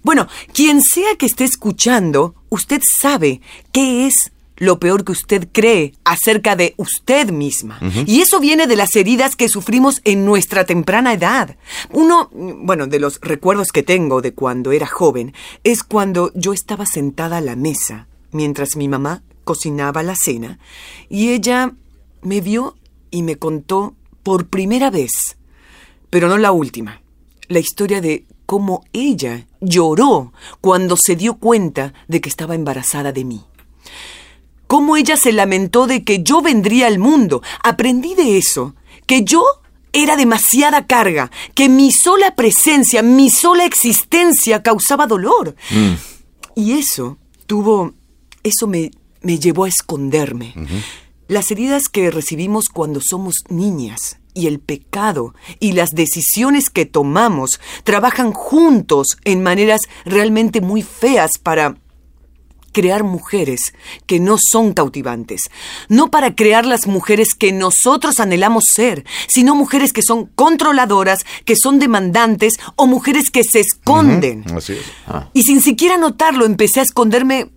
Bueno, 0.02 0.26
quien 0.52 0.82
sea 0.82 1.14
que 1.16 1.26
esté 1.26 1.44
escuchando, 1.44 2.34
usted 2.48 2.82
sabe 3.00 3.40
qué 3.70 4.06
es 4.06 4.31
lo 4.62 4.78
peor 4.78 5.04
que 5.04 5.10
usted 5.10 5.48
cree 5.50 5.92
acerca 6.04 6.54
de 6.54 6.74
usted 6.76 7.32
misma. 7.32 7.80
Y 8.06 8.20
eso 8.20 8.38
viene 8.38 8.68
de 8.68 8.76
las 8.76 8.94
heridas 8.94 9.34
que 9.34 9.48
sufrimos 9.48 10.00
en 10.04 10.24
nuestra 10.24 10.64
temprana 10.64 11.12
edad. 11.12 11.56
Uno, 11.90 12.30
bueno, 12.32 12.86
de 12.86 13.00
los 13.00 13.20
recuerdos 13.20 13.72
que 13.72 13.82
tengo 13.82 14.22
de 14.22 14.34
cuando 14.34 14.70
era 14.70 14.86
joven 14.86 15.34
es 15.64 15.82
cuando 15.82 16.30
yo 16.36 16.52
estaba 16.52 16.86
sentada 16.86 17.38
a 17.38 17.40
la 17.40 17.56
mesa 17.56 18.06
mientras 18.30 18.76
mi 18.76 18.86
mamá 18.86 19.24
cocinaba 19.42 20.04
la 20.04 20.14
cena 20.14 20.60
y 21.08 21.30
ella 21.30 21.72
me 22.22 22.40
vio 22.40 22.76
y 23.10 23.24
me 23.24 23.36
contó 23.36 23.96
por 24.22 24.46
primera 24.46 24.90
vez, 24.90 25.36
pero 26.08 26.28
no 26.28 26.38
la 26.38 26.52
última, 26.52 27.02
la 27.48 27.58
historia 27.58 28.00
de 28.00 28.26
cómo 28.46 28.84
ella 28.92 29.48
lloró 29.60 30.32
cuando 30.60 30.96
se 30.96 31.16
dio 31.16 31.34
cuenta 31.34 31.94
de 32.06 32.20
que 32.20 32.28
estaba 32.28 32.54
embarazada 32.54 33.10
de 33.10 33.24
mí. 33.24 33.44
Cómo 34.72 34.96
ella 34.96 35.18
se 35.18 35.34
lamentó 35.34 35.86
de 35.86 36.02
que 36.02 36.22
yo 36.22 36.40
vendría 36.40 36.86
al 36.86 36.98
mundo. 36.98 37.42
Aprendí 37.62 38.14
de 38.14 38.38
eso, 38.38 38.74
que 39.04 39.22
yo 39.22 39.44
era 39.92 40.16
demasiada 40.16 40.86
carga, 40.86 41.30
que 41.54 41.68
mi 41.68 41.92
sola 41.92 42.34
presencia, 42.34 43.02
mi 43.02 43.28
sola 43.28 43.66
existencia 43.66 44.62
causaba 44.62 45.06
dolor. 45.06 45.56
Y 46.54 46.72
eso 46.72 47.18
tuvo, 47.44 47.92
eso 48.44 48.66
me, 48.66 48.90
me 49.20 49.38
llevó 49.38 49.64
a 49.64 49.68
esconderme. 49.68 50.54
Las 51.28 51.50
heridas 51.50 51.90
que 51.90 52.10
recibimos 52.10 52.70
cuando 52.70 53.02
somos 53.02 53.44
niñas 53.50 54.20
y 54.32 54.46
el 54.46 54.58
pecado 54.58 55.34
y 55.60 55.72
las 55.72 55.90
decisiones 55.90 56.70
que 56.70 56.86
tomamos 56.86 57.60
trabajan 57.84 58.32
juntos 58.32 59.18
en 59.24 59.42
maneras 59.42 59.82
realmente 60.06 60.62
muy 60.62 60.80
feas 60.80 61.32
para 61.36 61.76
crear 62.72 63.04
mujeres 63.04 63.74
que 64.06 64.18
no 64.18 64.36
son 64.38 64.72
cautivantes, 64.72 65.42
no 65.88 66.10
para 66.10 66.34
crear 66.34 66.66
las 66.66 66.86
mujeres 66.86 67.34
que 67.34 67.52
nosotros 67.52 68.18
anhelamos 68.20 68.64
ser, 68.72 69.04
sino 69.28 69.54
mujeres 69.54 69.92
que 69.92 70.02
son 70.02 70.26
controladoras, 70.34 71.24
que 71.44 71.56
son 71.56 71.78
demandantes 71.78 72.54
o 72.76 72.86
mujeres 72.86 73.30
que 73.30 73.44
se 73.44 73.60
esconden. 73.60 74.44
Así 74.54 74.72
es. 74.72 74.84
Y 75.32 75.42
sin 75.42 75.60
siquiera 75.60 75.96
notarlo, 75.96 76.44
empecé 76.44 76.80
a 76.80 76.84
esconderme 76.84 77.50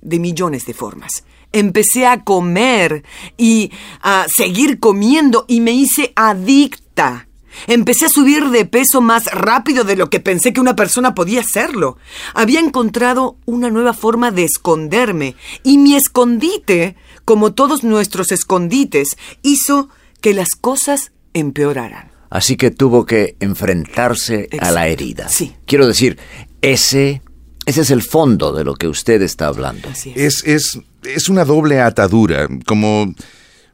de 0.00 0.18
millones 0.18 0.66
de 0.66 0.74
formas. 0.74 1.24
Empecé 1.52 2.06
a 2.06 2.22
comer 2.22 3.04
y 3.36 3.72
a 4.02 4.26
seguir 4.28 4.78
comiendo 4.78 5.46
y 5.48 5.60
me 5.60 5.72
hice 5.72 6.12
adicta. 6.14 7.26
Empecé 7.66 8.06
a 8.06 8.10
subir 8.10 8.50
de 8.50 8.64
peso 8.64 9.00
más 9.00 9.26
rápido 9.26 9.84
de 9.84 9.96
lo 9.96 10.10
que 10.10 10.20
pensé 10.20 10.52
que 10.52 10.60
una 10.60 10.76
persona 10.76 11.14
podía 11.14 11.40
hacerlo. 11.40 11.98
Había 12.34 12.60
encontrado 12.60 13.36
una 13.46 13.70
nueva 13.70 13.92
forma 13.92 14.30
de 14.30 14.44
esconderme 14.44 15.36
y 15.62 15.78
mi 15.78 15.94
escondite, 15.94 16.96
como 17.24 17.52
todos 17.52 17.84
nuestros 17.84 18.32
escondites, 18.32 19.16
hizo 19.42 19.88
que 20.20 20.34
las 20.34 20.50
cosas 20.60 21.12
empeoraran. 21.34 22.10
Así 22.30 22.56
que 22.56 22.70
tuvo 22.70 23.06
que 23.06 23.36
enfrentarse 23.40 24.48
a 24.60 24.70
la 24.70 24.86
herida. 24.86 25.28
Quiero 25.66 25.86
decir, 25.86 26.18
ese, 26.62 27.22
ese 27.66 27.80
es 27.80 27.90
el 27.90 28.02
fondo 28.02 28.52
de 28.52 28.64
lo 28.64 28.74
que 28.74 28.86
usted 28.86 29.20
está 29.22 29.48
hablando. 29.48 29.88
Es, 30.14 30.44
es, 30.44 30.78
es 31.02 31.28
una 31.28 31.44
doble 31.44 31.80
atadura, 31.80 32.48
como, 32.66 33.12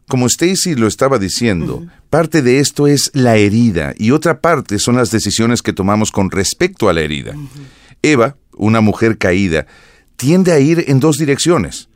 como 0.09 0.27
Stacy 0.27 0.75
lo 0.75 0.87
estaba 0.87 1.19
diciendo. 1.19 1.85
Parte 2.11 2.43
de 2.43 2.61
esto 2.61 2.87
es 2.87 3.11
la 3.13 3.37
herida 3.37 3.95
y 3.99 4.13
otra 4.13 4.41
parte 4.41 4.79
son 4.79 4.97
las 4.97 5.11
decisiones 5.11 5.63
que 5.63 5.73
tomamos 5.73 6.13
con 6.13 6.31
respecto 6.31 6.89
a 6.89 6.93
la 6.93 7.01
herida. 7.01 7.35
Eva, 8.03 8.37
una 8.57 8.81
mujer 8.81 9.19
caída, 9.19 9.67
tiende 10.17 10.53
a 10.53 10.61
ir 10.61 10.85
en 10.89 11.01
dos 11.01 11.19
direcciones. 11.19 11.89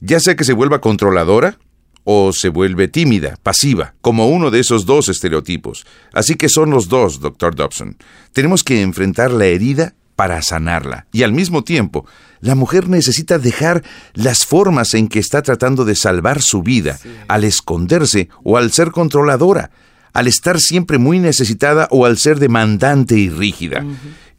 Ya 0.00 0.20
sea 0.20 0.36
que 0.36 0.44
se 0.44 0.52
vuelva 0.52 0.80
controladora 0.80 1.58
o 2.04 2.32
se 2.32 2.48
vuelve 2.48 2.88
tímida, 2.88 3.36
pasiva, 3.42 3.94
como 4.00 4.28
uno 4.28 4.50
de 4.50 4.60
esos 4.60 4.86
dos 4.86 5.08
estereotipos. 5.08 5.84
Así 6.14 6.36
que 6.36 6.48
son 6.48 6.70
los 6.70 6.88
dos, 6.88 7.20
Dr. 7.20 7.54
Dobson. 7.54 7.96
Tenemos 8.32 8.64
que 8.64 8.80
enfrentar 8.80 9.30
la 9.30 9.46
herida 9.46 9.94
para 10.16 10.40
sanarla. 10.40 11.06
Y 11.12 11.22
al 11.22 11.32
mismo 11.32 11.64
tiempo, 11.64 12.06
la 12.40 12.54
mujer 12.54 12.88
necesita 12.88 13.38
dejar 13.38 13.82
las 14.14 14.44
formas 14.44 14.94
en 14.94 15.08
que 15.08 15.18
está 15.18 15.42
tratando 15.42 15.84
de 15.84 15.94
salvar 15.94 16.42
su 16.42 16.62
vida, 16.62 16.98
al 17.28 17.44
esconderse 17.44 18.28
o 18.44 18.56
al 18.56 18.72
ser 18.72 18.90
controladora, 18.90 19.70
al 20.12 20.26
estar 20.26 20.60
siempre 20.60 20.98
muy 20.98 21.18
necesitada 21.18 21.88
o 21.90 22.06
al 22.06 22.18
ser 22.18 22.38
demandante 22.38 23.16
y 23.16 23.28
rígida. 23.28 23.84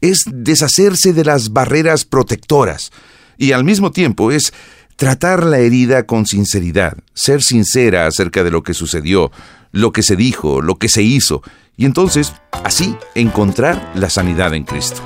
Es 0.00 0.24
deshacerse 0.26 1.12
de 1.12 1.24
las 1.24 1.52
barreras 1.52 2.04
protectoras. 2.04 2.90
Y 3.36 3.52
al 3.52 3.64
mismo 3.64 3.90
tiempo 3.90 4.32
es 4.32 4.52
tratar 4.96 5.44
la 5.44 5.58
herida 5.58 6.04
con 6.04 6.26
sinceridad, 6.26 6.96
ser 7.14 7.42
sincera 7.42 8.06
acerca 8.06 8.44
de 8.44 8.50
lo 8.50 8.62
que 8.62 8.74
sucedió, 8.74 9.30
lo 9.72 9.92
que 9.92 10.02
se 10.02 10.16
dijo, 10.16 10.60
lo 10.60 10.76
que 10.76 10.88
se 10.88 11.02
hizo, 11.02 11.42
y 11.80 11.86
entonces, 11.86 12.34
así, 12.62 12.94
encontrar 13.14 13.92
la 13.94 14.10
sanidad 14.10 14.52
en 14.52 14.64
Cristo. 14.64 15.00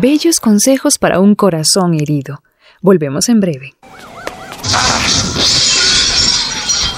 Bellos 0.00 0.40
consejos 0.40 0.96
para 0.96 1.20
un 1.20 1.34
corazón 1.34 1.92
herido. 1.92 2.42
Volvemos 2.80 3.28
en 3.28 3.38
breve. 3.38 3.74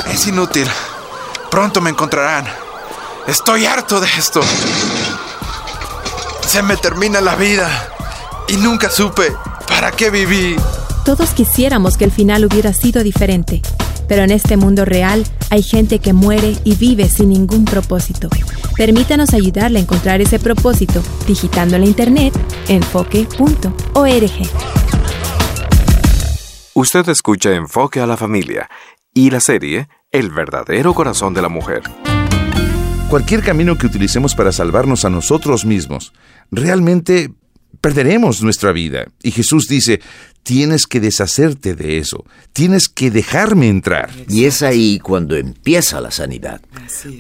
Es 0.08 0.28
inútil. 0.28 0.68
Pronto 1.50 1.80
me 1.80 1.90
encontrarán. 1.90 2.44
Estoy 3.26 3.66
harto 3.66 4.00
de 4.00 4.06
esto. 4.06 4.40
Se 6.46 6.62
me 6.62 6.76
termina 6.76 7.20
la 7.20 7.34
vida. 7.34 7.88
Y 8.46 8.56
nunca 8.56 8.88
supe 8.88 9.32
para 9.66 9.90
qué 9.90 10.08
viví. 10.10 10.54
Todos 11.04 11.30
quisiéramos 11.30 11.96
que 11.96 12.04
el 12.04 12.12
final 12.12 12.44
hubiera 12.44 12.72
sido 12.72 13.02
diferente, 13.02 13.62
pero 14.12 14.24
en 14.24 14.30
este 14.30 14.58
mundo 14.58 14.84
real 14.84 15.24
hay 15.48 15.62
gente 15.62 15.98
que 15.98 16.12
muere 16.12 16.54
y 16.64 16.74
vive 16.74 17.08
sin 17.08 17.30
ningún 17.30 17.64
propósito. 17.64 18.28
Permítanos 18.76 19.32
ayudarle 19.32 19.78
a 19.78 19.82
encontrar 19.82 20.20
ese 20.20 20.38
propósito 20.38 21.02
digitando 21.26 21.76
en 21.76 21.80
la 21.80 21.88
internet 21.88 22.34
enfoque.org. 22.68 24.32
Usted 26.74 27.08
escucha 27.08 27.54
Enfoque 27.54 28.00
a 28.00 28.06
la 28.06 28.18
Familia 28.18 28.68
y 29.14 29.30
la 29.30 29.40
serie 29.40 29.88
El 30.10 30.28
verdadero 30.28 30.92
corazón 30.92 31.32
de 31.32 31.40
la 31.40 31.48
mujer. 31.48 31.80
Cualquier 33.08 33.42
camino 33.42 33.78
que 33.78 33.86
utilicemos 33.86 34.34
para 34.34 34.52
salvarnos 34.52 35.06
a 35.06 35.10
nosotros 35.10 35.64
mismos, 35.64 36.12
realmente 36.50 37.32
perderemos 37.80 38.42
nuestra 38.42 38.72
vida. 38.72 39.06
Y 39.22 39.30
Jesús 39.30 39.68
dice, 39.68 40.02
tienes 40.42 40.86
que 40.86 41.00
deshacerte 41.00 41.74
de 41.74 41.98
eso, 41.98 42.24
tienes 42.52 42.88
que 42.88 43.10
dejarme 43.10 43.68
entrar. 43.68 44.10
Y 44.28 44.44
es 44.44 44.62
ahí 44.62 44.98
cuando 44.98 45.36
empieza 45.36 46.00
la 46.00 46.10
sanidad. 46.10 46.60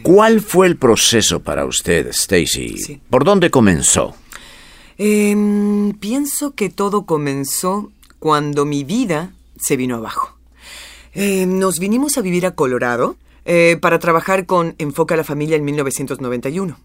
¿Cuál 0.02 0.40
fue 0.40 0.66
el 0.66 0.76
proceso 0.76 1.40
para 1.40 1.64
usted, 1.64 2.08
Stacy? 2.08 3.00
¿Por 3.08 3.24
dónde 3.24 3.50
comenzó? 3.50 4.14
Em, 4.98 5.92
pienso 5.94 6.54
que 6.54 6.68
todo 6.68 7.06
comenzó 7.06 7.90
cuando 8.18 8.64
mi 8.64 8.84
vida 8.84 9.32
se 9.56 9.76
vino 9.76 9.96
abajo. 9.96 10.36
Em, 11.14 11.58
nos 11.58 11.78
vinimos 11.78 12.18
a 12.18 12.22
vivir 12.22 12.46
a 12.46 12.54
Colorado 12.54 13.16
eh, 13.44 13.76
para 13.80 13.98
trabajar 13.98 14.46
con 14.46 14.74
Enfoca 14.78 15.14
a 15.14 15.16
la 15.16 15.24
Familia 15.24 15.56
en 15.56 15.64
1991. 15.64 16.78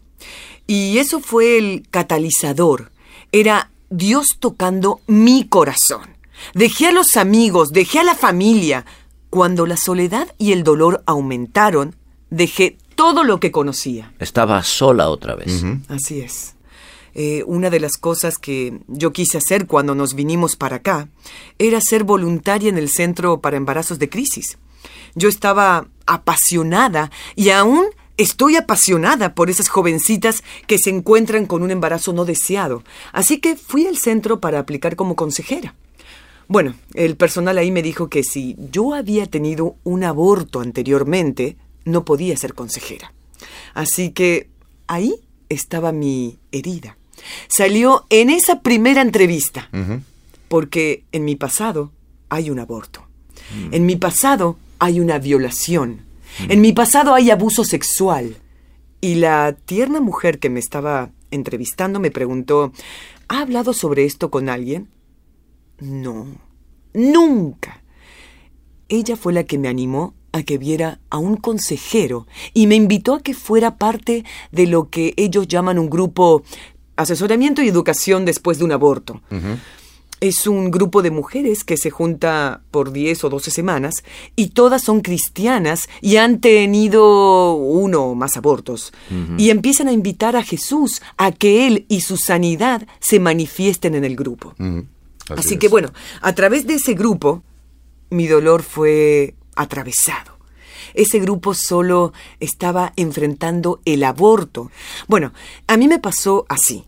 Y 0.66 0.98
eso 0.98 1.20
fue 1.20 1.58
el 1.58 1.84
catalizador. 1.90 2.92
Era 3.32 3.70
Dios 3.90 4.38
tocando 4.40 5.00
mi 5.08 5.48
corazón. 5.48 6.17
Dejé 6.54 6.88
a 6.88 6.92
los 6.92 7.18
amigos, 7.18 7.70
dejé 7.72 8.00
a 8.00 8.04
la 8.04 8.16
familia. 8.16 8.86
Cuando 9.30 9.66
la 9.66 9.78
soledad 9.78 10.34
y 10.38 10.54
el 10.54 10.64
dolor 10.64 11.04
aumentaron, 11.06 11.96
dejé 12.30 12.78
todo 12.96 13.24
lo 13.24 13.40
que 13.40 13.52
conocía. 13.52 14.14
Estaba 14.20 14.64
sola 14.64 15.10
otra 15.10 15.36
vez. 15.36 15.64
Así 15.90 16.22
es. 16.22 16.56
Eh, 17.14 17.44
una 17.48 17.70
de 17.70 17.80
las 17.80 17.98
cosas 17.98 18.38
que 18.38 18.80
yo 18.88 19.12
quise 19.12 19.40
hacer 19.40 19.66
cuando 19.66 19.96
nos 19.96 20.14
vinimos 20.14 20.56
para 20.56 20.78
acá 20.78 21.10
era 21.58 21.82
ser 21.82 22.04
voluntaria 22.04 22.70
en 22.70 22.78
el 22.78 22.90
Centro 22.90 23.42
para 23.42 23.58
Embarazos 23.58 23.98
de 23.98 24.08
Crisis. 24.08 24.58
Yo 25.16 25.28
estaba 25.28 25.88
apasionada 26.06 27.10
y 27.36 27.50
aún 27.50 27.86
estoy 28.18 28.56
apasionada 28.56 29.34
por 29.34 29.50
esas 29.50 29.68
jovencitas 29.68 30.44
que 30.68 30.78
se 30.78 30.90
encuentran 30.90 31.46
con 31.46 31.64
un 31.64 31.72
embarazo 31.72 32.14
no 32.14 32.24
deseado. 32.24 32.84
Así 33.14 33.40
que 33.40 33.56
fui 33.56 33.88
al 33.88 33.98
centro 33.98 34.40
para 34.40 34.60
aplicar 34.60 34.96
como 34.96 35.16
consejera. 35.16 35.74
Bueno, 36.48 36.76
el 36.94 37.18
personal 37.18 37.58
ahí 37.58 37.72
me 37.72 37.82
dijo 37.82 38.10
que 38.10 38.24
si 38.24 38.56
yo 38.72 38.94
había 38.94 39.26
tenido 39.26 39.76
un 39.84 40.04
aborto 40.04 40.62
anteriormente, 40.62 41.58
no 41.84 42.06
podía 42.06 42.38
ser 42.38 42.54
consejera. 42.54 43.14
Así 43.74 44.12
que 44.12 44.50
ahí 44.88 45.16
estaba 45.50 45.92
mi 45.92 46.38
herida. 46.52 46.98
Salió 47.48 48.06
en 48.10 48.30
esa 48.30 48.62
primera 48.62 49.02
entrevista, 49.02 49.70
porque 50.48 51.04
en 51.12 51.26
mi 51.26 51.36
pasado 51.36 51.92
hay 52.30 52.50
un 52.50 52.60
aborto. 52.60 53.06
En 53.72 53.86
mi 53.86 53.96
pasado 53.96 54.58
hay 54.80 55.00
una 55.00 55.20
violación. 55.20 56.02
En 56.50 56.62
mi 56.62 56.74
pasado 56.74 57.14
hay 57.14 57.30
abuso 57.30 57.64
sexual. 57.64 58.38
Y 59.02 59.16
la 59.16 59.56
tierna 59.66 60.00
mujer 60.00 60.40
que 60.40 60.50
me 60.50 60.60
estaba 60.60 61.12
entrevistando 61.32 62.00
me 62.00 62.12
preguntó, 62.12 62.72
¿ha 63.28 63.42
hablado 63.42 63.74
sobre 63.74 64.06
esto 64.06 64.32
con 64.32 64.50
alguien? 64.50 64.88
No, 65.80 66.28
nunca. 66.94 67.84
ella 68.90 69.16
fue 69.18 69.34
la 69.34 69.44
que 69.44 69.58
me 69.58 69.68
animó 69.68 70.14
a 70.32 70.44
que 70.44 70.58
viera 70.58 71.00
a 71.10 71.18
un 71.18 71.36
consejero 71.36 72.28
y 72.54 72.68
me 72.68 72.76
invitó 72.76 73.16
a 73.16 73.22
que 73.22 73.34
fuera 73.34 73.78
parte 73.78 74.24
de 74.52 74.68
lo 74.68 74.90
que 74.90 75.14
ellos 75.18 75.48
llaman 75.48 75.80
un 75.80 75.90
grupo 75.90 76.44
asesoramiento 76.96 77.62
y 77.62 77.68
educación 77.68 78.26
después 78.26 78.58
de 78.58 78.66
un 78.66 78.72
aborto. 78.72 79.22
Es 80.20 80.48
un 80.48 80.72
grupo 80.72 81.04
de 81.04 81.12
mujeres 81.12 81.64
que 81.64 81.78
se 81.78 81.92
junta 81.92 82.62
por 82.72 82.92
10 82.92 83.24
o 83.26 83.30
12 83.30 83.52
semanas 83.52 84.04
y 84.36 84.48
todas 84.48 84.82
son 84.82 85.02
cristianas 85.02 85.88
y 86.02 86.16
han 86.16 86.40
tenido 86.40 87.54
uno 87.54 88.04
o 88.06 88.16
más 88.16 88.36
abortos. 88.36 88.94
Y 89.38 89.52
empiezan 89.52 89.88
a 89.88 89.92
invitar 89.92 90.36
a 90.36 90.44
Jesús 90.44 91.02
a 91.18 91.32
que 91.32 91.68
Él 91.68 91.86
y 91.88 92.02
su 92.02 92.18
sanidad 92.18 92.88
se 93.00 93.20
manifiesten 93.20 93.94
en 93.96 94.06
el 94.06 94.16
grupo. 94.16 94.56
Así, 95.36 95.58
que 95.58 95.68
bueno, 95.68 95.92
a 96.22 96.34
través 96.34 96.68
de 96.68 96.76
ese 96.76 96.94
grupo, 96.94 97.44
mi 98.10 98.28
dolor 98.28 98.64
fue 98.64 99.36
atravesado. 99.56 100.38
Ese 100.94 101.20
grupo 101.20 101.54
solo 101.54 102.14
estaba 102.40 102.94
enfrentando 102.96 103.82
el 103.86 104.04
aborto. 104.04 104.72
Bueno, 105.08 105.34
a 105.68 105.78
mí 105.78 105.88
me 105.88 106.00
pasó 106.00 106.46
así. 106.50 106.86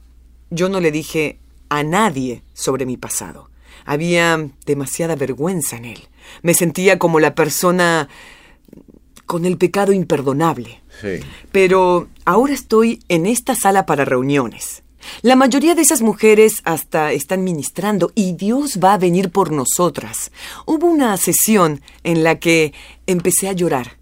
Yo 0.49 0.69
no 0.69 0.79
le 0.79 0.91
dije 0.91 1.39
a 1.69 1.83
nadie 1.83 2.41
sobre 2.53 2.85
mi 2.85 2.97
pasado. 2.97 3.49
Había 3.85 4.49
demasiada 4.65 5.15
vergüenza 5.15 5.77
en 5.77 5.85
él. 5.85 5.99
Me 6.41 6.53
sentía 6.53 6.99
como 6.99 7.19
la 7.19 7.35
persona 7.35 8.09
con 9.25 9.45
el 9.45 9.57
pecado 9.57 9.93
imperdonable. 9.93 10.81
Sí. 11.01 11.19
Pero 11.51 12.07
ahora 12.25 12.53
estoy 12.53 13.03
en 13.09 13.25
esta 13.25 13.55
sala 13.55 13.85
para 13.85 14.05
reuniones. 14.05 14.83
La 15.21 15.35
mayoría 15.35 15.75
de 15.75 15.81
esas 15.81 16.01
mujeres 16.01 16.61
hasta 16.63 17.11
están 17.11 17.43
ministrando 17.43 18.11
y 18.15 18.33
Dios 18.33 18.79
va 18.83 18.93
a 18.93 18.97
venir 18.97 19.31
por 19.31 19.51
nosotras. 19.51 20.31
Hubo 20.65 20.87
una 20.87 21.15
sesión 21.17 21.81
en 22.03 22.23
la 22.23 22.39
que 22.39 22.73
empecé 23.07 23.49
a 23.49 23.53
llorar, 23.53 23.97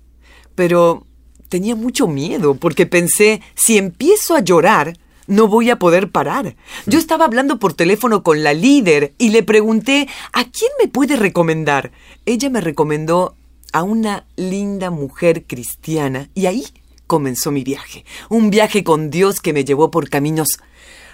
pero 0.56 1.06
tenía 1.50 1.76
mucho 1.76 2.08
miedo 2.08 2.56
porque 2.56 2.86
pensé, 2.86 3.42
si 3.56 3.78
empiezo 3.78 4.36
a 4.36 4.42
llorar, 4.42 4.98
no 5.28 5.48
voy 5.48 5.70
a 5.70 5.80
poder 5.80 6.12
parar. 6.12 6.56
Yo 6.86 7.00
estaba 7.00 7.26
hablando 7.26 7.60
por 7.60 7.74
teléfono 7.74 8.24
con 8.24 8.44
la 8.44 8.54
líder 8.54 9.14
y 9.18 9.30
le 9.30 9.44
pregunté, 9.44 10.08
¿a 10.34 10.46
quién 10.46 10.72
me 10.82 10.88
puede 10.88 11.16
recomendar? 11.16 11.92
Ella 12.26 12.50
me 12.50 12.62
recomendó 12.62 13.36
a 13.74 13.84
una 13.84 14.26
linda 14.36 14.90
mujer 14.90 15.46
cristiana 15.46 16.30
y 16.34 16.46
ahí 16.46 16.66
comenzó 17.08 17.52
mi 17.52 17.64
viaje. 17.64 18.06
Un 18.30 18.50
viaje 18.50 18.84
con 18.84 19.10
Dios 19.10 19.42
que 19.42 19.54
me 19.54 19.66
llevó 19.66 19.92
por 19.92 20.10
caminos 20.10 20.60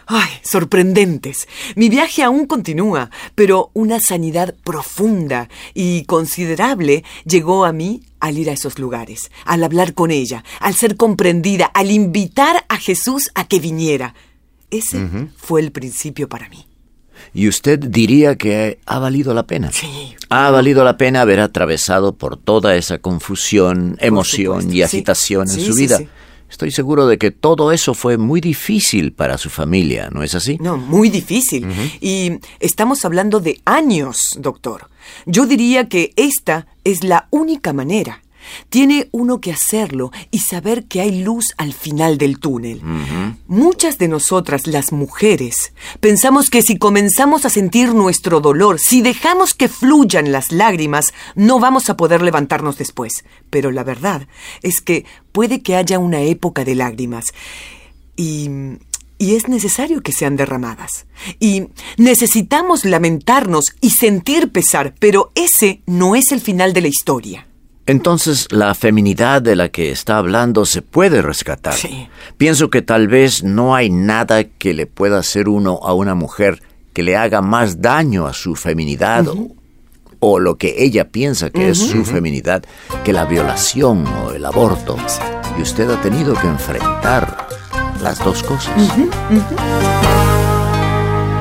Ay, 0.05 0.29
sorprendentes. 0.43 1.47
Mi 1.75 1.89
viaje 1.89 2.23
aún 2.23 2.45
continúa, 2.45 3.09
pero 3.35 3.71
una 3.73 3.99
sanidad 3.99 4.53
profunda 4.63 5.49
y 5.73 6.03
considerable 6.05 7.03
llegó 7.25 7.65
a 7.65 7.71
mí 7.71 8.01
al 8.19 8.37
ir 8.37 8.49
a 8.49 8.53
esos 8.53 8.79
lugares, 8.79 9.31
al 9.45 9.63
hablar 9.63 9.93
con 9.93 10.11
ella, 10.11 10.43
al 10.59 10.75
ser 10.75 10.95
comprendida, 10.97 11.65
al 11.65 11.91
invitar 11.91 12.65
a 12.69 12.77
Jesús 12.77 13.31
a 13.35 13.47
que 13.47 13.59
viniera. 13.59 14.13
Ese 14.71 15.07
fue 15.37 15.61
el 15.61 15.71
principio 15.71 16.27
para 16.27 16.49
mí. 16.49 16.65
¿Y 17.33 17.47
usted 17.47 17.79
diría 17.79 18.35
que 18.35 18.79
ha 18.85 18.99
valido 18.99 19.33
la 19.33 19.43
pena? 19.43 19.71
Sí. 19.71 20.15
Ha 20.29 20.49
valido 20.51 20.83
la 20.83 20.97
pena 20.97 21.21
haber 21.21 21.39
atravesado 21.39 22.13
por 22.15 22.37
toda 22.37 22.75
esa 22.75 22.97
confusión, 22.97 23.97
emoción 24.01 24.69
y 24.69 24.73
Sí. 24.73 24.81
agitación 24.83 25.49
en 25.49 25.55
Sí, 25.55 25.65
su 25.65 25.75
vida. 25.75 25.97
sí. 25.99 26.07
Estoy 26.53 26.69
seguro 26.69 27.07
de 27.07 27.17
que 27.17 27.31
todo 27.31 27.71
eso 27.71 27.95
fue 27.95 28.19
muy 28.19 28.39
difícil 28.39 29.11
para 29.11 29.39
su 29.39 29.49
familia, 29.49 30.09
¿no 30.11 30.21
es 30.21 30.35
así? 30.35 30.59
No, 30.61 30.77
muy 30.77 31.09
difícil. 31.09 31.65
Y 31.99 32.33
estamos 32.59 33.03
hablando 33.05 33.39
de 33.39 33.59
años, 33.65 34.37
doctor. 34.39 34.91
Yo 35.25 35.47
diría 35.47 35.89
que 35.89 36.13
esta 36.15 36.67
es 36.83 37.03
la 37.03 37.27
única 37.31 37.73
manera. 37.73 38.22
Tiene 38.69 39.09
uno 39.11 39.41
que 39.41 39.51
hacerlo 39.51 40.11
y 40.31 40.39
saber 40.39 40.85
que 40.85 41.01
hay 41.01 41.23
luz 41.23 41.53
al 41.57 41.73
final 41.73 42.17
del 42.17 42.39
túnel. 42.39 42.81
Muchas 43.47 43.97
de 43.97 44.07
nosotras, 44.07 44.67
las 44.67 44.91
mujeres, 44.91 45.73
pensamos 45.99 46.49
que 46.49 46.61
si 46.61 46.77
comenzamos 46.77 47.45
a 47.45 47.49
sentir 47.49 47.93
nuestro 47.93 48.39
dolor, 48.39 48.79
si 48.79 49.01
dejamos 49.01 49.53
que 49.53 49.69
fluyan 49.69 50.31
las 50.31 50.51
lágrimas, 50.51 51.13
no 51.35 51.59
vamos 51.59 51.89
a 51.89 51.97
poder 51.97 52.21
levantarnos 52.21 52.77
después. 52.77 53.23
Pero 53.49 53.71
la 53.71 53.83
verdad 53.83 54.27
es 54.61 54.81
que 54.81 55.05
puede 55.31 55.61
que 55.61 55.75
haya 55.75 55.99
una 55.99 56.21
época 56.21 56.63
de 56.63 56.75
lágrimas. 56.75 57.25
Y, 58.15 58.49
y 59.17 59.35
es 59.35 59.47
necesario 59.47 60.01
que 60.01 60.11
sean 60.11 60.35
derramadas. 60.35 61.05
Y 61.39 61.67
necesitamos 61.97 62.85
lamentarnos 62.85 63.65
y 63.81 63.91
sentir 63.91 64.51
pesar, 64.51 64.95
pero 64.99 65.31
ese 65.35 65.81
no 65.85 66.15
es 66.15 66.31
el 66.31 66.41
final 66.41 66.73
de 66.73 66.81
la 66.81 66.87
historia. 66.87 67.47
Entonces, 67.85 68.47
la 68.51 68.73
feminidad 68.75 69.41
de 69.41 69.55
la 69.55 69.69
que 69.69 69.91
está 69.91 70.17
hablando 70.17 70.65
se 70.65 70.81
puede 70.81 71.21
rescatar. 71.21 71.75
Pienso 72.37 72.69
que 72.69 72.81
tal 72.81 73.07
vez 73.07 73.43
no 73.43 73.75
hay 73.75 73.89
nada 73.89 74.45
que 74.45 74.73
le 74.73 74.87
pueda 74.87 75.19
hacer 75.19 75.49
uno 75.49 75.79
a 75.83 75.93
una 75.93 76.15
mujer 76.15 76.61
que 76.93 77.03
le 77.03 77.17
haga 77.17 77.41
más 77.41 77.81
daño 77.81 78.25
a 78.25 78.33
su 78.33 78.55
feminidad 78.55 79.27
o, 79.27 79.49
o 80.19 80.39
lo 80.39 80.57
que 80.57 80.75
ella 80.83 81.09
piensa 81.09 81.49
que 81.49 81.69
es 81.69 81.79
su 81.79 82.05
feminidad 82.05 82.63
que 83.03 83.11
la 83.11 83.25
violación 83.25 84.07
o 84.07 84.31
el 84.31 84.45
aborto. 84.45 84.95
Y 85.57 85.61
usted 85.61 85.89
ha 85.89 85.99
tenido 86.01 86.35
que 86.35 86.47
enfrentar 86.47 87.47
las 88.01 88.23
dos 88.23 88.43
cosas. 88.43 88.73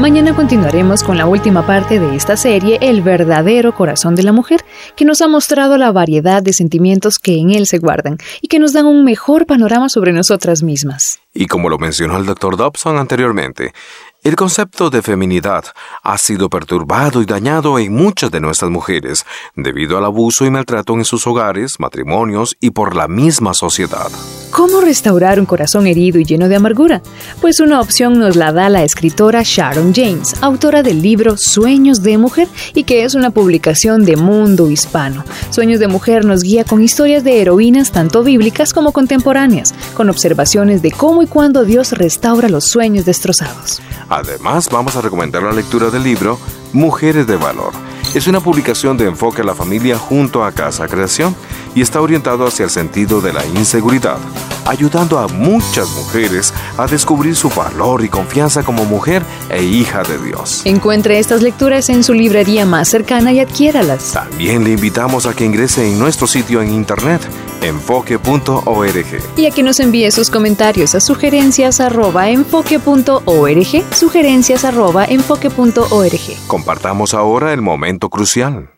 Mañana 0.03 0.35
continuaremos 0.35 1.05
con 1.05 1.17
la 1.17 1.27
última 1.27 1.65
parte 1.65 2.01
de 2.01 2.17
esta 2.17 2.37
serie, 2.37 2.77
El 2.81 3.03
verdadero 3.03 3.73
corazón 3.73 4.17
de 4.17 4.25
la 4.25 4.33
mujer, 4.33 4.65
que 4.97 5.05
nos 5.05 5.21
ha 5.21 5.29
mostrado 5.29 5.79
la 5.79 5.93
variedad 5.93 6.43
de 6.43 6.53
sentimientos 6.53 7.21
que 7.21 7.37
en 7.39 7.51
él 7.51 7.69
se 7.69 7.79
guardan 7.79 8.19
y 8.41 8.49
que 8.49 8.59
nos 8.59 8.73
dan 8.73 8.87
un 8.87 9.05
mejor 9.05 9.47
panorama 9.47 9.89
sobre 9.89 10.13
nosotras 10.13 10.65
mismas. 10.65 11.21
Y 11.33 11.47
como 11.47 11.69
lo 11.69 11.79
mencionó 11.79 12.17
el 12.19 12.27
Dr. 12.27 12.57
Dobson 12.57 12.99
anteriormente, 12.99 13.75
el 14.23 14.37
concepto 14.37 14.89
de 14.89 15.03
feminidad 15.03 15.65
ha 16.05 16.17
sido 16.17 16.49
perturbado 16.49 17.23
y 17.23 17.25
dañado 17.25 17.77
en 17.81 17.93
muchas 17.93 18.31
de 18.31 18.39
nuestras 18.39 18.71
mujeres 18.71 19.25
debido 19.57 19.99
al 19.99 20.05
abuso 20.05 20.45
y 20.45 20.51
maltrato 20.51 20.95
en 20.95 21.05
sus 21.05 21.27
hogares, 21.27 21.81
matrimonios 21.81 22.57
y 22.61 22.71
por 22.71 22.95
la 22.95 23.09
misma 23.09 23.53
sociedad. 23.53 24.13
¿Cómo 24.53 24.81
restaurar 24.81 25.41
un 25.41 25.47
corazón 25.47 25.87
herido 25.87 26.21
y 26.21 26.25
lleno 26.25 26.49
de 26.49 26.57
amargura? 26.57 27.03
Pues 27.41 27.59
una 27.59 27.81
opción 27.81 28.19
nos 28.21 28.37
la 28.37 28.53
da 28.53 28.69
la 28.69 28.85
escritora 28.85 29.43
Sharon 29.45 29.93
James, 29.95 30.37
autora 30.41 30.83
del 30.83 31.03
libro 31.03 31.37
Sueños 31.37 32.03
de 32.03 32.19
Mujer 32.19 32.49
y 32.75 32.85
que 32.85 33.05
es 33.05 33.15
una 33.15 33.31
publicación 33.31 34.05
de 34.05 34.17
Mundo 34.17 34.71
Hispano. 34.71 35.25
Sueños 35.51 35.81
de 35.81 35.89
Mujer 35.89 36.25
nos 36.25 36.43
guía 36.43 36.65
con 36.65 36.83
historias 36.83 37.25
de 37.25 37.41
heroínas 37.41 37.91
tanto 37.91 38.23
bíblicas 38.23 38.73
como 38.73 38.93
contemporáneas, 38.93 39.75
con 39.95 40.11
observaciones 40.11 40.81
de 40.83 40.93
cómo 40.93 41.23
y 41.23 41.27
cuándo 41.27 41.65
Dios 41.65 41.93
restaura 41.93 42.49
los 42.49 42.67
sueños 42.67 43.05
destrozados. 43.05 43.81
Además, 44.13 44.69
vamos 44.71 44.95
a 44.95 45.01
recomendar 45.01 45.43
la 45.43 45.53
lectura 45.53 45.89
del 45.89 46.03
libro 46.03 46.39
Mujeres 46.75 47.27
de 47.27 47.37
Valor. 47.37 47.73
Es 48.15 48.27
una 48.27 48.41
publicación 48.41 48.99
de 48.99 49.07
enfoque 49.07 49.41
a 49.41 49.45
la 49.45 49.55
familia 49.55 49.99
junto 49.99 50.45
a 50.45 50.53
Casa 50.53 50.87
Creación 50.87 51.35
y 51.75 51.81
está 51.81 52.01
orientado 52.01 52.47
hacia 52.47 52.65
el 52.65 52.71
sentido 52.71 53.23
de 53.23 53.33
la 53.33 53.47
inseguridad, 53.47 54.19
ayudando 54.67 55.19
a 55.19 55.29
muchas 55.29 55.89
mujeres 55.91 56.53
a 56.77 56.87
descubrir 56.87 57.35
su 57.35 57.49
valor 57.49 58.05
y 58.05 58.11
confianza 58.11 58.63
como 58.63 58.85
mujer 58.85 59.23
e 59.49 59.63
hija 59.63 60.03
de 60.03 60.19
Dios. 60.19 60.61
Encuentre 60.67 61.19
estas 61.19 61.41
lecturas 61.41 61.89
en 61.89 62.05
su 62.05 62.13
librería 62.13 62.67
más 62.67 62.89
cercana 62.89 63.33
y 63.33 63.41
adquiéralas. 63.41 64.13
También 64.13 64.63
le 64.65 64.73
invitamos 64.73 65.25
a 65.25 65.35
que 65.35 65.47
ingrese 65.47 65.89
en 65.89 65.99
nuestro 65.99 66.27
sitio 66.27 66.61
en 66.61 66.71
internet, 66.71 67.23
enfoque.org. 67.63 69.07
Y 69.37 69.47
a 69.47 69.51
que 69.51 69.63
nos 69.63 69.81
envíe 69.81 70.11
sus 70.11 70.29
comentarios 70.29 70.95
a 70.95 71.01
sugerencias 71.01 71.81
arroba 71.81 72.29
enfoque.org, 72.29 73.95
sugerencias 73.95 74.65
arroba 74.67 75.07
enfoque.org. 75.07 76.47
Compartamos 76.47 77.15
ahora 77.15 77.55
el 77.55 77.63
momento 77.63 77.92
crucial. 77.99 78.71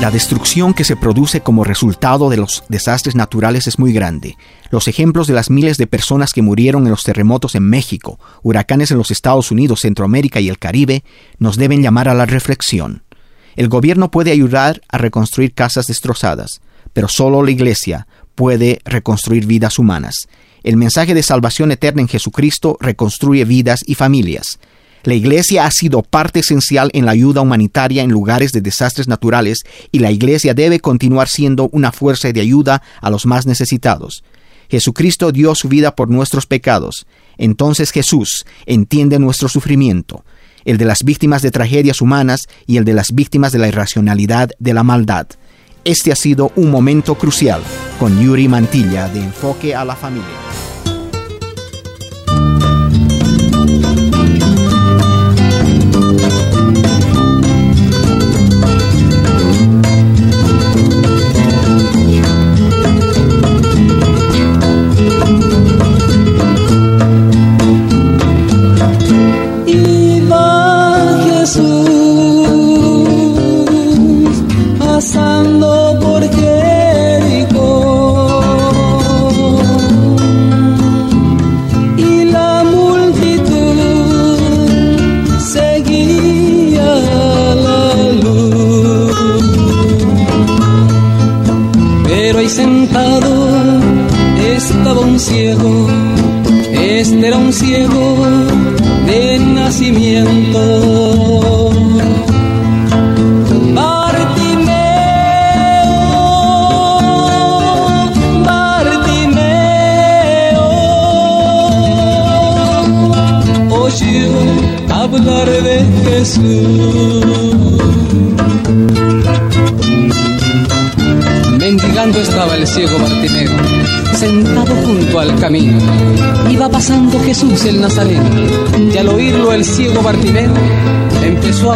La 0.00 0.12
destrucción 0.12 0.74
que 0.74 0.84
se 0.84 0.94
produce 0.94 1.40
como 1.40 1.64
resultado 1.64 2.30
de 2.30 2.36
los 2.36 2.62
desastres 2.68 3.16
naturales 3.16 3.66
es 3.66 3.80
muy 3.80 3.92
grande. 3.92 4.36
Los 4.70 4.86
ejemplos 4.86 5.26
de 5.26 5.34
las 5.34 5.50
miles 5.50 5.76
de 5.76 5.88
personas 5.88 6.32
que 6.32 6.40
murieron 6.40 6.84
en 6.84 6.90
los 6.90 7.02
terremotos 7.02 7.56
en 7.56 7.64
México, 7.64 8.20
huracanes 8.44 8.92
en 8.92 8.98
los 8.98 9.10
Estados 9.10 9.50
Unidos, 9.50 9.80
Centroamérica 9.80 10.38
y 10.38 10.48
el 10.48 10.58
Caribe 10.60 11.02
nos 11.38 11.56
deben 11.56 11.82
llamar 11.82 12.08
a 12.08 12.14
la 12.14 12.26
reflexión. 12.26 13.02
El 13.56 13.68
gobierno 13.68 14.08
puede 14.12 14.30
ayudar 14.30 14.82
a 14.88 14.98
reconstruir 14.98 15.52
casas 15.52 15.86
destrozadas, 15.86 16.60
pero 16.92 17.08
solo 17.08 17.42
la 17.42 17.50
Iglesia 17.50 18.06
puede 18.36 18.80
reconstruir 18.84 19.46
vidas 19.46 19.80
humanas. 19.80 20.28
El 20.62 20.76
mensaje 20.76 21.12
de 21.12 21.24
salvación 21.24 21.72
eterna 21.72 22.02
en 22.02 22.08
Jesucristo 22.08 22.76
reconstruye 22.80 23.44
vidas 23.44 23.80
y 23.84 23.96
familias. 23.96 24.60
La 25.04 25.14
Iglesia 25.14 25.64
ha 25.64 25.70
sido 25.70 26.02
parte 26.02 26.40
esencial 26.40 26.90
en 26.92 27.06
la 27.06 27.12
ayuda 27.12 27.40
humanitaria 27.40 28.02
en 28.02 28.10
lugares 28.10 28.52
de 28.52 28.60
desastres 28.60 29.08
naturales 29.08 29.58
y 29.92 30.00
la 30.00 30.10
Iglesia 30.10 30.54
debe 30.54 30.80
continuar 30.80 31.28
siendo 31.28 31.68
una 31.72 31.92
fuerza 31.92 32.32
de 32.32 32.40
ayuda 32.40 32.82
a 33.00 33.10
los 33.10 33.24
más 33.24 33.46
necesitados. 33.46 34.24
Jesucristo 34.68 35.32
dio 35.32 35.54
su 35.54 35.68
vida 35.68 35.94
por 35.94 36.10
nuestros 36.10 36.46
pecados. 36.46 37.06
Entonces 37.38 37.90
Jesús 37.90 38.44
entiende 38.66 39.18
nuestro 39.18 39.48
sufrimiento. 39.48 40.24
el 40.64 40.76
de 40.76 40.84
las 40.84 41.02
víctimas 41.02 41.40
de 41.40 41.50
tragedias 41.50 42.02
humanas 42.02 42.40
y 42.66 42.76
el 42.76 42.84
de 42.84 42.92
las 42.92 43.12
víctimas 43.14 43.52
de 43.52 43.58
la 43.58 43.68
irracionalidad 43.68 44.50
de 44.58 44.74
la 44.74 44.82
maldad. 44.82 45.26
Este 45.84 46.12
ha 46.12 46.16
sido 46.16 46.52
un 46.56 46.70
momento 46.70 47.14
crucial 47.14 47.62
con 47.98 48.20
Yuri 48.20 48.48
Mantilla 48.48 49.08
de 49.08 49.22
Enfoque 49.22 49.74
a 49.74 49.86
la 49.86 49.96
Familia. 49.96 50.26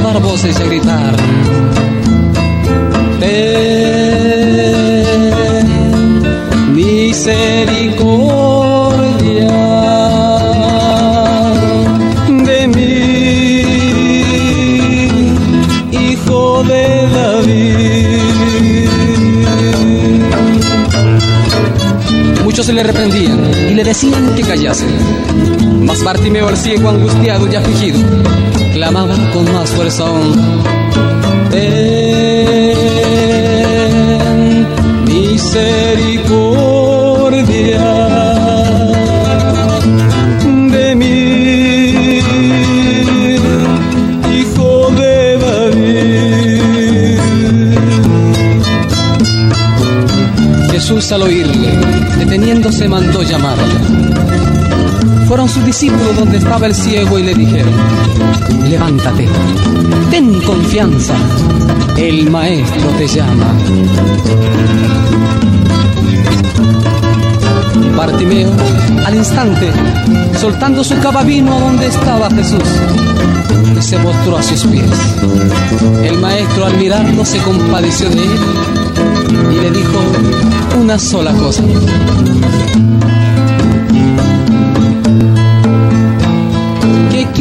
Dar 0.03 0.21
voces 0.21 0.59
y 0.59 0.63
a 0.63 0.67
gritar. 0.67 1.15
Ten 3.21 4.53
misericordia 6.75 9.49
de 12.29 12.69
mí, 12.69 13.63
hijo 15.93 16.65
de 16.65 17.09
David. 17.15 18.03
Muchos 22.45 22.67
se 22.67 22.73
le 22.73 22.83
reprendían 22.83 23.39
y 23.71 23.75
le 23.75 23.85
decían 23.85 24.35
que 24.35 24.43
callase. 24.43 24.87
Mas 25.81 26.03
Bartimeo 26.05 26.49
el 26.49 26.57
ciego, 26.57 26.89
angustiado 26.91 27.49
y 27.51 27.57
afligido, 27.57 27.92
con 29.33 29.51
más 29.53 29.71
fuerza 29.71 30.05
aún. 30.07 30.33
Ten 31.51 32.77
misericordia 35.05 36.35
de 40.71 40.95
mí, 40.95 42.21
hijo 44.39 44.91
de 45.01 45.39
David. 45.39 46.71
Jesús 50.71 51.13
al 51.13 51.23
oírle, 51.23 51.79
deteniéndose 52.19 52.89
mandó 52.89 53.23
llamarle. 53.23 54.02
Fueron 55.33 55.49
sus 55.49 55.65
discípulos 55.65 56.15
donde 56.15 56.37
estaba 56.37 56.67
el 56.67 56.75
ciego 56.75 57.19
y 57.19 57.23
le 57.23 57.33
dijeron, 57.33 57.73
levántate, 58.69 59.27
ten 60.11 60.39
confianza, 60.43 61.15
el 61.97 62.29
maestro 62.29 62.91
te 62.99 63.07
llama. 63.07 63.47
Bartimeo, 67.97 68.51
al 69.07 69.15
instante, 69.15 69.73
soltando 70.39 70.85
su 70.85 70.99
cava 70.99 71.23
vino 71.23 71.59
donde 71.59 71.87
estaba 71.87 72.29
Jesús, 72.29 72.69
y 73.75 73.81
se 73.81 73.97
mostró 74.01 74.37
a 74.37 74.43
sus 74.43 74.67
pies. 74.67 74.85
El 76.05 76.19
maestro 76.19 76.67
al 76.67 76.77
mirarlo 76.77 77.25
se 77.25 77.39
compadeció 77.39 78.11
de 78.11 78.23
él 78.23 78.41
y 79.51 79.61
le 79.63 79.71
dijo 79.71 79.99
una 80.79 80.99
sola 80.99 81.33
cosa. 81.33 81.63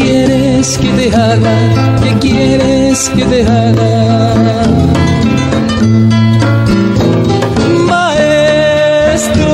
Quieres 0.04 0.78
que 0.78 0.90
te 0.90 1.16
haga? 1.16 1.56
¿Qué 2.04 2.14
quieres 2.20 3.10
que 3.10 3.24
te 3.26 3.44
haga? 3.44 4.66
Maestro, 7.88 9.48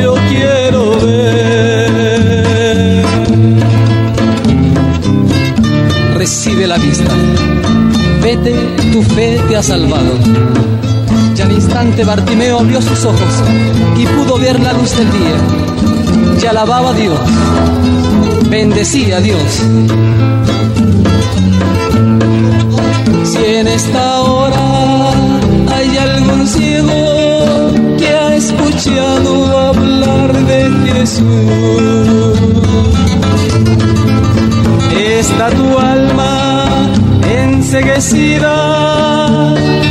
yo 0.00 0.14
quiero 0.28 0.82
ver. 1.00 1.84
Recibe 6.16 6.66
la 6.66 6.78
vista. 6.78 7.12
Vete, 8.22 8.54
tu 8.92 9.02
fe 9.02 9.40
te 9.48 9.56
ha 9.56 9.62
salvado. 9.62 10.12
Y 11.36 11.40
al 11.40 11.52
instante 11.52 12.04
Bartimeo 12.04 12.60
abrió 12.60 12.80
sus 12.80 13.04
ojos 13.04 13.42
y 13.96 14.06
pudo 14.06 14.38
ver 14.38 14.58
la 14.60 14.72
luz 14.72 14.96
del 14.96 15.10
día. 15.12 15.65
Y 16.42 16.46
alababa 16.46 16.90
a 16.90 16.92
Dios. 16.92 17.18
Bendecía 18.50 19.16
a 19.16 19.20
Dios. 19.20 19.62
Si 23.24 23.44
en 23.44 23.66
esta 23.66 24.20
hora 24.22 25.10
hay 25.74 25.96
algún 25.96 26.46
ciego 26.46 27.72
que 27.98 28.08
ha 28.08 28.36
escuchado 28.36 29.58
hablar 29.68 30.32
de 30.32 30.70
Jesús, 30.92 32.38
está 35.18 35.50
tu 35.50 35.78
alma 35.78 36.66
enseguecida 37.42 38.54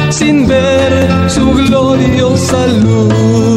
sin 0.10 0.48
ver 0.48 1.30
su 1.30 1.52
gloriosa 1.52 2.68
luz. 2.68 3.55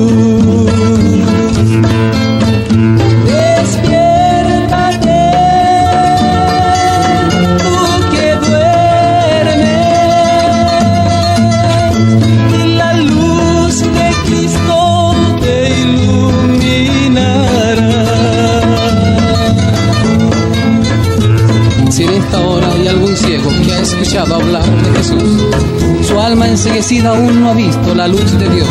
Enseguecida 26.58 27.10
aún 27.10 27.40
no 27.40 27.50
ha 27.50 27.54
visto 27.54 27.94
la 27.94 28.08
luz 28.08 28.36
de 28.36 28.48
Dios. 28.48 28.68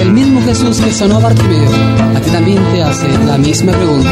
El 0.00 0.12
mismo 0.12 0.40
Jesús 0.42 0.80
que 0.80 0.92
sanó 0.92 1.16
a 1.16 1.18
Bartimeo, 1.18 1.68
a 2.16 2.20
ti 2.20 2.30
también 2.30 2.62
te 2.72 2.80
hace 2.80 3.08
la 3.26 3.36
misma 3.36 3.72
pregunta. 3.72 4.10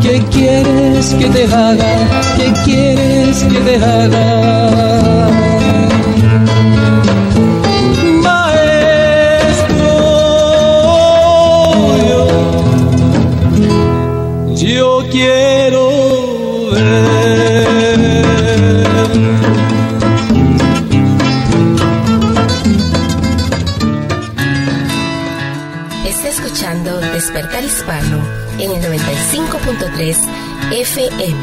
¿Qué 0.00 0.22
quieres 0.30 1.14
que 1.14 1.28
te 1.30 1.44
haga? 1.52 1.98
¿Qué 2.36 2.52
quieres 2.64 3.42
que 3.42 3.58
te 3.58 3.76
haga? 3.84 5.53
FM, 30.84 31.34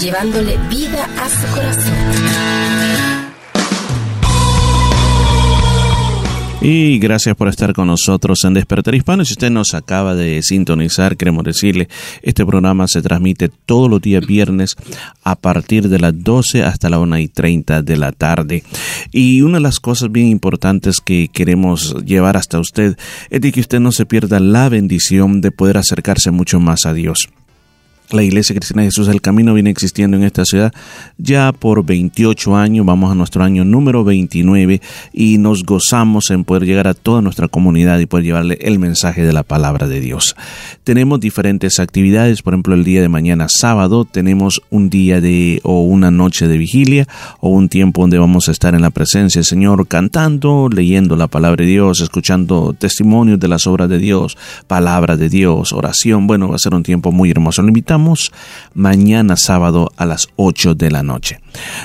llevándole 0.00 0.56
vida 0.70 1.04
a 1.04 1.28
su 1.28 1.54
corazón. 1.54 1.92
Y 6.62 6.98
gracias 6.98 7.36
por 7.36 7.48
estar 7.48 7.74
con 7.74 7.88
nosotros 7.88 8.42
en 8.44 8.54
Despertar 8.54 8.94
Hispano. 8.94 9.22
Si 9.26 9.34
usted 9.34 9.50
nos 9.50 9.74
acaba 9.74 10.14
de 10.14 10.42
sintonizar, 10.42 11.18
queremos 11.18 11.44
decirle, 11.44 11.90
este 12.22 12.46
programa 12.46 12.88
se 12.88 13.02
transmite 13.02 13.50
todos 13.50 13.90
los 13.90 14.00
días 14.00 14.26
viernes 14.26 14.76
a 15.22 15.36
partir 15.36 15.90
de 15.90 15.98
las 15.98 16.24
12 16.24 16.62
hasta 16.62 16.88
la 16.88 16.98
1 16.98 17.18
y 17.18 17.28
30 17.28 17.82
de 17.82 17.96
la 17.98 18.12
tarde. 18.12 18.64
Y 19.12 19.42
una 19.42 19.58
de 19.58 19.62
las 19.62 19.78
cosas 19.78 20.10
bien 20.10 20.28
importantes 20.28 21.00
que 21.04 21.28
queremos 21.28 21.94
llevar 22.06 22.38
hasta 22.38 22.58
usted 22.58 22.96
es 23.28 23.40
de 23.42 23.52
que 23.52 23.60
usted 23.60 23.78
no 23.78 23.92
se 23.92 24.06
pierda 24.06 24.40
la 24.40 24.70
bendición 24.70 25.42
de 25.42 25.50
poder 25.50 25.76
acercarse 25.76 26.30
mucho 26.30 26.60
más 26.60 26.86
a 26.86 26.94
Dios. 26.94 27.28
La 28.10 28.22
Iglesia 28.22 28.54
Cristiana 28.54 28.82
de 28.82 28.88
Jesús 28.88 29.08
del 29.08 29.20
Camino 29.20 29.52
viene 29.52 29.70
existiendo 29.70 30.16
en 30.16 30.22
esta 30.22 30.44
ciudad 30.44 30.72
ya 31.18 31.52
por 31.52 31.84
28 31.84 32.56
años, 32.56 32.86
vamos 32.86 33.10
a 33.10 33.14
nuestro 33.14 33.42
año 33.42 33.64
número 33.64 34.04
29 34.04 34.80
y 35.12 35.38
nos 35.38 35.64
gozamos 35.64 36.30
en 36.30 36.44
poder 36.44 36.64
llegar 36.66 36.86
a 36.86 36.94
toda 36.94 37.20
nuestra 37.20 37.48
comunidad 37.48 37.98
y 37.98 38.06
poder 38.06 38.26
llevarle 38.26 38.58
el 38.60 38.78
mensaje 38.78 39.24
de 39.24 39.32
la 39.32 39.42
palabra 39.42 39.88
de 39.88 40.00
Dios. 40.00 40.36
Tenemos 40.84 41.18
diferentes 41.18 41.80
actividades, 41.80 42.42
por 42.42 42.54
ejemplo 42.54 42.74
el 42.74 42.84
día 42.84 43.00
de 43.00 43.08
mañana 43.08 43.48
sábado 43.48 44.04
tenemos 44.04 44.62
un 44.70 44.88
día 44.88 45.20
de 45.20 45.60
o 45.64 45.82
una 45.82 46.10
noche 46.10 46.46
de 46.46 46.58
vigilia 46.58 47.08
o 47.40 47.48
un 47.48 47.68
tiempo 47.68 48.02
donde 48.02 48.18
vamos 48.18 48.48
a 48.48 48.52
estar 48.52 48.74
en 48.74 48.82
la 48.82 48.90
presencia 48.90 49.40
del 49.40 49.46
Señor 49.46 49.88
cantando, 49.88 50.68
leyendo 50.72 51.16
la 51.16 51.26
palabra 51.26 51.64
de 51.64 51.70
Dios, 51.70 52.00
escuchando 52.00 52.72
testimonios 52.72 53.40
de 53.40 53.48
las 53.48 53.66
obras 53.66 53.88
de 53.88 53.98
Dios, 53.98 54.36
palabra 54.66 55.16
de 55.16 55.28
Dios, 55.28 55.72
oración. 55.72 56.26
Bueno, 56.26 56.48
va 56.48 56.56
a 56.56 56.58
ser 56.58 56.74
un 56.74 56.82
tiempo 56.82 57.12
muy 57.12 57.30
hermoso. 57.30 57.62
Lo 57.62 57.68
mañana 58.74 59.36
sábado 59.36 59.92
a 59.96 60.06
las 60.06 60.28
8 60.36 60.74
de 60.74 60.90
la 60.90 61.02
noche. 61.02 61.40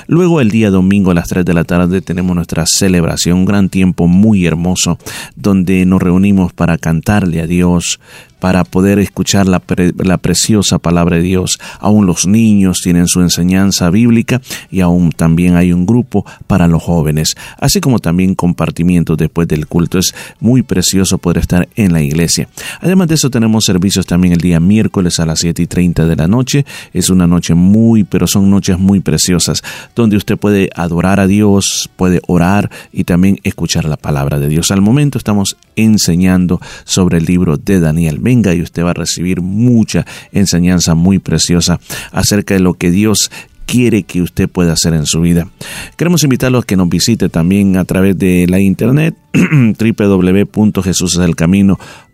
Luego 0.06 0.40
el 0.40 0.50
día 0.50 0.70
domingo 0.70 1.10
a 1.10 1.14
las 1.14 1.28
3 1.28 1.44
de 1.44 1.54
la 1.54 1.64
tarde 1.64 2.02
tenemos 2.02 2.36
nuestra 2.36 2.64
celebración, 2.66 3.38
un 3.38 3.44
gran 3.46 3.68
tiempo 3.70 4.06
muy 4.06 4.44
hermoso 4.46 4.98
donde 5.34 5.86
nos 5.86 6.02
reunimos 6.02 6.52
para 6.52 6.76
cantarle 6.78 7.40
a 7.40 7.46
Dios, 7.46 7.98
para 8.38 8.64
poder 8.64 8.98
escuchar 8.98 9.46
la, 9.46 9.60
pre- 9.60 9.92
la 9.98 10.18
preciosa 10.18 10.78
palabra 10.78 11.16
de 11.16 11.22
Dios. 11.22 11.58
Aún 11.78 12.06
los 12.06 12.26
niños 12.26 12.80
tienen 12.82 13.06
su 13.06 13.20
enseñanza 13.22 13.88
bíblica 13.88 14.42
y 14.68 14.80
aún 14.80 15.12
también 15.12 15.54
hay 15.56 15.72
un 15.72 15.86
grupo 15.86 16.26
para 16.48 16.66
los 16.66 16.82
jóvenes, 16.82 17.36
así 17.58 17.80
como 17.80 18.00
también 18.00 18.34
compartimientos 18.34 19.16
después 19.16 19.46
del 19.46 19.68
culto. 19.68 19.98
Es 19.98 20.12
muy 20.40 20.62
precioso 20.62 21.18
poder 21.18 21.38
estar 21.38 21.68
en 21.76 21.92
la 21.92 22.02
iglesia. 22.02 22.48
Además 22.80 23.06
de 23.08 23.14
eso 23.14 23.30
tenemos 23.30 23.64
servicios 23.64 24.06
también 24.06 24.32
el 24.34 24.40
día 24.40 24.58
miércoles 24.58 25.20
a 25.20 25.24
las 25.26 25.38
7 25.38 25.62
y 25.62 25.66
30 25.68 26.01
de 26.06 26.16
la 26.16 26.28
noche. 26.28 26.64
Es 26.92 27.10
una 27.10 27.26
noche 27.26 27.54
muy, 27.54 28.04
pero 28.04 28.26
son 28.26 28.50
noches 28.50 28.78
muy 28.78 29.00
preciosas 29.00 29.62
donde 29.94 30.16
usted 30.16 30.36
puede 30.36 30.70
adorar 30.74 31.20
a 31.20 31.26
Dios, 31.26 31.90
puede 31.96 32.20
orar 32.26 32.70
y 32.92 33.04
también 33.04 33.38
escuchar 33.42 33.84
la 33.84 33.96
palabra 33.96 34.38
de 34.38 34.48
Dios. 34.48 34.70
Al 34.70 34.80
momento 34.80 35.18
estamos 35.18 35.56
enseñando 35.76 36.60
sobre 36.84 37.18
el 37.18 37.24
libro 37.24 37.56
de 37.56 37.80
Daniel. 37.80 38.18
Venga 38.20 38.54
y 38.54 38.62
usted 38.62 38.84
va 38.84 38.90
a 38.90 38.94
recibir 38.94 39.40
mucha 39.40 40.06
enseñanza 40.32 40.94
muy 40.94 41.18
preciosa 41.18 41.80
acerca 42.12 42.54
de 42.54 42.60
lo 42.60 42.74
que 42.74 42.90
Dios 42.90 43.30
quiere 43.66 44.02
que 44.02 44.20
usted 44.20 44.48
pueda 44.48 44.74
hacer 44.74 44.92
en 44.94 45.06
su 45.06 45.20
vida. 45.20 45.48
Queremos 45.96 46.22
invitarlos 46.24 46.64
a 46.64 46.66
que 46.66 46.76
nos 46.76 46.88
visite 46.88 47.28
también 47.28 47.76
a 47.76 47.84
través 47.84 48.18
de 48.18 48.46
la 48.46 48.60
internet 48.60 49.16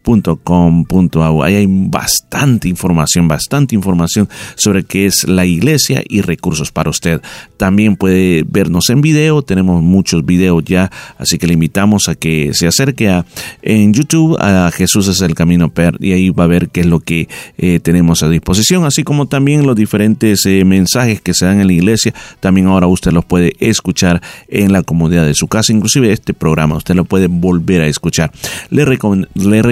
www.jesuseselcamino.com.au. 0.04 1.42
Ahí 1.42 1.54
hay 1.56 1.66
bastante 1.68 2.68
información, 2.68 3.28
bastante 3.28 3.74
información 3.74 4.28
sobre 4.56 4.84
qué 4.84 5.06
es 5.06 5.26
la 5.28 5.44
iglesia 5.46 6.02
y 6.08 6.20
recursos 6.22 6.72
para 6.72 6.90
usted. 6.90 7.20
También 7.56 7.96
puede 7.96 8.44
vernos 8.46 8.88
en 8.90 9.00
video, 9.00 9.42
tenemos 9.42 9.82
muchos 9.82 10.24
videos 10.24 10.64
ya, 10.64 10.90
así 11.18 11.38
que 11.38 11.46
le 11.46 11.54
invitamos 11.54 12.08
a 12.08 12.14
que 12.14 12.50
se 12.54 12.66
acerque 12.66 13.08
a, 13.08 13.24
en 13.62 13.92
YouTube 13.92 14.36
a 14.40 14.70
Jesús 14.72 15.08
es 15.08 15.20
el 15.20 15.34
Camino 15.34 15.70
Per 15.70 15.96
y 16.00 16.12
ahí 16.12 16.30
va 16.30 16.44
a 16.44 16.48
ver 16.48 16.68
qué 16.68 16.80
es 16.80 16.86
lo 16.86 17.00
que 17.00 17.28
eh, 17.56 17.80
tenemos 17.80 18.22
a 18.22 18.28
disposición, 18.28 18.84
así 18.84 19.02
como 19.04 19.26
también 19.26 19.66
los 19.66 19.76
diferentes 19.76 20.44
eh, 20.46 20.64
mensajes 20.64 21.20
que 21.20 21.34
se 21.34 21.44
dan 21.46 21.60
en 21.60 21.66
la 21.66 21.72
iglesia, 21.72 22.14
también 22.40 22.66
ahora 22.68 22.86
usted 22.86 23.12
los 23.12 23.24
puede 23.24 23.54
escuchar 23.60 24.22
en 24.48 24.72
la 24.72 24.82
comodidad 24.82 25.26
de 25.26 25.34
su 25.34 25.48
casa, 25.48 25.72
inclusive 25.72 26.12
este 26.12 26.34
programa 26.34 26.76
usted 26.76 26.94
lo 26.94 27.04
puede 27.04 27.26
volver 27.26 27.82
a 27.82 27.86
escuchar. 27.86 28.30
Le, 28.70 28.84
recom- 28.86 29.26
le 29.34 29.62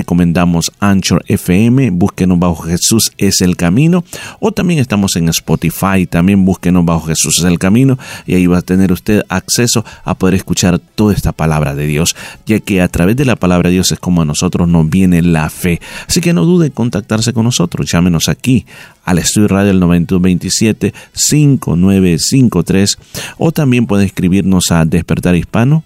Anchor 0.80 1.24
FM, 1.26 1.90
búsquenos 1.90 2.38
bajo 2.38 2.62
Jesús 2.62 3.12
es 3.18 3.40
el 3.40 3.56
camino, 3.56 4.04
o 4.40 4.52
también 4.52 4.80
estamos 4.80 5.16
en 5.16 5.28
Spotify, 5.28 6.06
también 6.08 6.44
búsquenos 6.44 6.84
bajo 6.84 7.06
Jesús 7.06 7.38
es 7.38 7.44
el 7.44 7.58
camino, 7.58 7.98
y 8.26 8.34
ahí 8.34 8.46
va 8.46 8.58
a 8.58 8.62
tener 8.62 8.92
usted 8.92 9.22
acceso 9.28 9.84
a 10.04 10.14
poder 10.14 10.34
escuchar 10.34 10.78
toda 10.78 11.14
esta 11.14 11.32
palabra 11.32 11.74
de 11.74 11.86
Dios, 11.86 12.16
ya 12.46 12.60
que 12.60 12.80
a 12.82 12.88
través 12.88 13.16
de 13.16 13.24
la 13.24 13.36
palabra 13.36 13.68
de 13.68 13.74
Dios 13.74 13.92
es 13.92 13.98
como 13.98 14.22
a 14.22 14.24
nosotros 14.24 14.68
nos 14.68 14.88
viene 14.88 15.22
la 15.22 15.50
fe. 15.50 15.80
Así 16.08 16.20
que 16.20 16.32
no 16.32 16.44
dude 16.44 16.66
en 16.66 16.72
contactarse 16.72 17.32
con 17.32 17.44
nosotros, 17.44 17.90
llámenos 17.90 18.28
aquí 18.28 18.66
al 19.04 19.18
Estudio 19.18 19.48
Radio 19.48 19.70
el 19.70 19.80
9227 19.80 20.92
5953 21.12 22.98
o 23.38 23.52
también 23.52 23.86
puede 23.86 24.04
escribirnos 24.04 24.70
a 24.70 24.84
despertar 24.84 25.36
hispano 25.36 25.84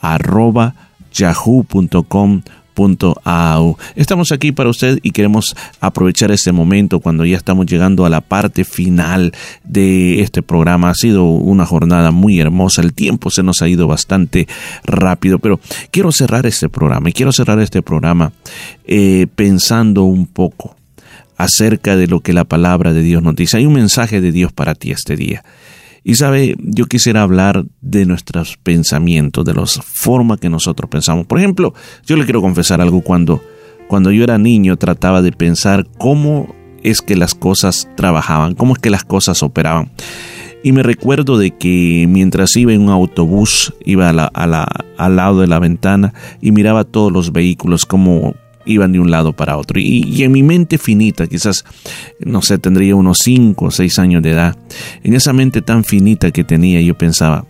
arroba 0.00 0.74
yahoo.com 1.12 2.42
Estamos 3.96 4.32
aquí 4.32 4.52
para 4.52 4.70
usted 4.70 4.98
y 5.02 5.10
queremos 5.10 5.54
aprovechar 5.80 6.30
este 6.30 6.52
momento 6.52 7.00
cuando 7.00 7.24
ya 7.24 7.36
estamos 7.36 7.66
llegando 7.66 8.04
a 8.04 8.10
la 8.10 8.20
parte 8.20 8.64
final 8.64 9.32
de 9.64 10.20
este 10.22 10.42
programa. 10.42 10.90
Ha 10.90 10.94
sido 10.94 11.24
una 11.24 11.66
jornada 11.66 12.10
muy 12.10 12.40
hermosa, 12.40 12.82
el 12.82 12.94
tiempo 12.94 13.30
se 13.30 13.42
nos 13.42 13.62
ha 13.62 13.68
ido 13.68 13.86
bastante 13.86 14.48
rápido, 14.84 15.38
pero 15.38 15.60
quiero 15.90 16.12
cerrar 16.12 16.46
este 16.46 16.68
programa 16.68 17.10
y 17.10 17.12
quiero 17.12 17.32
cerrar 17.32 17.60
este 17.60 17.82
programa 17.82 18.32
eh, 18.86 19.26
pensando 19.34 20.04
un 20.04 20.26
poco 20.26 20.76
acerca 21.36 21.96
de 21.96 22.06
lo 22.06 22.20
que 22.20 22.32
la 22.32 22.44
palabra 22.44 22.92
de 22.92 23.02
Dios 23.02 23.22
nos 23.22 23.34
dice. 23.34 23.56
Hay 23.56 23.66
un 23.66 23.72
mensaje 23.72 24.20
de 24.20 24.32
Dios 24.32 24.52
para 24.52 24.74
ti 24.74 24.90
este 24.90 25.16
día. 25.16 25.42
Y 26.02 26.14
sabe, 26.14 26.56
yo 26.58 26.86
quisiera 26.86 27.22
hablar 27.22 27.64
de 27.80 28.06
nuestros 28.06 28.56
pensamientos, 28.56 29.44
de 29.44 29.54
la 29.54 29.66
forma 29.66 30.38
que 30.38 30.48
nosotros 30.48 30.90
pensamos. 30.90 31.26
Por 31.26 31.38
ejemplo, 31.38 31.74
yo 32.06 32.16
le 32.16 32.24
quiero 32.24 32.40
confesar 32.40 32.80
algo 32.80 33.02
cuando, 33.02 33.42
cuando 33.88 34.10
yo 34.10 34.24
era 34.24 34.38
niño 34.38 34.76
trataba 34.76 35.22
de 35.22 35.32
pensar 35.32 35.86
cómo 35.98 36.54
es 36.82 37.02
que 37.02 37.16
las 37.16 37.34
cosas 37.34 37.88
trabajaban, 37.96 38.54
cómo 38.54 38.74
es 38.74 38.78
que 38.78 38.90
las 38.90 39.04
cosas 39.04 39.42
operaban. 39.42 39.90
Y 40.62 40.72
me 40.72 40.82
recuerdo 40.82 41.38
de 41.38 41.52
que 41.52 42.06
mientras 42.08 42.54
iba 42.56 42.72
en 42.72 42.82
un 42.82 42.90
autobús, 42.90 43.74
iba 43.84 44.10
a 44.10 44.12
la, 44.12 44.26
a 44.26 44.46
la, 44.46 44.66
al 44.98 45.16
lado 45.16 45.40
de 45.40 45.46
la 45.46 45.58
ventana 45.58 46.12
y 46.40 46.52
miraba 46.52 46.84
todos 46.84 47.10
los 47.10 47.32
vehículos, 47.32 47.86
cómo 47.86 48.34
iban 48.64 48.92
de 48.92 49.00
un 49.00 49.10
lado 49.10 49.32
para 49.32 49.56
otro. 49.56 49.80
Y, 49.80 50.22
en 50.22 50.32
mi 50.32 50.42
mente 50.42 50.78
finita, 50.78 51.26
quizás, 51.26 51.64
no 52.20 52.42
sé, 52.42 52.58
tendría 52.58 52.96
unos 52.96 53.18
5 53.22 53.64
o 53.64 53.70
6 53.70 53.98
años 53.98 54.22
de 54.22 54.30
edad, 54.30 54.56
en 55.02 55.14
esa 55.14 55.32
mente 55.32 55.62
tan 55.62 55.84
finita 55.84 56.30
que 56.30 56.44
tenía, 56.44 56.80
yo 56.80 56.96
pensaba, 56.96 57.46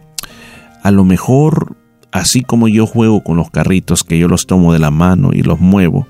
a 0.83 0.91
lo 0.91 1.05
mejor, 1.05 1.77
así 2.13 2.43
como 2.43 2.69
yo 2.69 2.87
juego 2.87 3.23
con 3.23 3.37
los 3.37 3.51
carritos, 3.51 4.05
que 4.05 4.19
yo 4.19 4.29
los 4.29 4.47
tomo 4.47 4.73
de 4.73 4.79
la 4.79 4.91
mano 4.91 5.31
y 5.33 5.43
los 5.43 5.61
muevo, 5.61 6.07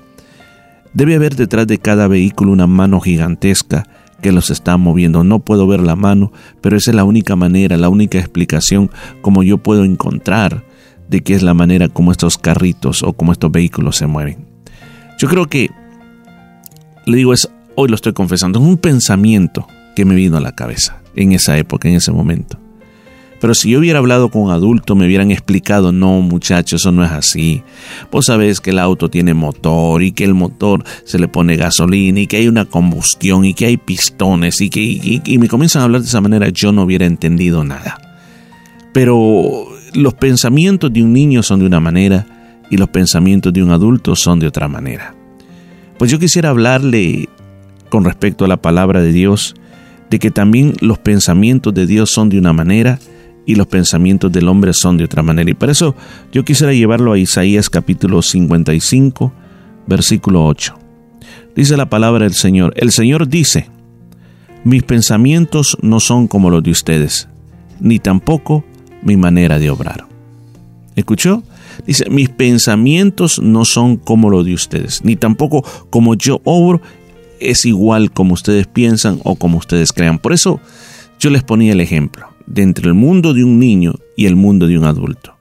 debe 0.93 1.15
haber 1.15 1.35
detrás 1.35 1.67
de 1.67 1.79
cada 1.79 2.07
vehículo 2.07 2.51
una 2.51 2.67
mano 2.67 2.99
gigantesca 2.99 3.87
que 4.21 4.31
los 4.31 4.49
está 4.49 4.77
moviendo. 4.77 5.23
No 5.23 5.39
puedo 5.39 5.67
ver 5.67 5.81
la 5.81 5.95
mano, 5.95 6.31
pero 6.61 6.77
esa 6.77 6.91
es 6.91 6.95
la 6.95 7.03
única 7.03 7.35
manera, 7.35 7.77
la 7.77 7.89
única 7.89 8.19
explicación 8.19 8.91
como 9.21 9.43
yo 9.43 9.57
puedo 9.57 9.83
encontrar 9.83 10.63
de 11.09 11.21
qué 11.21 11.33
es 11.33 11.43
la 11.43 11.53
manera 11.53 11.89
como 11.89 12.11
estos 12.11 12.37
carritos 12.37 13.03
o 13.03 13.13
como 13.13 13.31
estos 13.31 13.51
vehículos 13.51 13.97
se 13.97 14.07
mueven. 14.07 14.50
Yo 15.21 15.27
creo 15.27 15.45
que, 15.45 15.69
le 17.05 17.15
digo, 17.15 17.31
es, 17.31 17.47
hoy 17.75 17.89
lo 17.89 17.93
estoy 17.93 18.11
confesando, 18.11 18.59
es 18.59 18.65
un 18.65 18.77
pensamiento 18.79 19.67
que 19.95 20.03
me 20.03 20.15
vino 20.15 20.35
a 20.35 20.41
la 20.41 20.55
cabeza 20.55 20.99
en 21.15 21.31
esa 21.33 21.59
época, 21.59 21.87
en 21.87 21.93
ese 21.93 22.11
momento. 22.11 22.57
Pero 23.39 23.53
si 23.53 23.69
yo 23.69 23.77
hubiera 23.77 23.99
hablado 23.99 24.31
con 24.31 24.41
un 24.41 24.49
adulto, 24.49 24.95
me 24.95 25.05
hubieran 25.05 25.29
explicado, 25.29 25.91
no 25.91 26.21
muchacho, 26.21 26.77
eso 26.77 26.91
no 26.91 27.05
es 27.05 27.11
así. 27.11 27.61
Vos 28.11 28.25
sabés 28.25 28.59
que 28.61 28.71
el 28.71 28.79
auto 28.79 29.11
tiene 29.11 29.35
motor 29.35 30.01
y 30.01 30.11
que 30.11 30.23
el 30.23 30.33
motor 30.33 30.83
se 31.03 31.19
le 31.19 31.27
pone 31.27 31.55
gasolina 31.55 32.21
y 32.21 32.25
que 32.25 32.37
hay 32.37 32.47
una 32.47 32.65
combustión 32.65 33.45
y 33.45 33.53
que 33.53 33.67
hay 33.67 33.77
pistones 33.77 34.59
y 34.59 34.71
que 34.71 34.81
y, 34.81 35.21
y 35.23 35.37
me 35.37 35.47
comienzan 35.47 35.83
a 35.83 35.85
hablar 35.85 36.01
de 36.01 36.07
esa 36.07 36.21
manera, 36.21 36.49
yo 36.49 36.71
no 36.71 36.81
hubiera 36.81 37.05
entendido 37.05 37.63
nada. 37.63 38.01
Pero 38.91 39.67
los 39.93 40.15
pensamientos 40.15 40.91
de 40.91 41.03
un 41.03 41.13
niño 41.13 41.43
son 41.43 41.59
de 41.59 41.67
una 41.67 41.79
manera 41.79 42.40
y 42.71 42.77
los 42.77 42.89
pensamientos 42.89 43.53
de 43.53 43.61
un 43.61 43.69
adulto 43.69 44.15
son 44.15 44.39
de 44.39 44.47
otra 44.47 44.67
manera. 44.67 45.13
Pues 45.99 46.09
yo 46.09 46.17
quisiera 46.17 46.49
hablarle 46.49 47.29
con 47.89 48.05
respecto 48.05 48.45
a 48.45 48.47
la 48.47 48.57
palabra 48.57 49.01
de 49.01 49.11
Dios, 49.11 49.53
de 50.09 50.17
que 50.17 50.31
también 50.31 50.73
los 50.79 50.97
pensamientos 50.97 51.73
de 51.73 51.85
Dios 51.85 52.09
son 52.09 52.29
de 52.29 52.39
una 52.39 52.53
manera 52.53 52.97
y 53.45 53.55
los 53.55 53.67
pensamientos 53.67 54.31
del 54.31 54.47
hombre 54.47 54.73
son 54.73 54.97
de 54.97 55.03
otra 55.03 55.21
manera. 55.21 55.51
Y 55.51 55.53
por 55.53 55.69
eso 55.69 55.95
yo 56.31 56.43
quisiera 56.45 56.73
llevarlo 56.73 57.11
a 57.11 57.19
Isaías 57.19 57.69
capítulo 57.69 58.21
55, 58.21 59.33
versículo 59.85 60.45
8. 60.45 60.75
Dice 61.55 61.75
la 61.75 61.89
palabra 61.89 62.23
del 62.23 62.33
Señor, 62.33 62.73
el 62.77 62.91
Señor 62.91 63.27
dice, 63.27 63.67
mis 64.63 64.83
pensamientos 64.83 65.77
no 65.81 65.99
son 65.99 66.27
como 66.27 66.49
los 66.49 66.63
de 66.63 66.71
ustedes, 66.71 67.27
ni 67.81 67.99
tampoco 67.99 68.63
mi 69.03 69.17
manera 69.17 69.59
de 69.59 69.69
obrar. 69.69 70.05
¿Escuchó? 70.95 71.43
Dice, 71.85 72.09
mis 72.09 72.29
pensamientos 72.29 73.41
no 73.41 73.65
son 73.65 73.97
como 73.97 74.29
los 74.29 74.45
de 74.45 74.53
ustedes, 74.53 75.03
ni 75.03 75.15
tampoco 75.15 75.63
como 75.89 76.15
yo 76.15 76.41
obro 76.43 76.81
es 77.39 77.65
igual 77.65 78.11
como 78.11 78.33
ustedes 78.33 78.67
piensan 78.67 79.19
o 79.23 79.35
como 79.35 79.57
ustedes 79.57 79.91
crean. 79.91 80.19
Por 80.19 80.33
eso 80.33 80.59
yo 81.19 81.29
les 81.29 81.43
ponía 81.43 81.73
el 81.73 81.81
ejemplo 81.81 82.27
de 82.45 82.61
entre 82.61 82.87
el 82.87 82.93
mundo 82.93 83.33
de 83.33 83.43
un 83.43 83.59
niño 83.59 83.95
y 84.15 84.25
el 84.25 84.35
mundo 84.35 84.67
de 84.67 84.77
un 84.77 84.85
adulto. 84.85 85.35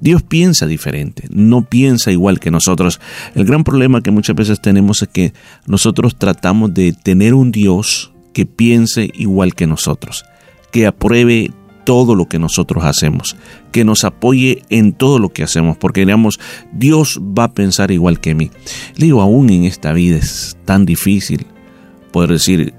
Dios 0.00 0.22
piensa 0.22 0.66
diferente, 0.66 1.28
no 1.30 1.62
piensa 1.64 2.10
igual 2.10 2.40
que 2.40 2.50
nosotros. 2.50 3.00
El 3.36 3.44
gran 3.44 3.62
problema 3.62 4.02
que 4.02 4.10
muchas 4.10 4.34
veces 4.34 4.60
tenemos 4.60 5.00
es 5.02 5.08
que 5.08 5.32
nosotros 5.66 6.16
tratamos 6.16 6.74
de 6.74 6.92
tener 6.92 7.34
un 7.34 7.52
Dios 7.52 8.12
que 8.32 8.44
piense 8.44 9.10
igual 9.14 9.54
que 9.54 9.68
nosotros, 9.68 10.24
que 10.72 10.86
apruebe 10.86 11.52
todo 11.84 12.14
lo 12.14 12.26
que 12.26 12.38
nosotros 12.38 12.84
hacemos, 12.84 13.36
que 13.70 13.84
nos 13.84 14.04
apoye 14.04 14.62
en 14.68 14.92
todo 14.92 15.18
lo 15.18 15.30
que 15.30 15.42
hacemos, 15.42 15.76
porque 15.76 16.00
digamos, 16.00 16.38
Dios 16.72 17.20
va 17.20 17.44
a 17.44 17.52
pensar 17.52 17.90
igual 17.90 18.20
que 18.20 18.34
mí. 18.34 18.50
Le 18.96 19.06
digo, 19.06 19.22
aún 19.22 19.50
en 19.50 19.64
esta 19.64 19.92
vida 19.92 20.16
es 20.16 20.56
tan 20.64 20.86
difícil 20.86 21.46
poder 22.12 22.30
decir, 22.30 22.74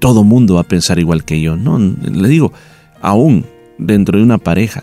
todo 0.00 0.24
mundo 0.24 0.54
va 0.54 0.62
a 0.62 0.68
pensar 0.68 0.98
igual 0.98 1.24
que 1.24 1.40
yo. 1.40 1.56
No, 1.56 1.78
le 1.78 2.28
digo, 2.28 2.52
aún 3.00 3.44
dentro 3.78 4.18
de 4.18 4.24
una 4.24 4.38
pareja, 4.38 4.82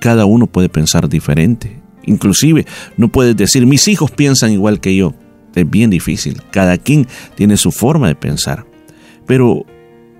cada 0.00 0.24
uno 0.24 0.46
puede 0.46 0.68
pensar 0.68 1.08
diferente. 1.08 1.80
Inclusive, 2.04 2.66
no 2.96 3.08
puedes 3.08 3.36
decir, 3.36 3.66
mis 3.66 3.86
hijos 3.88 4.10
piensan 4.10 4.52
igual 4.52 4.80
que 4.80 4.96
yo. 4.96 5.14
Es 5.54 5.68
bien 5.68 5.90
difícil. 5.90 6.42
Cada 6.50 6.78
quien 6.78 7.06
tiene 7.36 7.56
su 7.56 7.70
forma 7.70 8.08
de 8.08 8.14
pensar. 8.14 8.64
Pero 9.26 9.64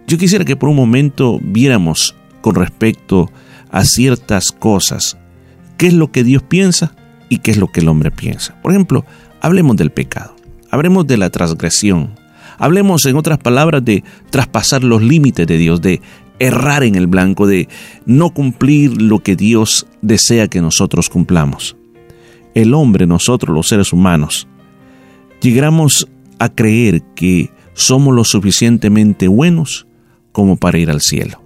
yo 0.06 0.18
quisiera 0.18 0.44
que 0.44 0.56
por 0.56 0.68
un 0.68 0.76
momento 0.76 1.38
viéramos 1.42 2.14
con 2.40 2.54
respecto 2.54 3.30
a 3.70 3.84
ciertas 3.84 4.52
cosas 4.52 5.16
qué 5.78 5.88
es 5.88 5.94
lo 5.94 6.12
que 6.12 6.24
Dios 6.24 6.42
piensa 6.42 6.94
y 7.28 7.38
qué 7.38 7.50
es 7.52 7.56
lo 7.56 7.68
que 7.68 7.80
el 7.80 7.88
hombre 7.88 8.10
piensa. 8.10 8.60
Por 8.62 8.72
ejemplo, 8.72 9.04
hablemos 9.40 9.76
del 9.76 9.90
pecado, 9.90 10.36
hablemos 10.70 11.06
de 11.06 11.16
la 11.16 11.30
transgresión, 11.30 12.14
hablemos 12.58 13.06
en 13.06 13.16
otras 13.16 13.38
palabras 13.38 13.84
de 13.84 14.04
traspasar 14.30 14.84
los 14.84 15.02
límites 15.02 15.46
de 15.46 15.56
Dios, 15.56 15.80
de 15.80 16.00
errar 16.38 16.82
en 16.82 16.96
el 16.96 17.06
blanco, 17.06 17.46
de 17.46 17.68
no 18.04 18.30
cumplir 18.30 19.00
lo 19.00 19.20
que 19.20 19.36
Dios 19.36 19.86
desea 20.02 20.48
que 20.48 20.60
nosotros 20.60 21.08
cumplamos. 21.08 21.76
El 22.54 22.74
hombre, 22.74 23.06
nosotros 23.06 23.54
los 23.54 23.68
seres 23.68 23.92
humanos, 23.92 24.46
llegamos 25.40 26.08
a 26.38 26.48
creer 26.50 27.02
que 27.14 27.50
somos 27.72 28.14
lo 28.14 28.24
suficientemente 28.24 29.28
buenos 29.28 29.86
como 30.32 30.56
para 30.56 30.78
ir 30.78 30.90
al 30.90 31.00
cielo. 31.00 31.40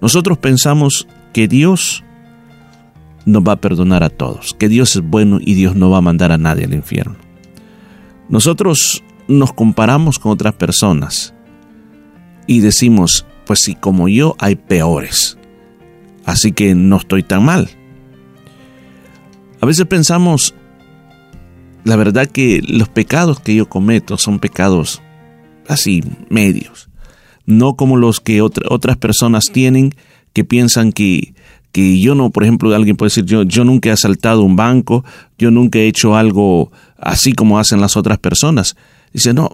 Nosotros 0.00 0.38
pensamos 0.38 1.06
que 1.32 1.48
Dios 1.48 2.04
nos 3.24 3.42
va 3.42 3.52
a 3.52 3.60
perdonar 3.60 4.02
a 4.02 4.10
todos, 4.10 4.54
que 4.58 4.68
Dios 4.68 4.96
es 4.96 5.02
bueno 5.02 5.38
y 5.40 5.54
Dios 5.54 5.74
no 5.74 5.90
va 5.90 5.98
a 5.98 6.02
mandar 6.02 6.32
a 6.32 6.38
nadie 6.38 6.64
al 6.64 6.74
infierno. 6.74 7.16
Nosotros 8.28 9.02
nos 9.28 9.52
comparamos 9.52 10.18
con 10.18 10.32
otras 10.32 10.54
personas 10.54 11.34
y 12.46 12.60
decimos, 12.60 13.26
pues 13.44 13.60
si 13.64 13.74
como 13.74 14.08
yo 14.08 14.36
hay 14.38 14.56
peores, 14.56 15.38
así 16.24 16.52
que 16.52 16.74
no 16.74 16.96
estoy 16.96 17.22
tan 17.22 17.44
mal. 17.44 17.68
A 19.60 19.66
veces 19.66 19.86
pensamos, 19.86 20.54
la 21.84 21.96
verdad 21.96 22.28
que 22.28 22.60
los 22.66 22.88
pecados 22.88 23.40
que 23.40 23.54
yo 23.54 23.68
cometo 23.68 24.18
son 24.18 24.38
pecados 24.38 25.02
así, 25.68 26.02
medios, 26.28 26.88
no 27.46 27.74
como 27.76 27.96
los 27.96 28.20
que 28.20 28.42
otras 28.42 28.96
personas 28.96 29.44
tienen 29.52 29.94
que 30.32 30.44
piensan 30.44 30.92
que, 30.92 31.34
que 31.72 31.98
yo 31.98 32.14
no, 32.14 32.30
por 32.30 32.42
ejemplo, 32.42 32.74
alguien 32.74 32.96
puede 32.96 33.08
decir, 33.08 33.24
yo, 33.24 33.42
yo 33.42 33.64
nunca 33.64 33.88
he 33.88 33.92
asaltado 33.92 34.42
un 34.42 34.56
banco, 34.56 35.04
yo 35.38 35.50
nunca 35.50 35.78
he 35.78 35.86
hecho 35.86 36.16
algo 36.16 36.70
así 36.98 37.32
como 37.32 37.58
hacen 37.58 37.80
las 37.80 37.96
otras 37.96 38.18
personas. 38.18 38.76
Dice, 39.12 39.32
no, 39.32 39.50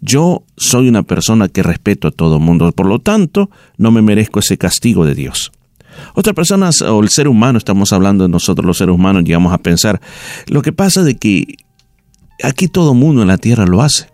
yo 0.00 0.44
soy 0.56 0.88
una 0.88 1.02
persona 1.02 1.48
que 1.48 1.62
respeto 1.62 2.08
a 2.08 2.10
todo 2.12 2.36
el 2.36 2.42
mundo, 2.42 2.70
por 2.72 2.86
lo 2.86 2.98
tanto, 2.98 3.50
no 3.76 3.90
me 3.90 4.00
merezco 4.00 4.38
ese 4.38 4.56
castigo 4.56 5.04
de 5.04 5.14
Dios. 5.14 5.52
Otras 6.14 6.34
personas, 6.34 6.80
o 6.80 7.00
el 7.00 7.10
ser 7.10 7.28
humano, 7.28 7.58
estamos 7.58 7.92
hablando 7.92 8.24
de 8.24 8.30
nosotros 8.30 8.64
los 8.64 8.78
seres 8.78 8.94
humanos, 8.94 9.24
llegamos 9.24 9.52
a 9.52 9.58
pensar, 9.58 10.00
lo 10.46 10.62
que 10.62 10.72
pasa 10.72 11.02
de 11.02 11.16
que 11.16 11.56
aquí 12.42 12.68
todo 12.68 12.94
mundo 12.94 13.22
en 13.22 13.28
la 13.28 13.38
tierra 13.38 13.66
lo 13.66 13.82
hace. 13.82 14.11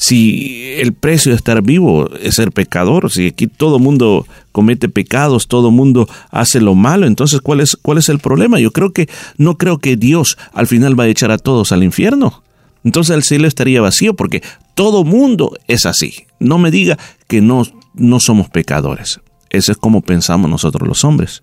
Si 0.00 0.72
el 0.78 0.94
precio 0.94 1.30
de 1.30 1.36
estar 1.36 1.60
vivo 1.60 2.08
es 2.22 2.36
ser 2.36 2.52
pecador, 2.52 3.10
si 3.10 3.26
aquí 3.26 3.46
todo 3.46 3.78
mundo 3.78 4.26
comete 4.50 4.88
pecados, 4.88 5.46
todo 5.46 5.70
mundo 5.70 6.08
hace 6.30 6.62
lo 6.62 6.74
malo, 6.74 7.06
entonces 7.06 7.42
¿cuál 7.42 7.60
es, 7.60 7.76
cuál 7.76 7.98
es 7.98 8.08
el 8.08 8.18
problema? 8.18 8.58
Yo 8.58 8.72
creo 8.72 8.94
que 8.94 9.10
no 9.36 9.58
creo 9.58 9.76
que 9.76 9.96
Dios 9.96 10.38
al 10.54 10.66
final 10.66 10.98
va 10.98 11.04
a 11.04 11.08
echar 11.08 11.30
a 11.30 11.36
todos 11.36 11.70
al 11.70 11.84
infierno. 11.84 12.42
Entonces 12.82 13.14
el 13.14 13.24
cielo 13.24 13.46
estaría 13.46 13.82
vacío 13.82 14.14
porque 14.14 14.42
todo 14.74 15.04
mundo 15.04 15.52
es 15.68 15.84
así. 15.84 16.24
No 16.38 16.56
me 16.56 16.70
diga 16.70 16.98
que 17.28 17.42
no, 17.42 17.64
no 17.92 18.20
somos 18.20 18.48
pecadores. 18.48 19.20
Eso 19.50 19.70
es 19.70 19.76
como 19.76 20.00
pensamos 20.00 20.50
nosotros 20.50 20.88
los 20.88 21.04
hombres. 21.04 21.42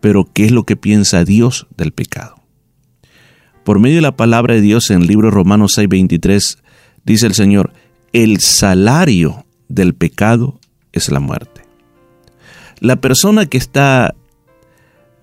Pero 0.00 0.26
¿qué 0.32 0.46
es 0.46 0.50
lo 0.50 0.64
que 0.64 0.76
piensa 0.76 1.24
Dios 1.24 1.66
del 1.76 1.92
pecado? 1.92 2.36
Por 3.64 3.80
medio 3.80 3.96
de 3.96 4.02
la 4.02 4.16
palabra 4.16 4.54
de 4.54 4.62
Dios 4.62 4.88
en 4.90 5.02
el 5.02 5.08
libro 5.08 5.30
Romanos 5.30 5.76
6:23 5.76 6.56
dice 7.06 7.26
el 7.26 7.34
Señor, 7.34 7.72
el 8.12 8.40
salario 8.40 9.46
del 9.68 9.94
pecado 9.94 10.60
es 10.92 11.10
la 11.10 11.20
muerte. 11.20 11.62
La 12.80 12.96
persona 12.96 13.46
que 13.46 13.56
está 13.56 14.14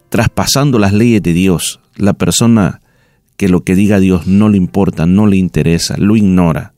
traspasando 0.10 0.80
las 0.80 0.94
leyes 0.94 1.22
de 1.22 1.34
Dios, 1.34 1.80
la 1.96 2.14
persona 2.14 2.82
que 3.38 3.50
lo 3.50 3.64
que 3.64 3.76
diga 3.76 4.00
Dios 4.00 4.26
no 4.26 4.50
le 4.50 4.58
importa, 4.58 5.06
no 5.06 5.28
le 5.28 5.38
interesa, 5.38 5.96
lo 5.98 6.16
ignora, 6.16 6.74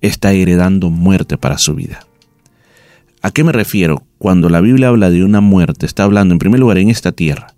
está 0.00 0.32
heredando 0.32 0.90
muerte 0.90 1.38
para 1.38 1.58
su 1.58 1.74
vida. 1.74 2.00
¿A 3.20 3.30
qué 3.30 3.44
me 3.44 3.52
refiero? 3.52 4.04
Cuando 4.18 4.48
la 4.48 4.60
Biblia 4.60 4.88
habla 4.88 5.10
de 5.10 5.24
una 5.24 5.40
muerte, 5.40 5.86
está 5.86 6.04
hablando 6.04 6.34
en 6.34 6.38
primer 6.38 6.60
lugar 6.60 6.78
en 6.78 6.88
esta 6.88 7.12
tierra. 7.12 7.54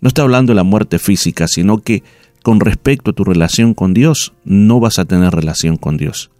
No 0.00 0.08
está 0.08 0.22
hablando 0.22 0.52
de 0.52 0.56
la 0.56 0.64
muerte 0.64 0.98
física, 0.98 1.46
sino 1.46 1.78
que 1.78 2.02
con 2.42 2.60
respecto 2.60 3.10
a 3.10 3.14
tu 3.14 3.24
relación 3.24 3.74
con 3.74 3.94
Dios, 3.94 4.32
no 4.44 4.80
vas 4.80 4.98
a 4.98 5.04
tener 5.04 5.32
relación 5.32 5.76
con 5.76 5.96
Dios. 5.96 6.30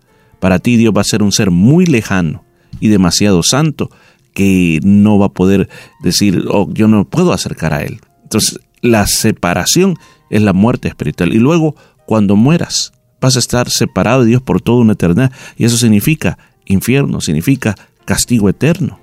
Para 0.40 0.58
ti 0.58 0.76
Dios 0.76 0.92
va 0.96 1.02
a 1.02 1.04
ser 1.04 1.22
un 1.22 1.32
ser 1.32 1.50
muy 1.50 1.86
lejano 1.86 2.44
y 2.80 2.88
demasiado 2.88 3.42
santo 3.42 3.90
que 4.34 4.80
no 4.82 5.18
va 5.18 5.26
a 5.26 5.32
poder 5.32 5.68
decir, 6.02 6.44
oh, 6.48 6.68
yo 6.72 6.88
no 6.88 7.04
puedo 7.04 7.32
acercar 7.32 7.74
a 7.74 7.82
Él. 7.82 8.00
Entonces, 8.22 8.60
la 8.80 9.06
separación 9.06 9.96
es 10.30 10.42
la 10.42 10.52
muerte 10.52 10.88
espiritual. 10.88 11.32
Y 11.32 11.38
luego, 11.38 11.76
cuando 12.06 12.34
mueras, 12.34 12.92
vas 13.20 13.36
a 13.36 13.38
estar 13.38 13.70
separado 13.70 14.22
de 14.22 14.28
Dios 14.28 14.42
por 14.42 14.60
toda 14.60 14.80
una 14.80 14.94
eternidad. 14.94 15.32
Y 15.56 15.64
eso 15.64 15.76
significa 15.76 16.38
infierno, 16.64 17.20
significa 17.20 17.76
castigo 18.04 18.48
eterno. 18.48 18.98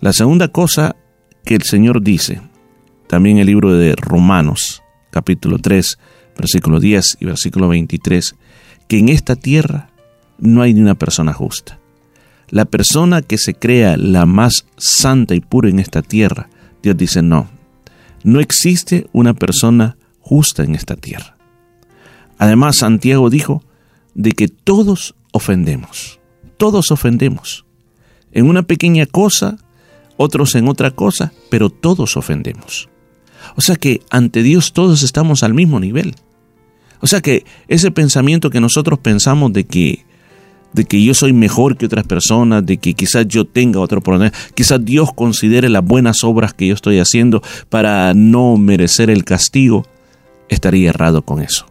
La 0.00 0.12
segunda 0.12 0.48
cosa 0.48 0.96
que 1.44 1.56
el 1.56 1.62
Señor 1.62 2.02
dice, 2.02 2.40
también 3.08 3.38
el 3.38 3.46
libro 3.46 3.74
de 3.74 3.94
Romanos, 3.96 4.82
capítulo 5.10 5.58
3, 5.58 5.98
versículo 6.36 6.80
10 6.80 7.18
y 7.20 7.24
versículo 7.24 7.68
23, 7.68 8.34
que 8.88 8.98
en 8.98 9.08
esta 9.08 9.36
tierra 9.36 9.90
no 10.38 10.62
hay 10.62 10.74
ni 10.74 10.80
una 10.80 10.94
persona 10.94 11.32
justa. 11.32 11.78
La 12.50 12.64
persona 12.64 13.20
que 13.22 13.36
se 13.36 13.54
crea 13.54 13.96
la 13.96 14.24
más 14.24 14.64
santa 14.76 15.34
y 15.34 15.40
pura 15.40 15.68
en 15.68 15.78
esta 15.78 16.02
tierra, 16.02 16.48
Dios 16.82 16.96
dice 16.96 17.22
no, 17.22 17.48
no 18.24 18.40
existe 18.40 19.08
una 19.12 19.34
persona 19.34 19.96
justa 20.20 20.62
en 20.62 20.74
esta 20.74 20.96
tierra. 20.96 21.36
Además, 22.38 22.76
Santiago 22.76 23.30
dijo 23.30 23.62
de 24.14 24.32
que 24.32 24.48
todos 24.48 25.14
ofendemos, 25.32 26.20
todos 26.56 26.90
ofendemos. 26.90 27.64
En 28.32 28.46
una 28.46 28.62
pequeña 28.62 29.06
cosa, 29.06 29.58
otros 30.16 30.54
en 30.54 30.68
otra 30.68 30.90
cosa, 30.90 31.32
pero 31.50 31.70
todos 31.70 32.16
ofendemos. 32.16 32.88
O 33.56 33.60
sea 33.60 33.76
que 33.76 34.02
ante 34.10 34.42
Dios 34.42 34.72
todos 34.72 35.02
estamos 35.02 35.42
al 35.42 35.54
mismo 35.54 35.80
nivel. 35.80 36.14
O 37.00 37.06
sea 37.06 37.20
que 37.20 37.44
ese 37.68 37.90
pensamiento 37.90 38.50
que 38.50 38.60
nosotros 38.60 38.98
pensamos 38.98 39.52
de 39.52 39.64
que 39.64 40.04
de 40.72 40.84
que 40.84 41.02
yo 41.02 41.14
soy 41.14 41.32
mejor 41.32 41.76
que 41.76 41.86
otras 41.86 42.04
personas, 42.06 42.64
de 42.64 42.76
que 42.76 42.94
quizás 42.94 43.26
yo 43.26 43.46
tenga 43.46 43.80
otro 43.80 44.02
problema, 44.02 44.32
quizás 44.54 44.84
Dios 44.84 45.12
considere 45.14 45.68
las 45.68 45.84
buenas 45.84 46.22
obras 46.24 46.52
que 46.52 46.66
yo 46.66 46.74
estoy 46.74 46.98
haciendo 46.98 47.42
para 47.70 48.12
no 48.14 48.56
merecer 48.58 49.08
el 49.08 49.24
castigo, 49.24 49.86
estaría 50.48 50.90
errado 50.90 51.22
con 51.22 51.40
eso. 51.40 51.66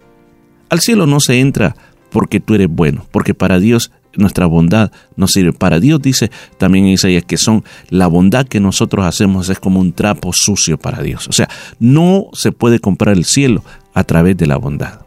Al 0.69 0.79
cielo 0.79 1.05
no 1.05 1.19
se 1.19 1.39
entra 1.39 1.75
porque 2.09 2.39
tú 2.39 2.55
eres 2.55 2.69
bueno, 2.69 3.05
porque 3.11 3.33
para 3.33 3.59
Dios 3.59 3.91
nuestra 4.17 4.45
bondad 4.45 4.91
no 5.15 5.27
sirve. 5.27 5.53
Para 5.53 5.79
Dios 5.79 6.01
dice 6.01 6.29
también 6.57 6.87
Isaías 6.87 7.23
que 7.25 7.37
son 7.37 7.63
la 7.89 8.07
bondad 8.07 8.47
que 8.47 8.59
nosotros 8.59 9.05
hacemos 9.05 9.49
es 9.49 9.59
como 9.59 9.79
un 9.79 9.93
trapo 9.93 10.33
sucio 10.33 10.77
para 10.77 11.01
Dios. 11.01 11.27
O 11.27 11.31
sea, 11.31 11.47
no 11.79 12.27
se 12.33 12.51
puede 12.51 12.79
comprar 12.79 13.15
el 13.15 13.25
cielo 13.25 13.63
a 13.93 14.03
través 14.03 14.35
de 14.37 14.47
la 14.47 14.57
bondad. 14.57 15.01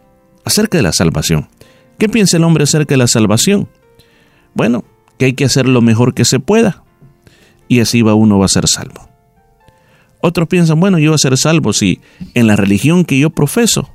Acerca 0.45 0.79
de 0.79 0.83
la 0.83 0.93
salvación. 0.93 1.49
¿Qué 1.99 2.09
piensa 2.09 2.39
el 2.39 2.45
hombre 2.45 2.65
acerca 2.65 2.95
de 2.95 2.99
la 2.99 3.07
salvación? 3.07 3.69
Bueno, 4.55 4.85
que 5.19 5.27
hay 5.27 5.33
que 5.35 5.45
hacer 5.45 5.69
lo 5.69 5.83
mejor 5.83 6.15
que 6.15 6.25
se 6.25 6.41
pueda 6.41 6.83
y 7.69 7.81
así 7.81 8.03
va 8.03 8.15
uno 8.15 8.39
va 8.39 8.47
a 8.47 8.49
ser 8.49 8.67
salvo. 8.67 9.09
Otros 10.23 10.49
piensan, 10.49 10.81
bueno, 10.81 10.99
yo 10.99 11.11
voy 11.11 11.15
a 11.15 11.19
ser 11.19 11.37
salvo 11.37 11.73
si 11.73 12.01
en 12.35 12.47
la 12.47 12.57
religión 12.57 13.05
que 13.05 13.19
yo 13.19 13.31
profeso 13.31 13.91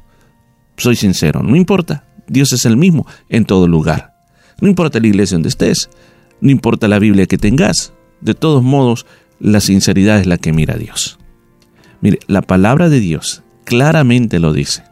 soy 0.78 0.96
sincero, 0.96 1.42
no 1.44 1.56
importa, 1.56 2.06
Dios 2.28 2.52
es 2.54 2.66
el 2.66 2.78
mismo 2.78 3.06
en 3.30 3.46
todo 3.46 3.68
lugar. 3.68 4.15
No 4.62 4.68
importa 4.68 5.00
la 5.00 5.08
iglesia 5.08 5.36
donde 5.36 5.50
estés, 5.50 5.90
no 6.42 6.52
importa 6.52 6.88
la 6.88 7.00
Biblia 7.00 7.26
que 7.26 7.38
tengas, 7.38 7.94
de 8.22 8.34
todos 8.34 8.64
modos, 8.64 9.06
la 9.40 9.60
sinceridad 9.60 10.20
es 10.20 10.28
la 10.28 10.38
que 10.38 10.54
mira 10.54 10.76
a 10.76 10.78
Dios. 10.78 11.18
Mire, 12.02 12.20
la 12.28 12.42
palabra 12.42 12.90
de 12.90 13.00
Dios 13.00 13.44
claramente 13.64 14.40
lo 14.40 14.54
dice, 14.54 14.84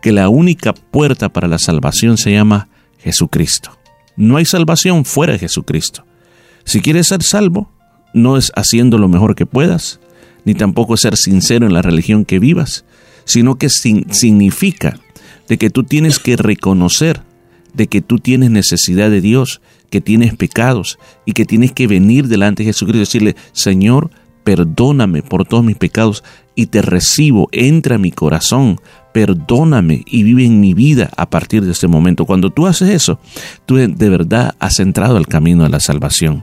que 0.00 0.12
la 0.12 0.28
única 0.28 0.72
puerta 0.72 1.28
para 1.28 1.48
la 1.48 1.58
salvación 1.58 2.16
se 2.16 2.32
llama 2.32 2.68
Jesucristo. 2.98 3.76
No 4.16 4.36
hay 4.36 4.44
salvación 4.44 5.04
fuera 5.04 5.34
de 5.34 5.38
Jesucristo. 5.40 6.04
Si 6.64 6.80
quieres 6.80 7.08
ser 7.08 7.22
salvo, 7.22 7.70
no 8.14 8.36
es 8.36 8.52
haciendo 8.54 8.98
lo 8.98 9.08
mejor 9.08 9.34
que 9.34 9.46
puedas, 9.46 10.00
ni 10.44 10.54
tampoco 10.54 10.96
ser 10.96 11.16
sincero 11.16 11.66
en 11.66 11.74
la 11.74 11.82
religión 11.82 12.24
que 12.24 12.38
vivas, 12.38 12.84
sino 13.24 13.56
que 13.56 13.68
significa 13.68 14.98
de 15.48 15.58
que 15.58 15.70
tú 15.70 15.84
tienes 15.84 16.18
que 16.18 16.36
reconocer 16.36 17.22
de 17.74 17.86
que 17.86 18.00
tú 18.00 18.18
tienes 18.18 18.50
necesidad 18.50 19.10
de 19.10 19.20
Dios, 19.20 19.60
que 19.90 20.00
tienes 20.00 20.34
pecados 20.36 20.98
y 21.24 21.32
que 21.32 21.44
tienes 21.44 21.72
que 21.72 21.86
venir 21.86 22.28
delante 22.28 22.62
de 22.62 22.68
Jesucristo 22.68 22.96
y 22.96 23.00
decirle, 23.00 23.36
Señor, 23.52 24.10
perdóname 24.44 25.22
por 25.22 25.46
todos 25.46 25.64
mis 25.64 25.76
pecados 25.76 26.24
y 26.54 26.66
te 26.66 26.82
recibo, 26.82 27.48
entra 27.52 27.96
a 27.96 27.98
mi 27.98 28.10
corazón, 28.10 28.80
perdóname 29.12 30.02
y 30.06 30.22
vive 30.22 30.44
en 30.44 30.60
mi 30.60 30.74
vida 30.74 31.10
a 31.16 31.28
partir 31.28 31.64
de 31.64 31.72
este 31.72 31.86
momento. 31.86 32.24
Cuando 32.24 32.50
tú 32.50 32.66
haces 32.66 32.90
eso, 32.90 33.20
tú 33.66 33.76
de 33.76 34.08
verdad 34.08 34.54
has 34.58 34.80
entrado 34.80 35.16
al 35.16 35.26
camino 35.26 35.64
de 35.64 35.68
la 35.68 35.80
salvación. 35.80 36.42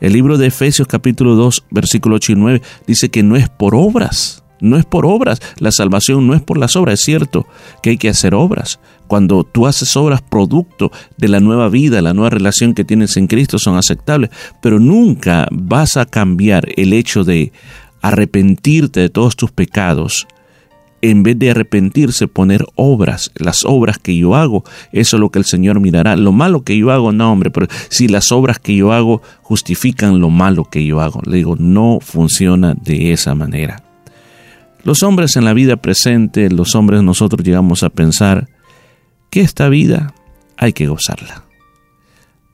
El 0.00 0.12
libro 0.12 0.38
de 0.38 0.46
Efesios 0.46 0.86
capítulo 0.86 1.34
2, 1.34 1.64
versículo 1.70 2.16
8 2.16 2.32
y 2.32 2.34
9 2.36 2.62
dice 2.86 3.08
que 3.08 3.22
no 3.22 3.36
es 3.36 3.48
por 3.48 3.74
obras, 3.74 4.44
no 4.60 4.76
es 4.76 4.84
por 4.84 5.06
obras, 5.06 5.40
la 5.58 5.72
salvación 5.72 6.26
no 6.26 6.34
es 6.34 6.42
por 6.42 6.58
las 6.58 6.76
obras, 6.76 7.00
es 7.00 7.04
cierto 7.04 7.46
que 7.82 7.90
hay 7.90 7.98
que 7.98 8.08
hacer 8.08 8.34
obras. 8.34 8.80
Cuando 9.06 9.44
tú 9.44 9.66
haces 9.66 9.96
obras 9.96 10.20
producto 10.22 10.92
de 11.16 11.28
la 11.28 11.40
nueva 11.40 11.68
vida, 11.68 12.02
la 12.02 12.14
nueva 12.14 12.30
relación 12.30 12.74
que 12.74 12.84
tienes 12.84 13.16
en 13.16 13.26
Cristo 13.26 13.58
son 13.58 13.76
aceptables, 13.76 14.30
pero 14.60 14.78
nunca 14.78 15.48
vas 15.50 15.96
a 15.96 16.04
cambiar 16.04 16.68
el 16.76 16.92
hecho 16.92 17.24
de 17.24 17.52
arrepentirte 18.02 19.00
de 19.00 19.08
todos 19.08 19.36
tus 19.36 19.50
pecados 19.50 20.26
en 21.00 21.22
vez 21.22 21.38
de 21.38 21.50
arrepentirse, 21.50 22.28
poner 22.28 22.64
obras, 22.74 23.30
las 23.36 23.64
obras 23.64 23.98
que 23.98 24.16
yo 24.16 24.34
hago, 24.34 24.64
eso 24.92 25.16
es 25.16 25.20
lo 25.20 25.30
que 25.30 25.38
el 25.38 25.44
Señor 25.44 25.80
mirará. 25.80 26.16
Lo 26.16 26.32
malo 26.32 26.62
que 26.62 26.76
yo 26.76 26.90
hago, 26.90 27.12
no, 27.12 27.32
hombre, 27.32 27.50
pero 27.50 27.66
si 27.88 28.08
las 28.08 28.32
obras 28.32 28.58
que 28.58 28.74
yo 28.74 28.92
hago 28.92 29.22
justifican 29.42 30.20
lo 30.20 30.30
malo 30.30 30.64
que 30.64 30.84
yo 30.84 31.00
hago, 31.00 31.20
le 31.24 31.36
digo, 31.38 31.56
no 31.58 31.98
funciona 32.00 32.74
de 32.74 33.12
esa 33.12 33.34
manera. 33.34 33.87
Los 34.88 35.02
hombres 35.02 35.36
en 35.36 35.44
la 35.44 35.52
vida 35.52 35.76
presente, 35.76 36.48
los 36.48 36.74
hombres 36.74 37.02
nosotros 37.02 37.44
llegamos 37.44 37.82
a 37.82 37.90
pensar 37.90 38.48
que 39.28 39.42
esta 39.42 39.68
vida 39.68 40.14
hay 40.56 40.72
que 40.72 40.86
gozarla. 40.86 41.44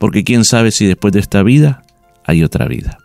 Porque 0.01 0.25
quién 0.25 0.45
sabe 0.45 0.73
si 0.73 0.85
después 0.85 1.13
de 1.13 1.21
esta 1.21 1.45
vida 1.45 1.85
hay 2.27 2.43
otra 2.43 2.67
vida. 2.67 2.99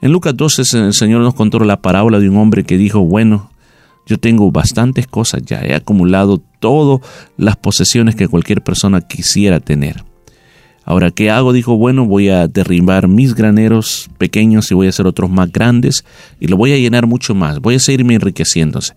En 0.00 0.10
Lucas 0.10 0.34
12 0.34 0.62
el 0.78 0.94
Señor 0.94 1.20
nos 1.20 1.34
contó 1.34 1.58
la 1.58 1.82
parábola 1.82 2.18
de 2.18 2.30
un 2.30 2.38
hombre 2.38 2.64
que 2.64 2.78
dijo, 2.78 3.00
bueno, 3.00 3.50
yo 4.06 4.16
tengo 4.16 4.50
bastantes 4.50 5.06
cosas 5.06 5.42
ya, 5.44 5.60
he 5.60 5.74
acumulado 5.74 6.38
todas 6.60 7.06
las 7.36 7.56
posesiones 7.56 8.16
que 8.16 8.26
cualquier 8.26 8.62
persona 8.62 9.02
quisiera 9.02 9.60
tener. 9.60 10.02
Ahora, 10.84 11.10
¿qué 11.10 11.30
hago? 11.30 11.52
Dijo, 11.52 11.76
bueno, 11.76 12.04
voy 12.04 12.28
a 12.28 12.46
derribar 12.46 13.08
mis 13.08 13.34
graneros 13.34 14.10
pequeños 14.18 14.70
y 14.70 14.74
voy 14.74 14.86
a 14.86 14.90
hacer 14.90 15.06
otros 15.06 15.30
más 15.30 15.50
grandes 15.50 16.04
y 16.40 16.48
lo 16.48 16.56
voy 16.56 16.72
a 16.72 16.78
llenar 16.78 17.06
mucho 17.06 17.34
más, 17.34 17.60
voy 17.60 17.76
a 17.76 17.80
seguirme 17.80 18.14
enriqueciéndose. 18.14 18.94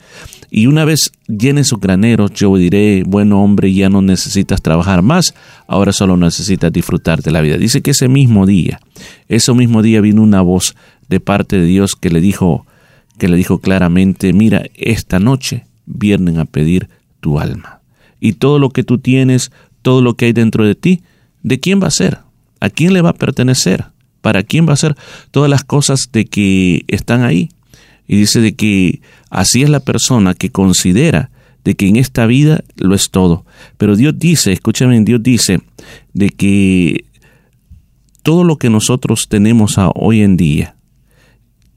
Y 0.50 0.68
una 0.68 0.86
vez 0.86 1.12
llene 1.28 1.64
sus 1.64 1.80
graneros, 1.80 2.32
yo 2.34 2.56
diré, 2.58 3.04
bueno 3.06 3.42
hombre, 3.42 3.74
ya 3.74 3.90
no 3.90 4.02
necesitas 4.02 4.62
trabajar 4.62 5.02
más, 5.02 5.34
ahora 5.68 5.94
solo 5.94 6.18
necesitas 6.18 6.72
disfrutar 6.72 7.22
de 7.22 7.32
la 7.32 7.42
vida. 7.42 7.58
Dice 7.58 7.82
que 7.82 7.92
ese 7.92 8.10
mismo 8.10 8.46
día, 8.46 8.82
ese 9.30 9.54
mismo 9.54 9.82
día 9.82 10.02
vino 10.02 10.22
una 10.22 10.42
voz 10.42 10.76
de 11.08 11.20
parte 11.22 11.58
de 11.58 11.66
Dios 11.66 11.96
que 11.96 12.10
le 12.10 12.20
dijo, 12.20 12.66
que 13.18 13.30
le 13.30 13.38
dijo 13.38 13.60
claramente, 13.60 14.34
mira, 14.34 14.64
esta 14.76 15.20
noche 15.20 15.66
vienen 15.86 16.38
a 16.40 16.46
pedir 16.46 16.90
tu 17.22 17.40
alma. 17.40 17.80
Y 18.20 18.34
todo 18.34 18.60
lo 18.60 18.72
que 18.72 18.84
tú 18.84 18.98
tienes, 18.98 19.52
todo 19.82 20.02
lo 20.02 20.16
que 20.16 20.26
hay 20.26 20.34
dentro 20.34 20.66
de 20.66 20.76
ti, 20.76 21.02
¿de 21.48 21.60
quién 21.60 21.82
va 21.82 21.88
a 21.88 21.92
ser? 21.92 22.20
¿A 22.60 22.70
quién 22.70 22.94
le 22.94 23.02
va 23.02 23.12
a 23.12 23.14
pertenecer? 23.14 23.86
¿Para 24.22 24.44
quién 24.44 24.68
va 24.68 24.74
a 24.74 24.78
ser 24.78 24.96
todas 25.32 25.50
las 25.50 25.64
cosas 25.64 26.10
de 26.12 26.26
que 26.26 26.84
están 26.88 27.24
ahí? 27.24 27.50
Y 28.08 28.18
dice 28.18 28.42
de 28.42 28.56
que 28.56 29.02
así 29.30 29.64
es 29.64 29.70
la 29.70 29.80
persona 29.80 30.34
que 30.34 30.50
considera 30.50 31.30
de 31.64 31.76
que 31.76 31.88
en 31.88 31.98
esta 31.98 32.26
vida 32.26 32.64
lo 32.78 32.96
es 32.96 33.10
todo. 33.10 33.46
Pero 33.78 33.96
Dios 33.96 34.18
dice, 34.18 34.52
escúchame, 34.54 35.00
Dios 35.02 35.22
dice 35.22 35.62
de 36.14 36.30
que 36.30 37.06
todo 38.24 38.44
lo 38.44 38.58
que 38.58 38.70
nosotros 38.70 39.28
tenemos 39.30 39.78
a 39.78 39.90
hoy 39.90 40.22
en 40.22 40.38
día, 40.38 40.76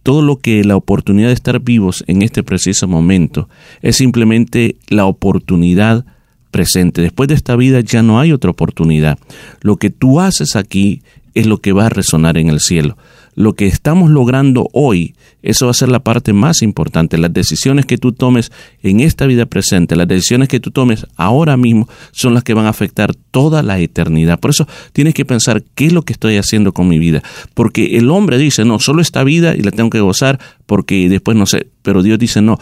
todo 0.02 0.22
lo 0.22 0.38
que 0.38 0.64
la 0.64 0.76
oportunidad 0.76 1.28
de 1.28 1.34
estar 1.34 1.60
vivos 1.60 2.04
en 2.06 2.22
este 2.22 2.42
preciso 2.42 2.88
momento 2.88 3.48
es 3.82 3.96
simplemente 3.96 4.76
la 4.88 5.06
oportunidad 5.06 6.04
presente. 6.50 7.02
Después 7.02 7.28
de 7.28 7.34
esta 7.34 7.56
vida 7.56 7.80
ya 7.80 8.02
no 8.02 8.20
hay 8.20 8.32
otra 8.32 8.50
oportunidad. 8.50 9.18
Lo 9.60 9.76
que 9.76 9.90
tú 9.90 10.20
haces 10.20 10.56
aquí 10.56 11.02
es 11.34 11.46
lo 11.46 11.58
que 11.58 11.72
va 11.72 11.86
a 11.86 11.90
resonar 11.90 12.38
en 12.38 12.48
el 12.48 12.60
cielo. 12.60 12.96
Lo 13.36 13.54
que 13.54 13.66
estamos 13.66 14.10
logrando 14.10 14.68
hoy, 14.72 15.14
eso 15.42 15.66
va 15.66 15.70
a 15.70 15.74
ser 15.74 15.88
la 15.88 16.00
parte 16.00 16.32
más 16.32 16.62
importante. 16.62 17.16
Las 17.16 17.32
decisiones 17.32 17.86
que 17.86 17.96
tú 17.96 18.12
tomes 18.12 18.50
en 18.82 19.00
esta 19.00 19.26
vida 19.26 19.46
presente, 19.46 19.96
las 19.96 20.08
decisiones 20.08 20.48
que 20.48 20.60
tú 20.60 20.72
tomes 20.72 21.06
ahora 21.16 21.56
mismo, 21.56 21.88
son 22.10 22.34
las 22.34 22.42
que 22.42 22.54
van 22.54 22.66
a 22.66 22.70
afectar 22.70 23.14
toda 23.30 23.62
la 23.62 23.78
eternidad. 23.78 24.40
Por 24.40 24.50
eso 24.50 24.66
tienes 24.92 25.14
que 25.14 25.24
pensar 25.24 25.62
qué 25.74 25.86
es 25.86 25.92
lo 25.92 26.02
que 26.02 26.12
estoy 26.12 26.36
haciendo 26.36 26.72
con 26.72 26.88
mi 26.88 26.98
vida. 26.98 27.22
Porque 27.54 27.96
el 27.96 28.10
hombre 28.10 28.36
dice, 28.36 28.64
no, 28.64 28.80
solo 28.80 29.00
esta 29.00 29.22
vida 29.24 29.54
y 29.54 29.62
la 29.62 29.70
tengo 29.70 29.90
que 29.90 30.00
gozar 30.00 30.40
porque 30.66 31.08
después 31.08 31.36
no 31.36 31.46
sé. 31.46 31.68
Pero 31.82 32.02
Dios 32.02 32.18
dice, 32.18 32.42
no, 32.42 32.58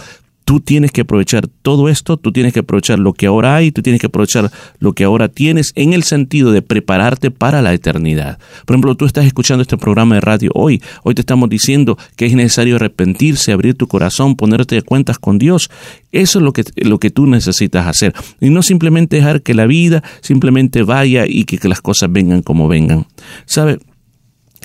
tú 0.48 0.60
tienes 0.60 0.92
que 0.92 1.02
aprovechar 1.02 1.46
todo 1.46 1.90
esto, 1.90 2.16
tú 2.16 2.32
tienes 2.32 2.54
que 2.54 2.60
aprovechar 2.60 2.98
lo 2.98 3.12
que 3.12 3.26
ahora 3.26 3.54
hay, 3.54 3.70
tú 3.70 3.82
tienes 3.82 4.00
que 4.00 4.06
aprovechar 4.06 4.50
lo 4.78 4.94
que 4.94 5.04
ahora 5.04 5.28
tienes 5.28 5.72
en 5.74 5.92
el 5.92 6.04
sentido 6.04 6.52
de 6.52 6.62
prepararte 6.62 7.30
para 7.30 7.60
la 7.60 7.74
eternidad. 7.74 8.38
Por 8.64 8.74
ejemplo, 8.74 8.94
tú 8.94 9.04
estás 9.04 9.26
escuchando 9.26 9.60
este 9.60 9.76
programa 9.76 10.14
de 10.14 10.22
radio 10.22 10.50
hoy, 10.54 10.82
hoy 11.02 11.14
te 11.14 11.20
estamos 11.20 11.50
diciendo 11.50 11.98
que 12.16 12.24
es 12.24 12.32
necesario 12.32 12.76
arrepentirse, 12.76 13.52
abrir 13.52 13.74
tu 13.74 13.88
corazón, 13.88 14.36
ponerte 14.36 14.76
de 14.76 14.80
cuentas 14.80 15.18
con 15.18 15.36
Dios. 15.36 15.68
Eso 16.12 16.38
es 16.38 16.42
lo 16.42 16.54
que, 16.54 16.64
lo 16.76 16.98
que 16.98 17.10
tú 17.10 17.26
necesitas 17.26 17.86
hacer. 17.86 18.14
Y 18.40 18.48
no 18.48 18.62
simplemente 18.62 19.16
dejar 19.16 19.42
que 19.42 19.52
la 19.52 19.66
vida 19.66 20.02
simplemente 20.22 20.82
vaya 20.82 21.26
y 21.28 21.44
que, 21.44 21.58
que 21.58 21.68
las 21.68 21.82
cosas 21.82 22.10
vengan 22.10 22.40
como 22.40 22.68
vengan. 22.68 23.04
¿Sabe? 23.44 23.80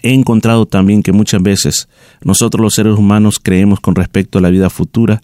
He 0.02 0.14
encontrado 0.14 0.66
también 0.66 1.04
que 1.04 1.12
muchas 1.12 1.42
veces 1.44 1.90
nosotros 2.22 2.62
los 2.62 2.74
seres 2.74 2.98
humanos 2.98 3.40
creemos 3.44 3.82
con 3.82 3.96
respecto 3.96 4.38
a 4.38 4.42
la 4.42 4.50
vida 4.50 4.70
futura 4.70 5.22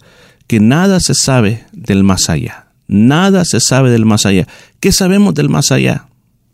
que 0.50 0.58
nada 0.58 0.98
se 0.98 1.14
sabe 1.14 1.64
del 1.70 2.02
más 2.02 2.28
allá. 2.28 2.66
Nada 2.88 3.44
se 3.44 3.60
sabe 3.60 3.88
del 3.88 4.04
más 4.04 4.26
allá. 4.26 4.48
¿Qué 4.80 4.90
sabemos 4.90 5.32
del 5.32 5.48
más 5.48 5.70
allá? 5.70 6.08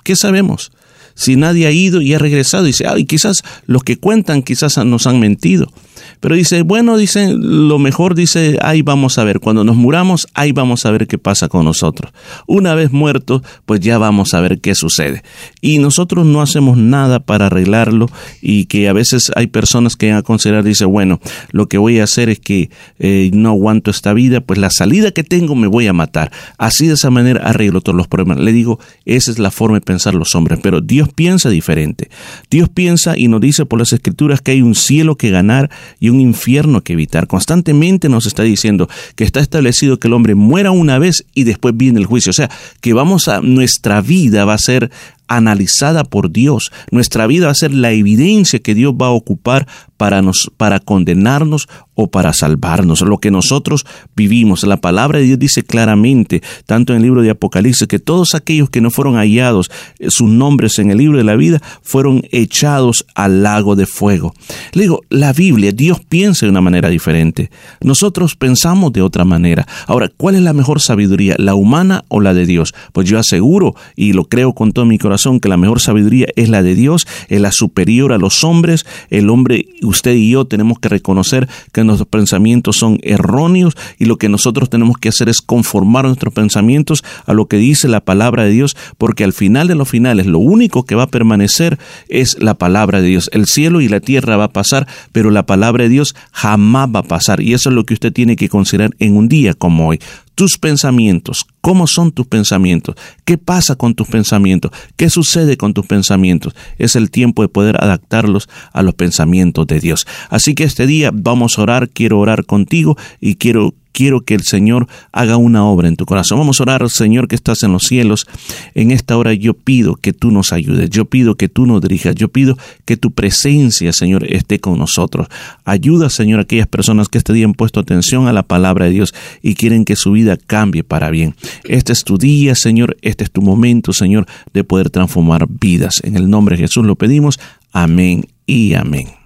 ¿Qué 0.05 0.17
sabemos? 0.17 0.71
Si 1.15 1.37
nadie 1.37 1.67
ha 1.67 1.71
ido 1.71 2.03
y 2.03 2.13
ha 2.13 2.19
regresado, 2.19 2.65
dice, 2.65 2.87
ay, 2.87 3.07
quizás 3.07 3.43
los 3.65 3.85
que 3.85 3.97
cuentan 3.97 4.43
quizás 4.43 4.77
nos 4.85 5.07
han 5.07 5.19
mentido. 5.19 5.73
Pero 6.21 6.35
dice, 6.35 6.63
bueno, 6.63 6.97
dice, 6.97 7.33
lo 7.33 7.79
mejor 7.79 8.15
dice, 8.15 8.59
ahí 8.63 8.83
vamos 8.83 9.19
a 9.19 9.25
ver, 9.25 9.41
cuando 9.41 9.65
nos 9.65 9.77
muramos, 9.77 10.27
ahí 10.35 10.53
vamos 10.53 10.87
a 10.87 10.91
ver 10.91 11.07
qué 11.07 11.19
pasa 11.19 11.49
con 11.49 11.65
nosotros. 11.65 12.13
Una 12.47 12.75
vez 12.75 12.93
muertos, 12.93 13.43
pues 13.65 13.81
ya 13.81 13.99
vamos 13.99 14.35
a 14.35 14.41
ver 14.41 14.61
qué 14.61 14.75
sucede. 14.75 15.23
Y 15.61 15.79
nosotros 15.79 16.27
no 16.27 16.43
hacemos 16.43 16.77
nada 16.77 17.21
para 17.21 17.47
arreglarlo 17.47 18.11
y 18.41 18.65
que 18.67 18.89
a 18.89 18.93
veces 18.93 19.31
hay 19.35 19.47
personas 19.47 19.97
que 19.97 20.11
van 20.11 20.19
a 20.19 20.23
considerar, 20.23 20.65
dice, 20.65 20.85
bueno, 20.85 21.21
lo 21.51 21.69
que 21.69 21.79
voy 21.79 22.01
a 22.01 22.05
hacer 22.05 22.29
es 22.29 22.41
que 22.41 22.71
eh, 22.99 23.31
no 23.33 23.51
aguanto 23.51 23.91
esta 23.91 24.13
vida, 24.13 24.41
pues 24.41 24.59
la 24.59 24.71
salida 24.71 25.11
que 25.11 25.25
tengo 25.25 25.55
me 25.55 25.67
voy 25.67 25.87
a 25.87 25.93
matar. 25.93 26.33
Así 26.59 26.87
de 26.87 26.95
esa 26.95 27.11
manera 27.11 27.43
arreglo 27.45 27.81
todos 27.81 27.97
los 27.97 28.09
problemas. 28.09 28.39
Le 28.39 28.53
digo, 28.53 28.79
esa 29.05 29.31
es 29.31 29.39
la 29.39 29.51
forma 29.51 29.79
de 29.79 29.83
pensar 29.83 30.15
los 30.15 30.35
hombres, 30.35 30.59
pero 30.63 30.81
Dios 30.81 31.09
piensa 31.15 31.51
diferente. 31.51 32.09
Dios 32.51 32.69
piensa 32.69 33.17
y 33.17 33.29
nos 33.29 33.41
dice 33.41 33.67
por 33.67 33.79
las 33.79 33.93
escrituras 33.93 34.41
que 34.41 34.53
hay 34.53 34.63
un 34.63 34.75
cielo 34.75 35.17
que 35.17 35.31
ganar 35.31 35.71
un 36.09 36.21
infierno 36.21 36.83
que 36.83 36.93
evitar. 36.93 37.27
Constantemente 37.27 38.09
nos 38.09 38.27
está 38.27 38.43
diciendo 38.43 38.89
que 39.15 39.25
está 39.25 39.41
establecido 39.41 39.99
que 39.99 40.09
el 40.09 40.15
hombre 40.15 40.35
muera 40.35 40.71
una 40.71 40.99
vez 40.99 41.25
y 41.35 41.45
después 41.45 41.77
viene 41.77 41.99
el 41.99 42.07
juicio. 42.07 42.31
O 42.31 42.35
sea, 42.35 42.51
que 42.81 42.93
vamos 42.93 43.29
a, 43.29 43.41
nuestra 43.41 44.01
vida 44.01 44.45
va 44.45 44.55
a 44.55 44.59
ser 44.59 44.91
analizada 45.29 46.05
por 46.05 46.31
Dios. 46.31 46.71
Nuestra 46.91 47.27
vida 47.27 47.47
va 47.47 47.53
a 47.53 47.57
ser 47.57 47.73
la 47.73 47.93
evidencia 47.93 48.59
que 48.59 48.75
Dios 48.75 48.95
va 48.95 49.07
a 49.07 49.11
ocupar 49.11 49.67
para, 49.97 50.23
nos, 50.23 50.51
para 50.57 50.81
condenarnos 50.81 51.69
o 51.95 52.09
para 52.09 52.33
salvarnos. 52.33 53.01
Lo 53.01 53.19
que 53.19 53.31
nosotros 53.31 53.87
vivimos. 54.15 54.63
La 54.65 54.77
palabra 54.77 55.19
de 55.19 55.25
Dios 55.25 55.39
dice 55.39 55.63
claramente, 55.63 56.43
tanto 56.67 56.93
en 56.93 56.99
el 56.99 57.03
libro 57.03 57.23
de 57.23 57.31
Apocalipsis, 57.31 57.89
que 57.89 57.99
todos 57.99 58.35
aquellos 58.35 58.71
que 58.71 58.81
no 58.81 58.91
fueron 58.91 59.15
hallados 59.17 59.71
eh, 59.99 60.11
sus 60.11 60.29
nombres 60.29 60.79
en 60.79 60.91
el 60.91 60.99
libro 60.99 61.19
de 61.19 61.25
la 61.25 61.37
vida 61.37 61.61
fueron 61.83 62.23
echados 62.31 63.07
al 63.15 63.43
lago 63.43 63.77
de 63.77 63.87
fuego. 63.87 64.35
Le 64.73 64.83
digo, 64.83 65.01
la 65.09 65.33
Biblia, 65.33 65.73
Dios 65.73 66.01
piensa 66.07 66.45
de 66.47 66.51
una 66.51 66.61
manera 66.61 66.89
diferente. 66.91 67.51
Nosotros 67.81 68.37
pensamos 68.37 68.93
de 68.93 69.03
otra 69.03 69.25
manera. 69.25 69.67
Ahora, 69.87 70.11
¿cuál 70.15 70.35
es 70.35 70.43
la 70.43 70.53
mejor 70.53 70.81
sabiduría? 70.81 71.35
¿La 71.39 71.55
humana 71.55 72.05
o 72.09 72.21
la 72.21 72.35
de 72.35 72.45
Dios? 72.45 72.75
Pues 72.93 73.09
yo 73.09 73.19
aseguro 73.19 73.75
y 73.95 74.13
lo 74.13 74.25
creo 74.25 74.53
con 74.53 74.73
todo 74.73 74.85
mi 74.85 74.99
corazón 74.99 75.16
que 75.41 75.49
la 75.49 75.57
mejor 75.57 75.81
sabiduría 75.81 76.27
es 76.37 76.49
la 76.49 76.63
de 76.63 76.75
Dios, 76.75 77.07
es 77.29 77.41
la 77.41 77.53
superior 77.53 78.13
a 78.13 78.19
los 78.19 78.45
hombres. 78.45 78.87
El 79.11 79.31
hombre, 79.31 79.67
usted 79.83 80.15
y 80.15 80.31
yo 80.31 80.45
tenemos 80.45 80.79
que 80.79 80.89
reconocer 80.89 81.49
que 81.73 81.85
nuestros 81.85 82.09
pensamientos 82.09 82.77
son 82.77 82.99
erróneos 83.03 83.77
y 83.99 84.05
lo 84.05 84.17
que 84.17 84.29
nosotros 84.29 84.71
tenemos 84.71 84.99
que 84.99 85.09
hacer 85.09 85.29
es 85.29 85.41
conformar 85.41 86.05
nuestros 86.05 86.33
pensamientos 86.33 87.03
a 87.25 87.33
lo 87.33 87.47
que 87.47 87.57
dice 87.57 87.89
la 87.89 88.01
palabra 88.01 88.45
de 88.45 88.51
Dios, 88.51 88.77
porque 88.99 89.25
al 89.25 89.33
final 89.33 89.69
de 89.69 89.75
los 89.75 89.89
finales 89.89 90.27
lo 90.27 90.39
único 90.39 90.85
que 90.85 90.95
va 90.95 91.05
a 91.05 91.11
permanecer 91.11 91.79
es 92.09 92.37
la 92.41 92.55
palabra 92.55 93.01
de 93.01 93.09
Dios. 93.09 93.31
El 93.33 93.47
cielo 93.47 93.81
y 93.81 93.89
la 93.89 94.01
tierra 94.01 94.37
va 94.37 94.45
a 94.45 94.53
pasar, 94.53 94.87
pero 95.13 95.31
la 95.31 95.47
palabra 95.47 95.85
de 95.85 95.91
Dios 95.91 96.15
jamás 96.33 96.89
va 96.95 97.01
a 97.01 97.05
pasar 97.05 97.41
y 97.41 97.55
eso 97.55 97.71
es 97.71 97.75
lo 97.75 97.85
que 97.85 97.95
usted 97.95 98.13
tiene 98.13 98.37
que 98.37 98.49
considerar 98.49 98.91
en 98.99 99.17
un 99.17 99.29
día 99.29 99.55
como 99.55 99.89
hoy 99.89 100.01
tus 100.37 100.59
pensamientos, 100.59 101.47
cómo 101.63 101.87
son 101.87 102.13
tus 102.13 102.27
pensamientos, 102.27 102.95
qué 103.25 103.39
pasa 103.39 103.75
con 103.75 103.95
tus 103.95 104.07
pensamientos, 104.07 104.71
qué 104.97 105.11
sucede 105.11 105.57
con 105.57 105.73
tus 105.73 105.87
pensamientos. 105.87 106.55
Es 106.79 106.95
el 106.95 107.11
tiempo 107.11 107.43
de 107.43 107.49
poder 107.49 107.83
adaptarlos 107.83 108.49
a 108.73 108.83
los 108.83 108.95
pensamientos 108.95 109.67
de 109.67 109.81
Dios. 109.81 110.07
Así 110.29 110.55
que 110.55 110.65
este 110.65 110.87
día 110.87 111.11
vamos 111.13 111.59
a 111.59 111.63
orar, 111.63 111.89
quiero 111.89 112.21
orar 112.21 112.45
contigo 112.45 112.97
y 113.19 113.37
quiero 113.37 113.75
quiero 113.97 114.21
que 114.21 114.35
el 114.35 114.43
Señor 114.43 114.89
haga 115.11 115.39
una 115.39 115.65
obra 115.65 115.89
en 115.89 115.97
tu 115.97 116.05
corazón. 116.05 116.39
Vamos 116.39 116.61
a 116.61 116.65
orar, 116.65 116.87
Señor, 116.91 117.29
que 117.29 117.35
estás 117.35 117.63
en 117.63 117.73
los 117.73 117.85
cielos. 117.85 118.27
En 118.75 118.91
esta 118.91 119.17
hora 119.17 119.33
yo 119.33 119.55
pido 119.55 119.97
que 119.97 120.13
tú 120.13 120.31
nos 120.31 120.53
ayudes, 120.53 120.91
yo 120.91 121.07
pido 121.07 121.37
que 121.37 121.49
tú 121.49 121.65
nos 121.65 121.81
dirijas, 121.81 122.15
yo 122.15 122.29
pido 122.29 122.59
que 122.85 122.99
tu 122.99 123.13
presencia, 123.13 123.95
Señor, 123.95 124.31
esté 124.31 124.61
con 124.61 124.77
nosotros. 124.79 125.29
Ayuda, 125.65 126.11
Señor, 126.11 126.41
a 126.41 126.43
aquellas 126.43 126.67
personas 126.67 127.09
que 127.09 127.17
este 127.17 127.33
día 127.33 127.47
han 127.47 127.55
puesto 127.55 127.81
atención 127.81 128.29
a 128.29 128.35
la 128.35 128.43
palabra 128.43 128.85
de 128.85 128.91
Dios 128.91 129.15
y 129.41 129.55
quieren 129.55 129.87
que 129.87 129.97
su 129.97 130.13
vida 130.13 130.37
cambie 130.37 130.85
para 130.85 131.09
bien. 131.09 131.35
Este 131.65 131.95
es 131.95 132.05
tu 132.05 132.19
día, 132.19 132.55
Señor, 132.55 132.99
este 133.01 133.25
es 133.25 133.31
tu 133.31 133.41
momento, 133.41 133.95
Señor, 133.95 134.27
de 134.53 134.63
poder 134.63 134.91
transformar 134.91 135.47
vidas. 135.49 136.03
En 136.05 136.17
el 136.17 136.29
nombre 136.29 136.57
de 136.57 136.65
Jesús 136.65 136.85
lo 136.85 136.97
pedimos. 136.97 137.41
Amén 137.73 138.27
y 138.45 138.75
amén. 138.75 139.26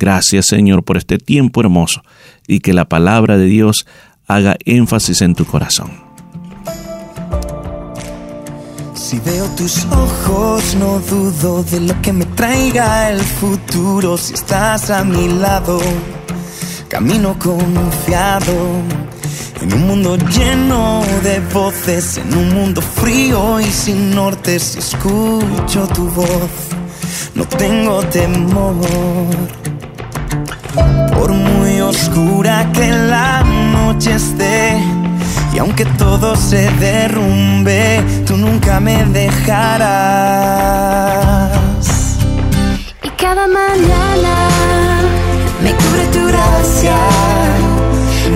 Gracias 0.00 0.46
Señor 0.46 0.82
por 0.82 0.96
este 0.96 1.18
tiempo 1.18 1.60
hermoso 1.60 2.02
y 2.48 2.60
que 2.60 2.72
la 2.72 2.86
palabra 2.86 3.36
de 3.36 3.44
Dios 3.44 3.86
haga 4.26 4.56
énfasis 4.64 5.20
en 5.20 5.34
tu 5.34 5.44
corazón. 5.44 5.90
Si 8.94 9.18
veo 9.18 9.44
tus 9.56 9.84
ojos, 9.86 10.74
no 10.76 11.00
dudo 11.00 11.62
de 11.64 11.80
lo 11.80 12.00
que 12.00 12.12
me 12.14 12.24
traiga 12.24 13.10
el 13.10 13.20
futuro. 13.20 14.16
Si 14.16 14.34
estás 14.34 14.88
a 14.88 15.04
mi 15.04 15.28
lado, 15.28 15.80
camino 16.88 17.36
confiado. 17.38 18.54
En 19.60 19.74
un 19.74 19.86
mundo 19.86 20.16
lleno 20.16 21.02
de 21.22 21.40
voces, 21.52 22.16
en 22.16 22.34
un 22.34 22.54
mundo 22.54 22.80
frío 22.80 23.60
y 23.60 23.64
sin 23.64 24.14
norte, 24.14 24.58
si 24.58 24.78
escucho 24.78 25.86
tu 25.88 26.08
voz, 26.08 26.50
no 27.34 27.44
tengo 27.44 28.02
temor. 28.04 28.76
Oscura 31.90 32.70
que 32.72 32.88
la 32.92 33.42
noche 33.42 34.14
esté, 34.14 34.80
y 35.52 35.58
aunque 35.58 35.84
todo 35.84 36.36
se 36.36 36.70
derrumbe, 36.78 38.00
tú 38.24 38.36
nunca 38.36 38.78
me 38.78 39.04
dejarás. 39.06 39.90
Y 43.02 43.08
cada 43.10 43.48
mañana 43.48 44.34
Me 45.64 45.72
cubre 45.72 46.06
tu 46.12 46.26
gracia, 46.28 46.96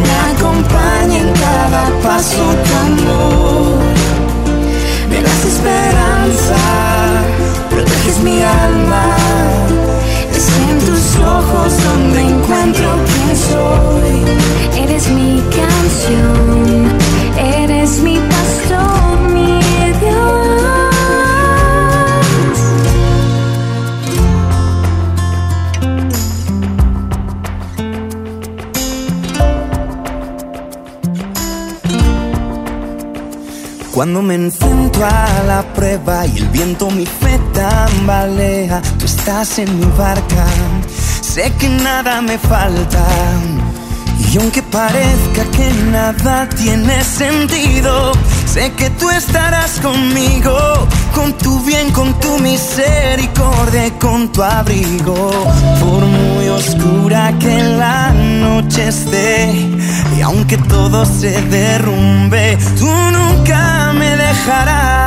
me 0.02 0.14
acompaña 0.32 1.18
en 1.20 1.32
cada 1.44 1.82
paso 2.02 2.42
tu 2.64 2.72
amor. 2.88 3.78
Me 5.10 5.22
das 5.22 5.44
esperanza, 5.44 6.56
proteges 7.70 8.18
mi 8.18 8.42
alma. 8.42 9.63
Es 10.36 10.48
en 10.68 10.78
tus 10.86 11.16
ojos 11.20 11.72
donde 11.84 12.20
encuentro 12.20 12.88
quién 13.06 13.36
soy. 13.36 14.82
eres 14.82 15.08
mi 15.10 15.42
canción, 15.60 16.98
eres 17.38 18.00
mi 18.00 18.18
pastor, 18.18 19.03
Cuando 33.94 34.22
me 34.22 34.34
enfrento 34.34 35.04
a 35.04 35.44
la 35.46 35.62
prueba 35.72 36.26
y 36.26 36.38
el 36.38 36.48
viento 36.48 36.90
mi 36.90 37.06
fe 37.06 37.38
tambalea, 37.52 38.82
tú 38.98 39.04
estás 39.04 39.60
en 39.60 39.78
mi 39.78 39.86
barca, 39.96 40.46
sé 41.20 41.52
que 41.60 41.68
nada 41.68 42.20
me 42.20 42.36
falta. 42.36 43.06
Y 44.32 44.38
aunque 44.38 44.62
parezca 44.64 45.44
que 45.52 45.70
nada 45.92 46.48
tiene 46.48 47.04
sentido, 47.04 48.10
sé 48.52 48.72
que 48.72 48.90
tú 48.90 49.10
estarás 49.10 49.78
conmigo, 49.78 50.58
con 51.14 51.32
tu 51.34 51.60
bien, 51.60 51.92
con 51.92 52.18
tu 52.18 52.36
misericordia 52.40 53.96
con 54.00 54.32
tu 54.32 54.42
abrigo. 54.42 55.30
Por 55.78 56.04
muy 56.04 56.48
oscura 56.48 57.32
que 57.38 57.62
la 57.62 58.10
noche 58.10 58.88
esté, 58.88 59.52
y 60.16 60.20
aunque 60.20 60.58
todo 60.58 61.06
se 61.06 61.40
derrumbe, 61.42 62.58
tú 62.76 62.86
nunca 62.86 63.83
me 63.94 64.16
dejarás. 64.16 65.04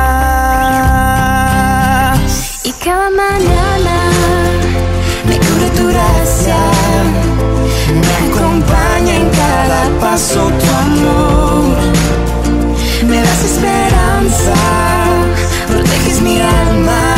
Y 2.64 2.72
cada 2.72 3.10
mañana 3.10 3.96
Me 5.26 5.36
cubre 5.38 5.68
tu 5.76 5.86
gracia, 5.88 6.56
me 8.02 8.12
acompaña 8.26 9.14
en 9.16 9.28
cada 9.30 9.80
paso 10.00 10.50
tu 10.60 10.66
amor. 10.86 11.76
Me 13.06 13.18
das 13.20 13.44
esperanza, 13.44 14.54
proteges 15.68 16.20
mi 16.22 16.40
alma. 16.40 17.17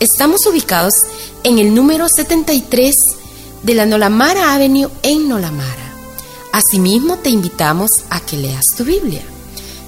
Estamos 0.00 0.44
ubicados 0.46 0.94
en 1.44 1.58
el 1.58 1.74
número 1.74 2.08
73 2.08 2.94
de 3.62 3.74
la 3.74 3.84
Nolamara 3.84 4.54
Avenue 4.54 4.88
en 5.02 5.28
Nolamara. 5.28 5.92
Asimismo, 6.52 7.18
te 7.18 7.28
invitamos 7.28 7.90
a 8.08 8.20
que 8.20 8.38
leas 8.38 8.64
tu 8.78 8.84
Biblia. 8.84 9.20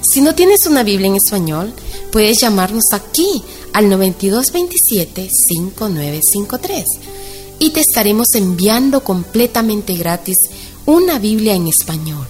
Si 0.03 0.21
no 0.21 0.35
tienes 0.35 0.67
una 0.67 0.83
Biblia 0.83 1.07
en 1.07 1.15
español, 1.15 1.73
puedes 2.11 2.39
llamarnos 2.39 2.83
aquí 2.91 3.41
al 3.73 3.85
9227-5953 3.85 6.83
y 7.57 7.71
te 7.71 7.79
estaremos 7.79 8.35
enviando 8.35 9.03
completamente 9.03 9.95
gratis 9.95 10.37
una 10.85 11.17
Biblia 11.17 11.55
en 11.55 11.67
español. 11.67 12.27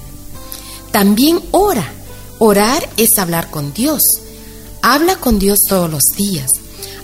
También 0.94 1.42
ora. 1.52 1.92
Orar 2.40 2.90
es 2.96 3.18
hablar 3.18 3.52
con 3.52 3.74
Dios. 3.74 4.02
Habla 4.82 5.18
con 5.18 5.38
Dios 5.38 5.60
todos 5.68 5.92
los 5.92 6.04
días. 6.16 6.48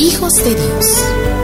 hijos 0.00 0.32
de 0.42 0.54
Dios. 0.54 1.39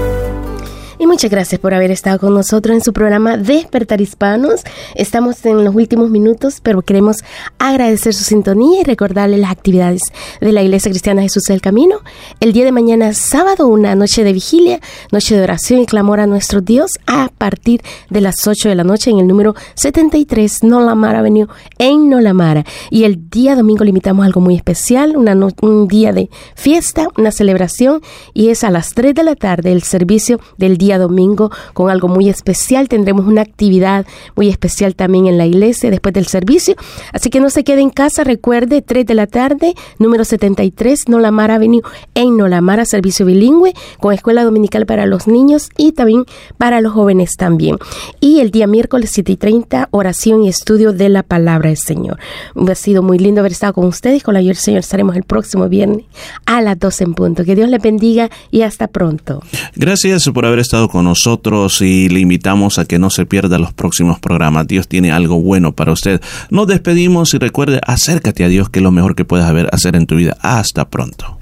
Y 0.99 1.07
muchas 1.07 1.31
gracias 1.31 1.61
por 1.61 1.75
haber 1.75 1.91
estado 1.91 2.19
con 2.19 2.33
nosotros 2.33 2.75
en 2.75 2.81
su 2.83 2.95
programa 2.95 3.37
Despertar 3.37 4.01
Hispanos. 4.01 4.63
Estamos 4.95 5.45
en 5.45 5.63
los 5.63 5.75
últimos 5.75 6.09
minutos, 6.09 6.61
pero 6.63 6.81
queremos 6.81 7.19
agradecer 7.59 8.15
su 8.15 8.25
sintonía 8.25 8.81
y 8.81 8.85
recordarle 8.85 9.37
las 9.37 9.51
actividades 9.51 10.01
de 10.41 10.53
la 10.53 10.63
Iglesia 10.63 10.91
Cristiana 10.91 11.21
Jesús 11.21 11.43
del 11.45 11.61
Camino. 11.61 11.99
El 12.41 12.55
día 12.55 12.65
de 12.65 12.73
mañana, 12.73 13.13
sábado, 13.13 13.69
una 13.69 13.95
noche 13.95 14.25
de 14.25 14.33
vigilia, 14.33 14.81
noche 15.13 15.37
de 15.37 15.43
oración 15.43 15.81
y 15.81 15.87
clamor 15.87 16.19
a 16.19 16.27
nuestro 16.27 16.63
Dios 16.63 16.93
a 17.07 17.29
partir 17.37 17.83
de 18.09 18.23
las 18.23 18.47
8 18.47 18.71
de 18.71 18.75
la 18.75 18.85
noche 18.85 19.11
en 19.11 19.19
el 19.19 19.27
número 19.27 19.55
73 19.75 20.63
Nolamara 20.63 21.19
Avenue 21.19 21.47
en 21.77 22.09
Nolamara. 22.09 22.65
Y 22.91 23.05
el 23.05 23.29
día 23.29 23.55
domingo 23.55 23.85
le 23.85 23.91
invitamos 23.91 24.25
algo 24.25 24.41
muy 24.41 24.55
especial, 24.57 25.15
una 25.19 25.35
no- 25.35 25.51
un 25.61 25.89
día 25.89 26.15
de 26.15 26.31
fiesta, 26.55 27.09
una 27.19 27.33
celebración 27.33 28.01
y 28.33 28.49
es 28.49 28.65
a 28.65 28.71
las 28.71 28.95
3 28.95 29.15
de 29.15 29.25
la 29.25 29.35
tarde 29.37 29.73
el 29.73 29.83
servicio 29.83 30.41
del 30.57 30.79
día 30.79 30.86
domingo 30.95 31.51
con 31.75 31.91
algo 31.91 32.09
muy 32.09 32.29
especial. 32.29 32.89
Tendremos 32.89 33.27
una 33.27 33.43
actividad 33.43 34.07
muy 34.35 34.49
especial 34.49 34.95
también 34.95 35.27
en 35.27 35.39
la 35.39 35.47
iglesia 35.47 35.91
después 35.91 36.15
del 36.15 36.27
servicio. 36.27 36.75
Así 37.13 37.31
que 37.31 37.41
no 37.41 37.51
se 37.51 37.65
quede 37.65 37.81
en 37.81 37.91
casa, 37.91 38.25
recuerde 38.25 38.83
3 38.83 39.07
de 39.07 39.15
la 39.15 39.27
tarde, 39.27 39.75
número 39.99 40.25
73 40.25 41.09
Nolamara 41.09 41.57
Avenue 41.57 41.83
en 42.15 42.37
Nolamara, 42.37 42.85
servicio 42.85 43.27
bilingüe 43.27 43.75
con 43.99 44.13
escuela 44.13 44.45
dominical 44.45 44.87
para 44.87 45.07
los 45.07 45.27
niños 45.27 45.71
y 45.77 45.93
también 45.93 46.25
para 46.59 46.81
los 46.81 46.93
jóvenes 46.93 47.37
también. 47.37 47.79
Y 48.21 48.41
el 48.41 48.51
día 48.51 48.67
miércoles 48.67 49.11
7 49.13 49.33
y 49.33 49.37
30, 49.37 49.89
oración 49.91 50.45
y 50.45 50.49
estudio 50.49 50.93
de 50.93 51.09
la 51.09 51.23
palabra 51.23 51.69
del 51.69 51.79
Señor. 51.79 52.19
Ha 52.55 52.75
sido 52.75 53.03
muy 53.03 53.19
lindo 53.19 53.41
haber 53.41 53.53
estado 53.53 53.73
con 53.73 53.87
ustedes. 53.87 54.23
Con 54.23 54.35
la 54.35 54.41
ayuda 54.41 54.51
del 54.51 54.57
Señor 54.57 54.81
estaremos 54.81 55.17
el 55.17 55.23
próximo 55.23 55.69
viernes 55.69 56.05
a 56.45 56.61
las 56.61 56.79
12 56.79 57.05
en 57.05 57.15
punto. 57.15 57.45
Que 57.45 57.55
Dios 57.55 57.69
les 57.69 57.81
bendiga 57.81 58.31
y 58.51 58.63
hasta 58.63 58.89
pronto. 58.89 59.43
Gracias 59.75 60.29
por 60.29 60.45
haber 60.45 60.59
estado 60.59 60.76
con 60.91 61.05
nosotros 61.05 61.81
y 61.81 62.09
le 62.09 62.21
invitamos 62.21 62.79
a 62.79 62.85
que 62.85 62.99
no 62.99 63.11
se 63.11 63.27
pierda 63.27 63.59
los 63.59 63.73
próximos 63.73 64.21
programas. 64.21 64.67
Dios 64.67 64.87
tiene 64.89 65.13
algo 65.13 65.41
bueno 65.41 65.73
para 65.73 65.93
usted. 65.93 66.21
Nos 66.51 66.67
despedimos 66.67 67.35
y 67.35 67.39
recuerde, 67.39 67.81
acércate 67.87 68.45
a 68.45 68.49
Dios, 68.49 68.69
que 68.69 68.81
es 68.81 68.83
lo 68.83 68.93
mejor 68.93 69.15
que 69.15 69.25
puedes 69.25 69.47
haber, 69.47 69.69
hacer 69.73 69.97
en 69.97 70.07
tu 70.07 70.17
vida. 70.17 70.37
Hasta 70.41 70.89
pronto. 70.89 71.39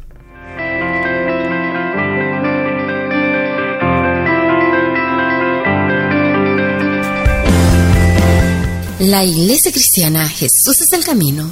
La 9.00 9.24
Iglesia 9.24 9.70
Cristiana 9.70 10.26
Jesús 10.28 10.80
es 10.80 10.92
el 10.92 11.04
Camino 11.04 11.50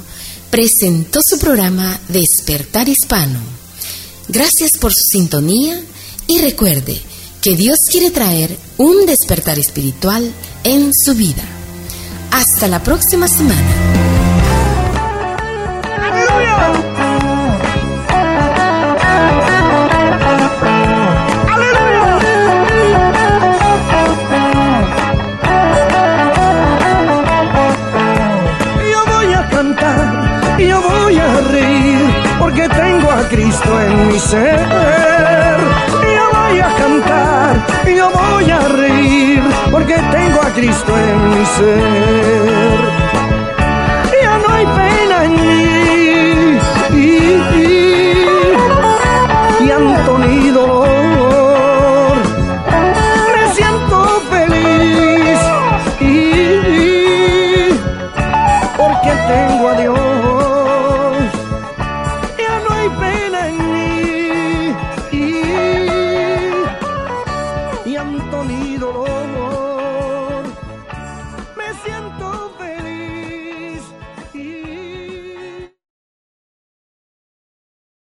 presentó 0.53 1.19
su 1.27 1.39
programa 1.39 1.99
Despertar 2.09 2.87
Hispano. 2.87 3.39
Gracias 4.27 4.73
por 4.79 4.91
su 4.93 5.17
sintonía 5.17 5.81
y 6.27 6.41
recuerde 6.41 7.01
que 7.43 7.57
Dios 7.57 7.77
quiere 7.91 8.09
traer 8.09 8.57
un 8.77 9.05
despertar 9.05 9.59
espiritual 9.59 10.31
en 10.63 10.91
su 10.93 11.13
vida. 11.13 11.43
Hasta 12.31 12.69
la 12.69 12.81
próxima 12.81 13.27
semana. 13.27 13.59
Yo 28.89 29.05
voy 29.05 29.33
a 29.33 29.49
cantar, 29.49 30.59
yo 30.59 30.81
voy 30.81 31.19
a 31.19 31.41
reír, 31.41 31.99
porque 32.39 32.69
tengo 32.69 33.11
a 33.11 33.27
Cristo 33.27 33.81
en 33.81 34.07
mi 34.07 34.19
ser 34.19 36.02
yo 37.95 38.09
voy 38.09 38.49
a 38.49 38.59
reír 38.59 39.41
porque 39.71 39.95
tengo 39.95 40.41
a 40.41 40.49
Cristo 40.53 40.97
en 40.97 41.29
mi 41.29 41.45
ser. 41.45 43.22